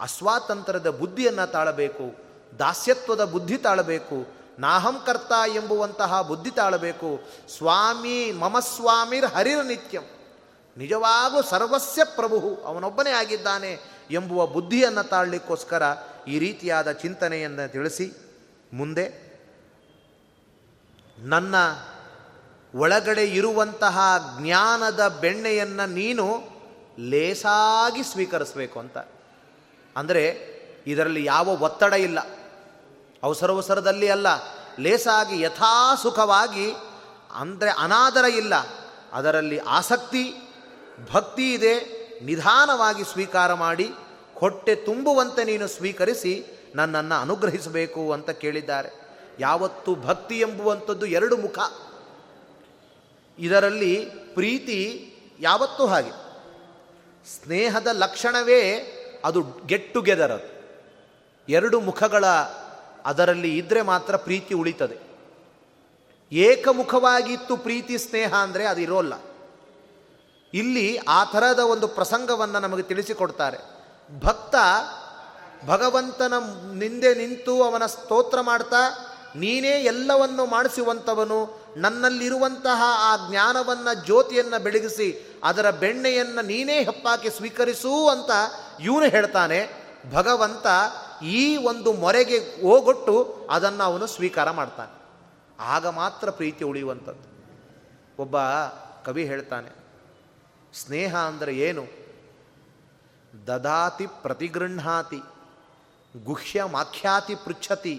ಅಸ್ವಾತಂತ್ರ್ಯದ 0.00 0.90
ಬುದ್ಧಿಯನ್ನು 0.90 1.46
ತಾಳಬೇಕು, 1.50 2.06
ದಾಸ್ಯತ್ವದ 2.58 3.24
ಬುದ್ಧಿ 3.24 3.56
ತಾಳಬೇಕು 3.58 4.18
ನಾಹಂಕರ್ತ 4.58 5.32
ಎಂಬುವಂತಹ 5.54 6.22
ಬುದ್ಧಿ 6.22 6.50
ತಾಳಬೇಕು. 6.50 7.10
ಸ್ವಾಮಿ 7.56 8.32
ಮಮ 8.32 8.56
ಸ್ವಾಮಿರ್ 8.58 9.26
ಹರಿರ 9.26 9.60
ನಿತ್ಯಂ. 9.62 10.06
ನಿಜವಾಗೂ 10.76 11.38
ಸರ್ವಸ್ಯ 11.42 12.04
ಪ್ರಭು 12.04 12.38
ಅವನೊಬ್ಬನೇ 12.66 13.10
ಆಗಿದ್ದಾನೆ 13.10 13.72
ಎಂಬುವ 14.10 14.46
ಬುದ್ಧಿಯನ್ನು 14.46 15.04
ತಾಳಲಿಕ್ಕೋಸ್ಕರ 15.08 15.82
ಈ 16.28 16.38
ರೀತಿಯಾದ 16.38 16.92
ಚಿಂತನೆಯನ್ನು 16.92 17.72
ತಿಳಿಸಿ, 17.72 18.06
ಮುಂದೆ 18.72 19.06
ನನ್ನ 21.18 21.54
ಒಳಗಡೆ 22.74 23.24
ಇರುವಂತಹ 23.24 23.98
ಜ್ಞಾನದ 24.40 25.18
ಬೆಣ್ಣೆಯನ್ನು 25.20 25.88
ನೀನು 25.90 26.42
ಲೇಸಾಗಿ 27.00 28.02
ಸ್ವೀಕರಿಸಬೇಕು 28.02 28.80
ಅಂತ. 28.80 28.98
ಅಂದರೆ 29.96 30.58
ಇದರಲ್ಲಿ 30.86 31.24
ಯಾವ 31.24 31.48
ಒತ್ತಡ 31.48 31.92
ಇಲ್ಲ. 31.92 32.18
ಅವಸರವಸರದಲ್ಲಿ 33.22 34.08
ಅಲ್ಲ. 34.08 34.26
ಲೇಸಾಗಿ 34.80 35.40
ಯಥಾಸುಖವಾಗಿ, 35.40 36.72
ಅಂದರೆ 37.34 37.70
ಅನಾದರ 37.70 38.24
ಇಲ್ಲ. 38.24 38.54
ಅದರಲ್ಲಿ 39.12 39.58
ಆಸಕ್ತಿ, 39.58 40.34
ಭಕ್ತಿ 41.12 41.54
ಇದೆ. 41.54 41.98
ನಿಧಾನವಾಗಿ 42.24 43.04
ಸ್ವೀಕಾರ 43.04 43.54
ಮಾಡಿ, 43.54 43.90
ಹೊಟ್ಟೆ 44.34 44.74
ತುಂಬುವಂತೆ 44.74 45.44
ನೀನು 45.44 45.66
ಸ್ವೀಕರಿಸಿ 45.66 46.46
ನನ್ನನ್ನು 46.74 47.20
ಅನುಗ್ರಹಿಸಬೇಕು 47.20 48.12
ಅಂತ 48.12 48.30
ಕೇಳಿದ್ದಾರೆ. 48.30 49.08
ಯಾವತ್ತು 49.40 49.94
ಭಕ್ತಿ 49.94 50.40
ಎಂಬುವಂಥದ್ದು 50.40 51.06
ಎರಡು 51.06 51.36
ಮುಖ. 51.36 51.58
ಇದರಲ್ಲಿ 53.38 53.94
ಪ್ರೀತಿ 54.34 54.78
ಯಾವತ್ತೂ 55.40 55.86
ಹಾಗೆ. 55.86 56.12
ಸ್ನೇಹದ 57.28 57.86
ಲಕ್ಷಣವೇ 57.92 58.60
ಅದು 59.24 59.40
ಗೆಟ್ 59.66 59.94
ಟುಗೆದರ್ 59.94 60.38
ಎರಡು 61.48 61.80
ಮುಖಗಳ 61.80 62.26
ಅದರಲ್ಲಿ 63.04 63.58
ಇದ್ದರೆ 63.58 63.82
ಮಾತ್ರ 63.82 64.16
ಪ್ರೀತಿ 64.16 64.54
ಉಳಿತದೆ. 64.54 64.96
ಏಕಮುಖವಾಗಿತ್ತು 66.32 67.56
ಪ್ರೀತಿ 67.56 67.98
ಸ್ನೇಹ 67.98 68.34
ಅಂದರೆ 68.34 68.66
ಅದು 68.66 68.80
ಇರೋಲ್ಲ. 68.80 69.14
ಇಲ್ಲಿ 70.54 70.96
ಆ 70.96 71.24
ಥರದ 71.24 71.58
ಒಂದು 71.58 71.88
ಪ್ರಸಂಗವನ್ನು 71.88 72.58
ನಮಗೆ 72.58 72.82
ತಿಳಿಸಿಕೊಡ್ತಾರೆ. 72.82 73.58
ಭಕ್ತ 74.20 74.54
ಭಗವಂತನ 75.66 76.34
ನಿಂದೆ 76.74 77.14
ನಿಂತು 77.14 77.62
ಅವನ 77.62 77.86
ಸ್ತೋತ್ರ 77.86 78.40
ಮಾಡ್ತಾ, 78.40 78.82
ನೀನೇ 79.36 79.74
ಎಲ್ಲವನ್ನು 79.82 80.46
ಮಾಡಿಸುವಂಥವನು 80.46 81.38
ನನ್ನಲ್ಲಿರುವಂತಹ 81.80 82.82
ಆ 83.00 83.12
ಜ್ಞಾನವನ್ನು, 83.30 83.92
ಜ್ಯೋತಿಯನ್ನು 84.04 84.58
ಬೆಳಗಿಸಿ, 84.62 85.08
ಅದರ 85.44 85.66
ಬೆಣ್ಣೆಯನ್ನು 85.70 86.42
ನೀನೇ 86.46 86.76
ಹೆಪ್ಪಾಕಿ 86.84 87.30
ಸ್ವೀಕರಿಸು 87.30 87.94
ಅಂತ 88.08 88.30
ಇವನು 88.80 89.08
ಹೇಳ್ತಾನೆ. 89.08 89.60
ಭಗವಂತ 90.12 90.66
ಈ 91.24 91.42
ಒಂದು 91.56 91.92
ಮೊರೆಗೆ 91.92 92.38
ಹೋಗೊಟ್ಟು 92.62 93.14
ಅದನ್ನು 93.50 93.84
ಅವನು 93.84 94.06
ಸ್ವೀಕಾರ 94.06 94.50
ಮಾಡ್ತಾನೆ. 94.50 94.94
ಆಗ 95.60 95.86
ಮಾತ್ರ 95.86 96.30
ಪ್ರೀತಿ 96.30 96.64
ಉಳಿಯುವಂಥದ್ದು. 96.64 97.26
ಒಬ್ಬ 98.18 98.36
ಕವಿ 99.04 99.24
ಹೇಳ್ತಾನೆ, 99.24 99.70
ಸ್ನೇಹ 100.74 101.12
ಅಂದರೆ 101.16 101.52
ಏನು? 101.58 101.84
ದದಾತಿ 103.46 104.06
ಪ್ರತಿಗೃಹಾತಿ 104.22 105.20
ಗುಹ್ಯ 106.24 106.64
ಮಾಖ್ಯಾತಿ 106.64 107.34
ಪೃಚ್ಛತಿ. 107.34 107.96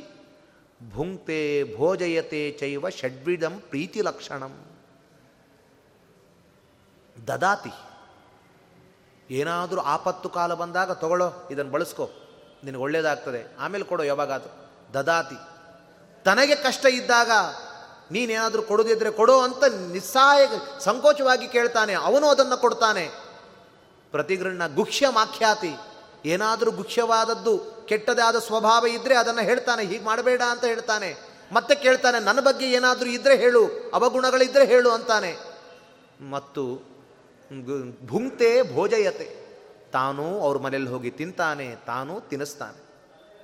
ಭುಂಕ್ತೆ 0.87 1.75
ಭೋಜಯತೆ 1.77 2.57
ಚೈವ 2.59 2.89
ಷಡ್ವಿಧಂ 2.89 3.63
ಪ್ರೀತಿ 3.69 4.01
ಲಕ್ಷಣಂ. 4.01 4.65
ದದಾತಿ. 7.27 7.69
ಏನಾದರೂ 9.33 9.81
ಆಪತ್ತು 9.81 10.29
ಕಾಲ 10.29 10.53
ಬಂದಾಗ 10.53 10.91
ತಗೊಳ್ಳೋ 10.91 11.47
ಇದನ್ನು 11.51 11.71
ಬಳಸ್ಕೋ. 11.71 12.09
ನಿನಗೆ 12.63 12.81
ಒಳ್ಳೇದಾಗ್ತದೆ. 12.81 13.55
ಆಮೇಲೆ 13.59 13.83
ಕೊಡೋ 13.83 14.03
ಯಾವಾಗಾದರೂ. 14.03 14.69
ದದಾತಿ. 14.93 15.35
ತನಗೆ 16.23 16.55
ಕಷ್ಟ 16.55 16.85
ಇದ್ದಾಗ 16.85 17.31
ನೀನೇನಾದರೂ 18.11 18.61
ಕೊಡೋದಿದ್ರೆ 18.61 19.11
ಕೊಡೋ 19.11 19.41
ಅಂತ 19.41 19.63
ನಿಸ್ಸಹಾಯ 19.91 20.47
ಸಂಕೋಚವಾಗಿ 20.79 21.47
ಕೇಳ್ತಾನೆ. 21.47 21.93
ಅವನು 21.93 22.27
ಅದನ್ನು 22.27 22.57
ಕೊಡ್ತಾನೆ. 22.57 23.09
ಪ್ರತಿಗೃಹಣ 24.11 24.67
ಗುಹ್ಯ 24.67 25.09
ಮಾಖ್ಯಾತಿ. 25.09 25.73
ಏನಾದರೂ 26.25 26.71
ಗುಖ್ಯವಾದದ್ದು 26.71 27.57
ಕೆಟ್ಟದಾದ 27.85 28.37
ಸ್ವಭಾವ 28.39 28.87
ಇದ್ದರೆ 28.87 29.15
ಅದನ್ನು 29.15 29.41
ಹೇಳ್ತಾನೆ, 29.41 29.83
ಹೀಗೆ 29.85 30.05
ಮಾಡಬೇಡ 30.05 30.41
ಅಂತ 30.49 30.65
ಹೇಳ್ತಾನೆ. 30.65 31.09
ಮತ್ತೆ 31.51 31.75
ಕೇಳ್ತಾನೆ, 31.75 32.19
ನನ್ನ 32.19 32.39
ಬಗ್ಗೆ 32.39 32.71
ಏನಾದರೂ 32.71 33.09
ಇದ್ದರೆ 33.09 33.37
ಹೇಳು 33.37 33.63
ಅವಗುಣಗಳಿದ್ದರೆ 33.93 34.65
ಹೇಳು 34.65 34.89
ಅಂತಾನೆ. 34.89 35.31
ಮತ್ತು 36.29 36.63
ಭುಂಕ್ತೆ 38.07 38.75
ಭೋಜಯತೆ. 38.75 39.27
ತಾನು 39.91 40.41
ಅವ್ರ 40.41 40.57
ಮನೇಲಿ 40.57 40.87
ಹೋಗಿ 40.87 41.11
ತಿಂತಾನೆ, 41.11 41.75
ತಾನು 41.85 42.21
ತಿನ್ನಿಸ್ತಾನೆ 42.29 42.79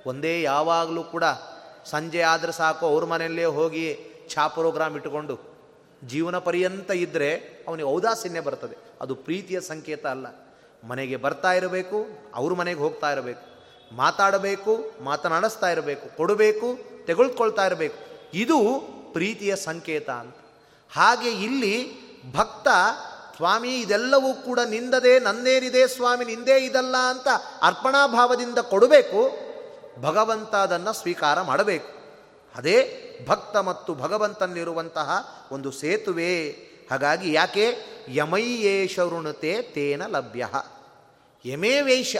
ಒಂದೇ 0.06 0.42
ಯಾವಾಗಲೂ 0.42 1.02
ಕೂಡ 1.04 1.24
ಸಂಜೆ 1.84 2.20
ಆದರೆ 2.22 2.52
ಸಾಕು, 2.52 2.86
ಅವ್ರ 2.86 3.04
ಮನೆಯಲ್ಲೇ 3.04 3.44
ಹೋಗಿ 3.44 3.86
ಛಾ 4.30 4.46
ಪ್ರೋಗ್ರಾಮ್ 4.48 4.96
ಇಟ್ಟುಕೊಂಡು, 4.96 5.34
ಜೀವನ 6.04 6.38
ಪರ್ಯಂತ 6.38 6.90
ಇದ್ದರೆ 6.90 7.30
ಅವನಿಗೆ 7.68 7.88
ಔದಾಸೀನ್ಯ 7.88 8.40
ಬರ್ತದೆ. 8.40 8.76
ಅದು 9.00 9.14
ಪ್ರೀತಿಯ 9.14 9.60
ಸಂಕೇತ 9.60 10.06
ಅಲ್ಲ. 10.06 10.26
ಮನೆಗೆ 10.88 11.16
ಬರ್ತಾ 11.16 11.52
ಇರಬೇಕು, 11.52 12.06
ಅವ್ರ 12.34 12.52
ಮನೆಗೆ 12.52 12.78
ಹೋಗ್ತಾ 12.78 13.12
ಇರಬೇಕು. 13.12 13.56
ಮಾತಾಡಬೇಕು, 13.96 15.04
ಮಾತನಾಡಿಸ್ತಾ 15.04 15.70
ಇರಬೇಕು, 15.70 16.16
ಕೊಡಬೇಕು, 16.16 16.78
ತೆಗೆದುಕೊಳ್ತಾ 17.06 17.66
ಇರಬೇಕು. 17.66 17.94
ಇದು 18.34 18.58
ಪ್ರೀತಿಯ 19.12 19.56
ಸಂಕೇತ 19.56 20.10
ಅಂತ. 20.10 20.36
ಹಾಗೆ 20.92 21.30
ಇಲ್ಲಿ 21.30 22.06
ಭಕ್ತ, 22.32 22.68
ಸ್ವಾಮಿ, 23.36 23.80
ಇದೆಲ್ಲವೂ 23.80 24.34
ಕೂಡ 24.34 24.60
ನಿಂದದೆ, 24.60 25.18
ನನ್ನೇನಿದೆ 25.18 25.88
ಸ್ವಾಮಿ, 25.88 26.24
ನಿಂದೇ 26.24 26.58
ಇದಲ್ಲ 26.58 26.96
ಅಂತ 26.96 27.28
ಅರ್ಪಣಾಭಾವದಿಂದ 27.62 28.58
ಕೊಡಬೇಕು. 28.58 29.46
ಭಗವಂತ 30.02 30.54
ಅದನ್ನು 30.54 30.92
ಸ್ವೀಕಾರ 30.92 31.42
ಮಾಡಬೇಕು. 31.42 31.88
ಅದೇ 32.54 33.02
ಭಕ್ತ 33.28 33.56
ಮತ್ತು 33.56 33.94
ಭಗವಂತನಿರುವಂತಹ 33.94 35.38
ಒಂದು 35.52 35.72
ಸೇತುವೆ. 35.72 36.50
ಹಾಗಾಗಿ 36.90 37.32
ಯಾಕೆ? 37.32 37.76
ಯಮೈಯೇಷ 38.08 38.98
ಋಣತೆ 38.98 39.62
ತೇನ 39.62 40.06
ಲಭ್ಯ. 40.06 40.48
ಯಮೇ 41.46 41.80
ವೇಷ. 41.80 42.16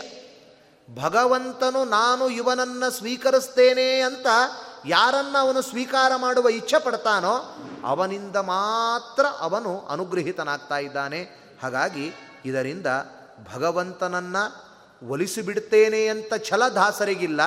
ಭಗವಂತನು 0.95 1.85
ನಾನು 1.85 2.29
ಇವನನ್ನು 2.29 2.91
ಸ್ವೀಕರಿಸ್ತೇನೆ 2.91 3.99
ಅಂತ 3.99 4.27
ಯಾರನ್ನ 4.85 5.35
ಅವನು 5.39 5.61
ಸ್ವೀಕಾರ 5.61 6.11
ಮಾಡುವ 6.15 6.49
ಇಚ್ಛೆ 6.49 6.79
ಪಡ್ತಾನೋ 6.79 7.57
ಅವನಿಂದ 7.85 8.35
ಮಾತ್ರ 8.35 9.25
ಅವನು 9.39 9.79
ಅನುಗ್ರಹಿತನಾಗ್ತಾ 9.79 10.77
ಇದ್ದಾನೆ. 10.77 11.27
ಹಾಗಾಗಿ 11.63 12.11
ಇದರಿಂದ 12.45 12.87
ಭಗವಂತನನ್ನು 13.55 14.67
ಒಲಿಸಿಬಿಡ್ತೇನೆ 15.09 16.07
ಅಂತ 16.07 16.35
ಛಲ 16.35 16.67
ದಾಸರಿಗಿಲ್ಲ 16.67 17.41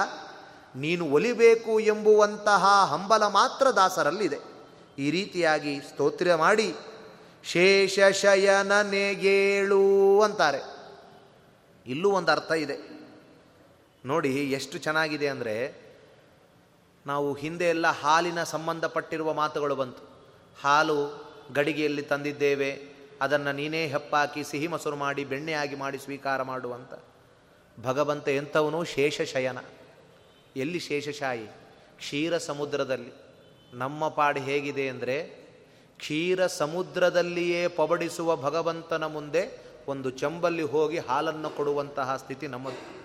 ನೀನು 0.76 1.11
ಒಲಿಬೇಕು 1.11 1.81
ಎಂಬುವಂತಹ 1.81 2.89
ಹಂಬಲ 2.91 3.26
ಮಾತ್ರ 3.26 3.66
ದಾಸರಲ್ಲಿದೆ. 3.66 4.39
ಈ 4.99 5.11
ರೀತಿಯಾಗಿ 5.11 5.81
ಸ್ತೋತ್ರ 5.81 6.35
ಮಾಡಿ 6.35 6.74
ಶೇಷ 7.45 7.99
ಶಯನನೆಗೇಳು 8.12 10.20
ಅಂತಾರೆ. 10.20 10.70
ಇಲ್ಲೂ 11.87 12.09
ಒಂದು 12.18 12.31
ಅರ್ಥ 12.33 12.51
ಇದೆ. 12.64 12.76
ನೋಡಿ 14.05 14.31
ಎಷ್ಟು 14.59 14.76
ಚೆನ್ನಾಗಿದೆ 14.87 15.28
ಅಂದರೆ 15.35 15.55
ನಾವು 17.07 17.28
ಹಿಂದೆ 17.35 17.66
ಎಲ್ಲ 17.74 17.87
ಹಾಲಿನ 18.03 18.41
ಸಂಬಂಧಪಟ್ಟಿರುವ 18.55 19.33
ಮಾತುಗಳು 19.41 19.76
ಬಂತು. 19.76 20.03
ಹಾಲು 20.62 20.97
ಗಡಿಗೆಯಲ್ಲಿ 21.57 22.03
ತಂದಿದ್ದೇವೆ, 22.03 22.70
ಅದನ್ನು 23.24 23.53
ನೀನೇ 23.53 23.83
ಹೆಪ್ಪಾಕಿ 23.87 24.43
ಸಿಹಿ 24.51 24.68
ಮೊಸರು 24.72 24.97
ಮಾಡಿ 24.97 25.22
ಬೆಣ್ಣೆಯಾಗಿ 25.24 25.76
ಮಾಡಿ 25.76 25.99
ಸ್ವೀಕಾರ 25.99 26.43
ಮಾಡುವಂಥ 26.51 26.93
ಭಗವಂತ 27.78 28.28
ಎಂಥವನು 28.41 28.81
ಶೇಷಶಯನ 28.95 29.61
ಎಲ್ಲಿ 30.57 30.81
ಶೇಷಶಾಯಿ 30.81 31.47
ಕ್ಷೀರ 31.99 32.33
ಸಮುದ್ರದಲ್ಲಿ. 32.51 33.12
ನಮ್ಮ 33.72 34.09
ಪಾಡು 34.18 34.41
ಹೇಗಿದೆ 34.41 34.85
ಅಂದರೆ 34.89 35.16
ಕ್ಷೀರ 35.99 36.47
ಸಮುದ್ರದಲ್ಲಿಯೇ 36.61 37.62
ಪಬಡಿಸುವ 37.78 38.37
ಭಗವಂತನ 38.37 39.05
ಮುಂದೆ 39.16 39.43
ಒಂದು 39.89 40.11
ಚಂಬಲ್ಲಿ 40.11 40.62
ಹೋಗಿ 40.62 40.99
ಹಾಲನ್ನು 40.99 41.51
ಕೊಡುವಂತಹ 41.51 42.16
ಸ್ಥಿತಿ 42.16 42.47
ನಮ್ಮದು. 42.47 43.01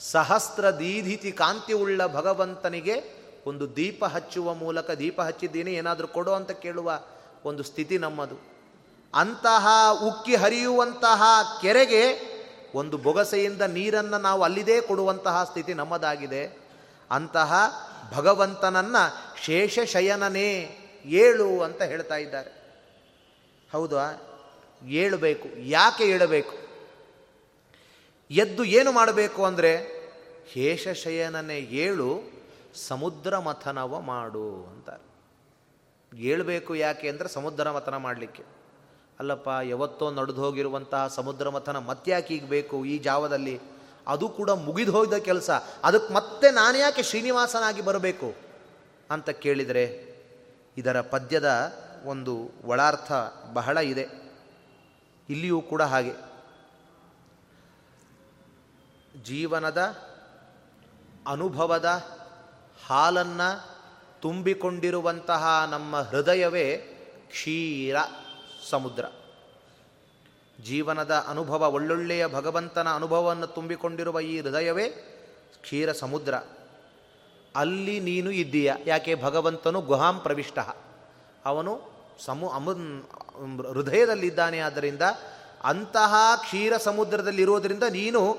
ಸಹಸ್ರ 0.00 0.70
ದೀಧಿತಿ 0.70 1.32
ಕಾಂತಿ 1.32 1.72
ಉಳ್ಳ 1.72 2.06
ಭಗವಂತನಿಗೆ 2.06 3.24
ಒಂದು 3.46 3.76
ದೀಪ 3.76 4.04
ಹಚ್ಚುವ 4.04 4.54
ಮೂಲಕ, 4.54 4.90
ದೀಪ 4.90 5.20
ಹಚ್ಚಿದ್ದೀನಿ, 5.20 5.72
ಏನಾದರೂ 5.72 6.06
ಕೊಡು 6.06 6.32
ಅಂತ 6.32 6.50
ಕೇಳುವ 6.50 7.00
ಒಂದು 7.44 7.62
ಸ್ಥಿತಿ 7.62 7.98
ನಮ್ಮದು. 7.98 8.36
ಅಂತಹ 9.14 9.66
ಉಕ್ಕಿ 10.04 10.34
ಹರಿಯುವಂತಹ 10.34 11.22
ಕೆರೆಗೆ 11.62 12.34
ಒಂದು 12.74 12.98
ಬೊಗಸೆಯಿಂದ 12.98 13.62
ನೀರನ್ನು 13.62 14.18
ನಾವು 14.18 14.42
ಅಲ್ಲಿದೇ 14.42 14.80
ಕೊಡುವಂತಹ 14.80 15.44
ಸ್ಥಿತಿ 15.44 15.74
ನಮ್ಮದಾಗಿದೆ. 15.74 16.58
ಅಂತಹ 17.10 17.54
ಭಗವಂತನನ್ನು 18.14 19.34
ಶೇಷಶಯನನೇ 19.44 20.78
ಏಳು 21.04 21.62
ಅಂತ 21.62 21.82
ಹೇಳ್ತಾ 21.82 22.16
ಇದ್ದಾರೆ. 22.16 22.50
ಹೌದಾ? 23.72 24.33
ಏಳಬೇಕು, 24.88 25.48
ಯಾಕೆ 25.58 26.04
ಏಳಬೇಕು? 26.04 26.54
ಎದ್ದು 28.30 28.64
ಏನು 28.64 28.92
ಮಾಡಬೇಕು 28.92 29.44
ಅಂದರೆ, 29.44 29.72
ಹೇಷಶಯನನೇ 30.48 31.58
ಏಳು, 31.58 32.22
ಸಮುದ್ರ 32.88 33.38
ಮಥನವ 33.38 34.00
ಮಾಡು 34.00 34.66
ಅಂತಾರೆ. 34.66 35.04
ಏಳಬೇಕು 36.18 36.74
ಯಾಕೆ 36.74 37.08
ಅಂದರೆ, 37.08 37.28
ಸಮುದ್ರ 37.28 37.70
ಮಥನ 37.70 37.96
ಮಾಡಲಿಕ್ಕೆ. 37.96 38.42
ಅಲ್ಲಪ್ಪ, 39.20 39.48
ಯಾವತ್ತೋ 39.64 40.10
ನಡೆದು 40.10 40.40
ಹೋಗಿರುವಂತಹ 40.42 41.06
ಸಮುದ್ರ 41.06 41.50
ಮಥನ 41.50 41.78
ಮತ್ತ್ಯಾಕೆ 41.78 42.34
ಈಗ 42.34 42.44
ಬೇಕು 42.44 42.84
ಈ 42.84 42.98
ಜಾವದಲ್ಲಿ? 42.98 43.60
ಅದು 44.08 44.28
ಕೂಡ 44.28 44.50
ಮುಗಿದು 44.50 44.92
ಹೋಗಿದ 44.92 45.12
ಕೆಲಸ. 45.12 45.50
ಅದಕ್ಕೆ 45.84 46.14
ಮತ್ತೆ 46.14 46.50
ನಾನು 46.50 46.78
ಯಾಕೆ 46.78 47.02
ಶ್ರೀನಿವಾಸನಾಗಿ 47.02 47.82
ಬರಬೇಕು 47.82 48.34
ಅಂತ 49.10 49.30
ಕೇಳಿದರೆ, 49.30 49.84
ಇದರ 50.76 51.00
ಪದ್ಯದ 51.00 51.74
ಒಂದು 52.04 52.50
ಒಳಾರ್ಥ 52.64 53.12
ಬಹಳ 53.52 53.76
ಇದೆ. 53.76 54.23
ಇಲ್ಲಿಯೂ 55.28 55.60
ಕೂಡ 55.60 55.82
ಹಾಗೆ. 55.82 56.34
ಜೀವನದ 59.22 59.96
ಅನುಭವದ 61.26 61.84
ಹಾಲನ್ನು 62.86 63.74
ತುಂಬಿಕೊಂಡಿರುವಂತಹ 64.20 65.68
ನಮ್ಮ 65.70 66.00
ಹೃದಯವೇ 66.00 66.76
ಕ್ಷೀರ 67.28 67.96
ಸಮುದ್ರ. 68.70 69.04
ಜೀವನದ 70.62 71.24
ಅನುಭವ, 71.28 71.70
ಒಳ್ಳೊಳ್ಳೆಯ 71.70 72.26
ಭಗವಂತನ 72.26 72.94
ಅನುಭವವನ್ನು 72.94 73.46
ತುಂಬಿಕೊಂಡಿರುವ 73.46 74.20
ಈ 74.20 74.40
ಹೃದಯವೇ 74.40 74.88
ಕ್ಷೀರ 75.60 75.92
ಸಮುದ್ರ. 75.92 76.34
ಅಲ್ಲಿ 77.56 78.00
ನೀನು 78.00 78.30
ಇದ್ದೀಯ, 78.30 78.72
ಯಾಕೆ 78.86 79.14
ಭಗವಂತನು 79.14 79.80
ಗುಹಾಂ 79.80 80.20
ಪ್ರವಿಷ್ಟ. 80.20 80.58
ಅವನು 81.44 81.93
ಸಮು 82.20 82.48
ಅಮೃನ್ 82.48 83.02
ಹೃದಯದಲ್ಲಿದ್ದಾನೆ 83.74 84.58
ಆದ್ದರಿಂದ 84.60 85.02
ಅಂತಹ 85.64 86.14
ಕ್ಷೀರ 86.36 86.76
ಸಮುದ್ರದಲ್ಲಿರೋದರಿಂದ 86.76 87.82
ನೀನು 87.82 88.38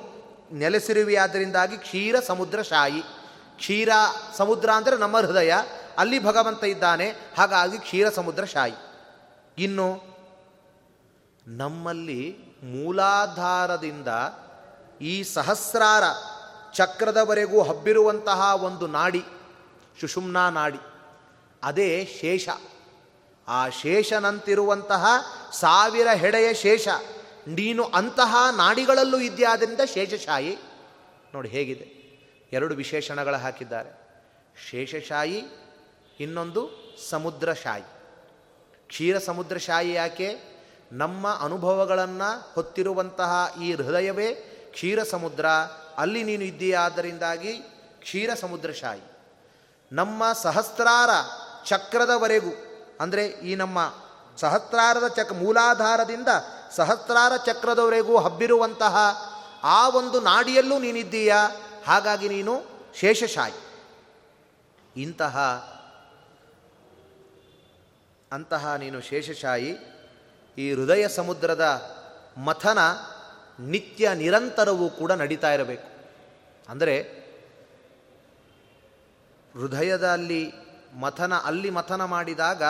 ನೆಲೆಸಿರುವೆಯಾದ್ದರಿಂದಾಗಿ 0.52 1.78
ಕ್ಷೀರ 1.78 2.20
ಸಮುದ್ರ 2.20 2.62
ಶಾಯಿ. 2.62 3.02
ಕ್ಷೀರ 3.58 3.90
ಸಮುದ್ರ 4.38 4.70
ಅಂದರೆ 4.76 4.98
ನಮ್ಮ 4.98 5.18
ಹೃದಯ. 5.18 5.54
ಅಲ್ಲಿ 5.98 6.24
ಭಗವಂತ 6.24 6.64
ಇದ್ದಾನೆ, 6.64 7.10
ಹಾಗಾಗಿ 7.38 7.78
ಕ್ಷೀರ 7.78 8.10
ಸಮುದ್ರ 8.10 8.46
ಶಾಯಿ. 8.46 8.74
ಇನ್ನು 9.58 10.16
ನಮ್ಮಲ್ಲಿ 11.48 12.38
ಮೂಲಾಧಾರದಿಂದ 12.64 14.08
ಈ 15.02 15.24
ಸಹಸ್ರಾರ 15.24 16.04
ಚಕ್ರದವರೆಗೂ 16.74 17.64
ಹಬ್ಬಿರುವಂತಹ 17.64 18.64
ಒಂದು 18.64 18.88
ನಾಡಿ, 18.88 19.24
ಸುಷುಮ್ನಾ 20.02 20.50
ನಾಡಿ. 20.50 20.80
ಅದೇ 21.64 22.18
ಶೇಷ. 22.22 22.50
ಆ 23.48 23.70
ಶೇಷನಂತಿರುವಂತಹ 23.70 25.06
ಸಾವಿರ 25.54 26.08
ಹೆಡೆಯ 26.08 26.54
ಶೇಷ. 26.54 26.88
ನೀನು 27.48 27.84
ಅಂತಹ 27.84 28.36
ನಾಡಿಗಳಲ್ಲೂ 28.58 29.20
ಇದೆಯಾದ್ದರಿಂದ 29.20 29.80
ಶೇಷಶಾಯಿ? 29.94 30.58
ನೋಡಿ 31.34 31.50
ಹೇಗಿದೆ. 31.50 32.06
ಎರಡು 32.54 32.76
ವಿಶೇಷಣಗಳು 32.76 33.36
ಹಾಕಿದ್ದಾರೆ. 33.36 33.90
ಶೇಷಶಾಯಿ, 34.70 35.44
ಇನ್ನೊಂದು 36.20 36.70
ಸಮುದ್ರಶಾಯಿ. 37.10 37.84
ಕ್ಷೀರ 38.88 39.18
ಸಮುದ್ರಶಾಯಿ 39.18 39.94
ಯಾಕೆ? 39.94 40.56
ನಮ್ಮ 40.92 41.30
ಅನುಭವಗಳನ್ನು 41.30 42.52
ಹೊತ್ತಿರುವಂತಹ 42.56 43.54
ಈ 43.64 43.74
ಹೃದಯವೇ 43.74 44.34
ಕ್ಷೀರ 44.72 45.04
ಸಮುದ್ರ. 45.04 45.46
ಅಲ್ಲಿ 45.98 46.24
ನೀನು 46.24 46.44
ಇದ್ದೀಯಾದ್ದರಿಂದಾಗಿ 46.44 47.54
ಕ್ಷೀರ 48.00 48.34
ಸಮುದ್ರಶಾಯಿ. 48.34 49.02
ನಮ್ಮ 49.92 50.24
ಸಹಸ್ರಾರ 50.34 51.10
ಚಕ್ರದವರೆಗೂ 51.66 52.75
ಅಂದರೆ 53.00 53.26
ಈ 53.26 53.56
ನಮ್ಮ 53.56 53.94
ಸಹಸ್ರಾರದ 54.38 55.08
ಚಕ್ 55.08 55.34
ಮೂಲಾಧಾರದಿಂದ 55.34 56.28
ಸಹಸ್ರಾರ 56.72 57.38
ಚಕ್ರದವರೆಗೂ 57.46 58.18
ಹಬ್ಬಿರುವಂತಹ 58.18 58.96
ಆ 59.64 59.90
ಒಂದು 59.90 60.20
ನಾಡಿಯಲ್ಲೂ 60.20 60.80
ನೀನಿದ್ದೀಯಾ? 60.80 61.52
ಹಾಗಾಗಿ 61.86 62.30
ನೀನು 62.30 62.64
ಶೇಷಶಾಯಿ. 62.96 63.54
ಇಂತಹ, 65.02 65.38
ಅಂತಹ 68.32 68.74
ನೀನು 68.74 69.02
ಶೇಷಶಾಯಿ, 69.02 69.78
ಈ 70.58 70.74
ಹೃದಯ 70.74 71.08
ಸಮುದ್ರದ 71.08 71.66
ಮಥನ 72.38 72.80
ನಿತ್ಯ 73.60 74.14
ನಿರಂತರವೂ 74.14 74.90
ಕೂಡ 74.90 75.12
ನಡೀತಾ 75.12 75.54
ಇರಬೇಕು. 75.54 75.88
ಅಂದರೆ 76.70 77.26
ಹೃದಯದಲ್ಲಿ 79.54 80.65
ಮಥನ, 80.96 81.34
ಅಲ್ಲಿ 81.34 81.70
ಮಥನ 81.70 82.06
ಮಾಡಿದಾಗ 82.06 82.64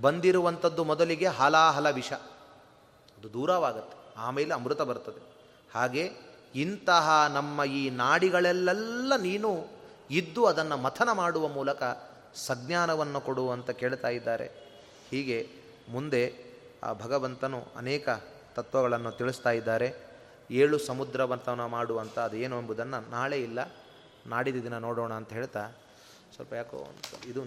ಬಂದಿರುವಂಥದ್ದು 0.00 0.84
ಮೊದಲಿಗೆ 0.84 1.26
ಹಲಾಹಲ 1.26 1.90
ವಿಷ. 1.90 2.12
ಅದು 3.18 3.32
ದೂರವಾಗುತ್ತೆ. 3.32 4.20
ಆಮೇಲೆ 4.20 4.54
ಅಮೃತ 4.54 4.82
ಬರ್ತದೆ. 4.82 5.32
ಹಾಗೆ 5.74 6.10
ಇಂತಹ 6.54 7.30
ನಮ್ಮ 7.34 7.64
ಈ 7.64 7.90
ನಾಡಿಗಳಲ್ಲೆಲ್ಲ 7.90 9.12
ನೀನು 9.16 9.66
ಇದ್ದು 10.10 10.44
ಅದನ್ನು 10.44 10.76
ಮಥನ 10.76 11.12
ಮಾಡುವ 11.12 11.48
ಮೂಲಕ 11.48 11.82
ಸಜ್ಞಾನವನ್ನು 12.34 13.20
ಕೊಡು 13.20 13.50
ಅಂತ 13.50 13.70
ಕೇಳ್ತಾ 13.70 14.08
ಇದ್ದಾರೆ. 14.08 14.46
ಹೀಗೆ 15.10 15.48
ಮುಂದೆ 15.88 16.50
ಆ 16.82 16.92
ಭಗವಂತನು 16.92 17.64
ಅನೇಕ 17.76 18.08
ತತ್ವಗಳನ್ನು 18.54 19.10
ತಿಳಿಸ್ತಾ 19.10 19.50
ಇದ್ದಾರೆ. 19.50 19.94
ಏಳು 20.50 20.78
ಸಮುದ್ರವಂತನ 20.78 21.64
ಮಾಡುವಂಥ 21.64 22.18
ಅದೇನು 22.18 22.60
ಎಂಬುದನ್ನು 22.60 23.10
ನಾಳೆ 23.10 23.42
ಇಲ್ಲ. 23.42 23.58
ನಾಡಿದ 24.26 24.62
ದಿನ 24.62 24.78
ನೋಡೋಣ 24.78 25.14
ಅಂತ 25.14 25.32
ಹೇಳ್ತಾ 25.32 25.68
ಸ್ವಲ್ಪ 26.36 26.52
ಯಾಕೋ 26.54 26.80
ಇದು 27.24 27.42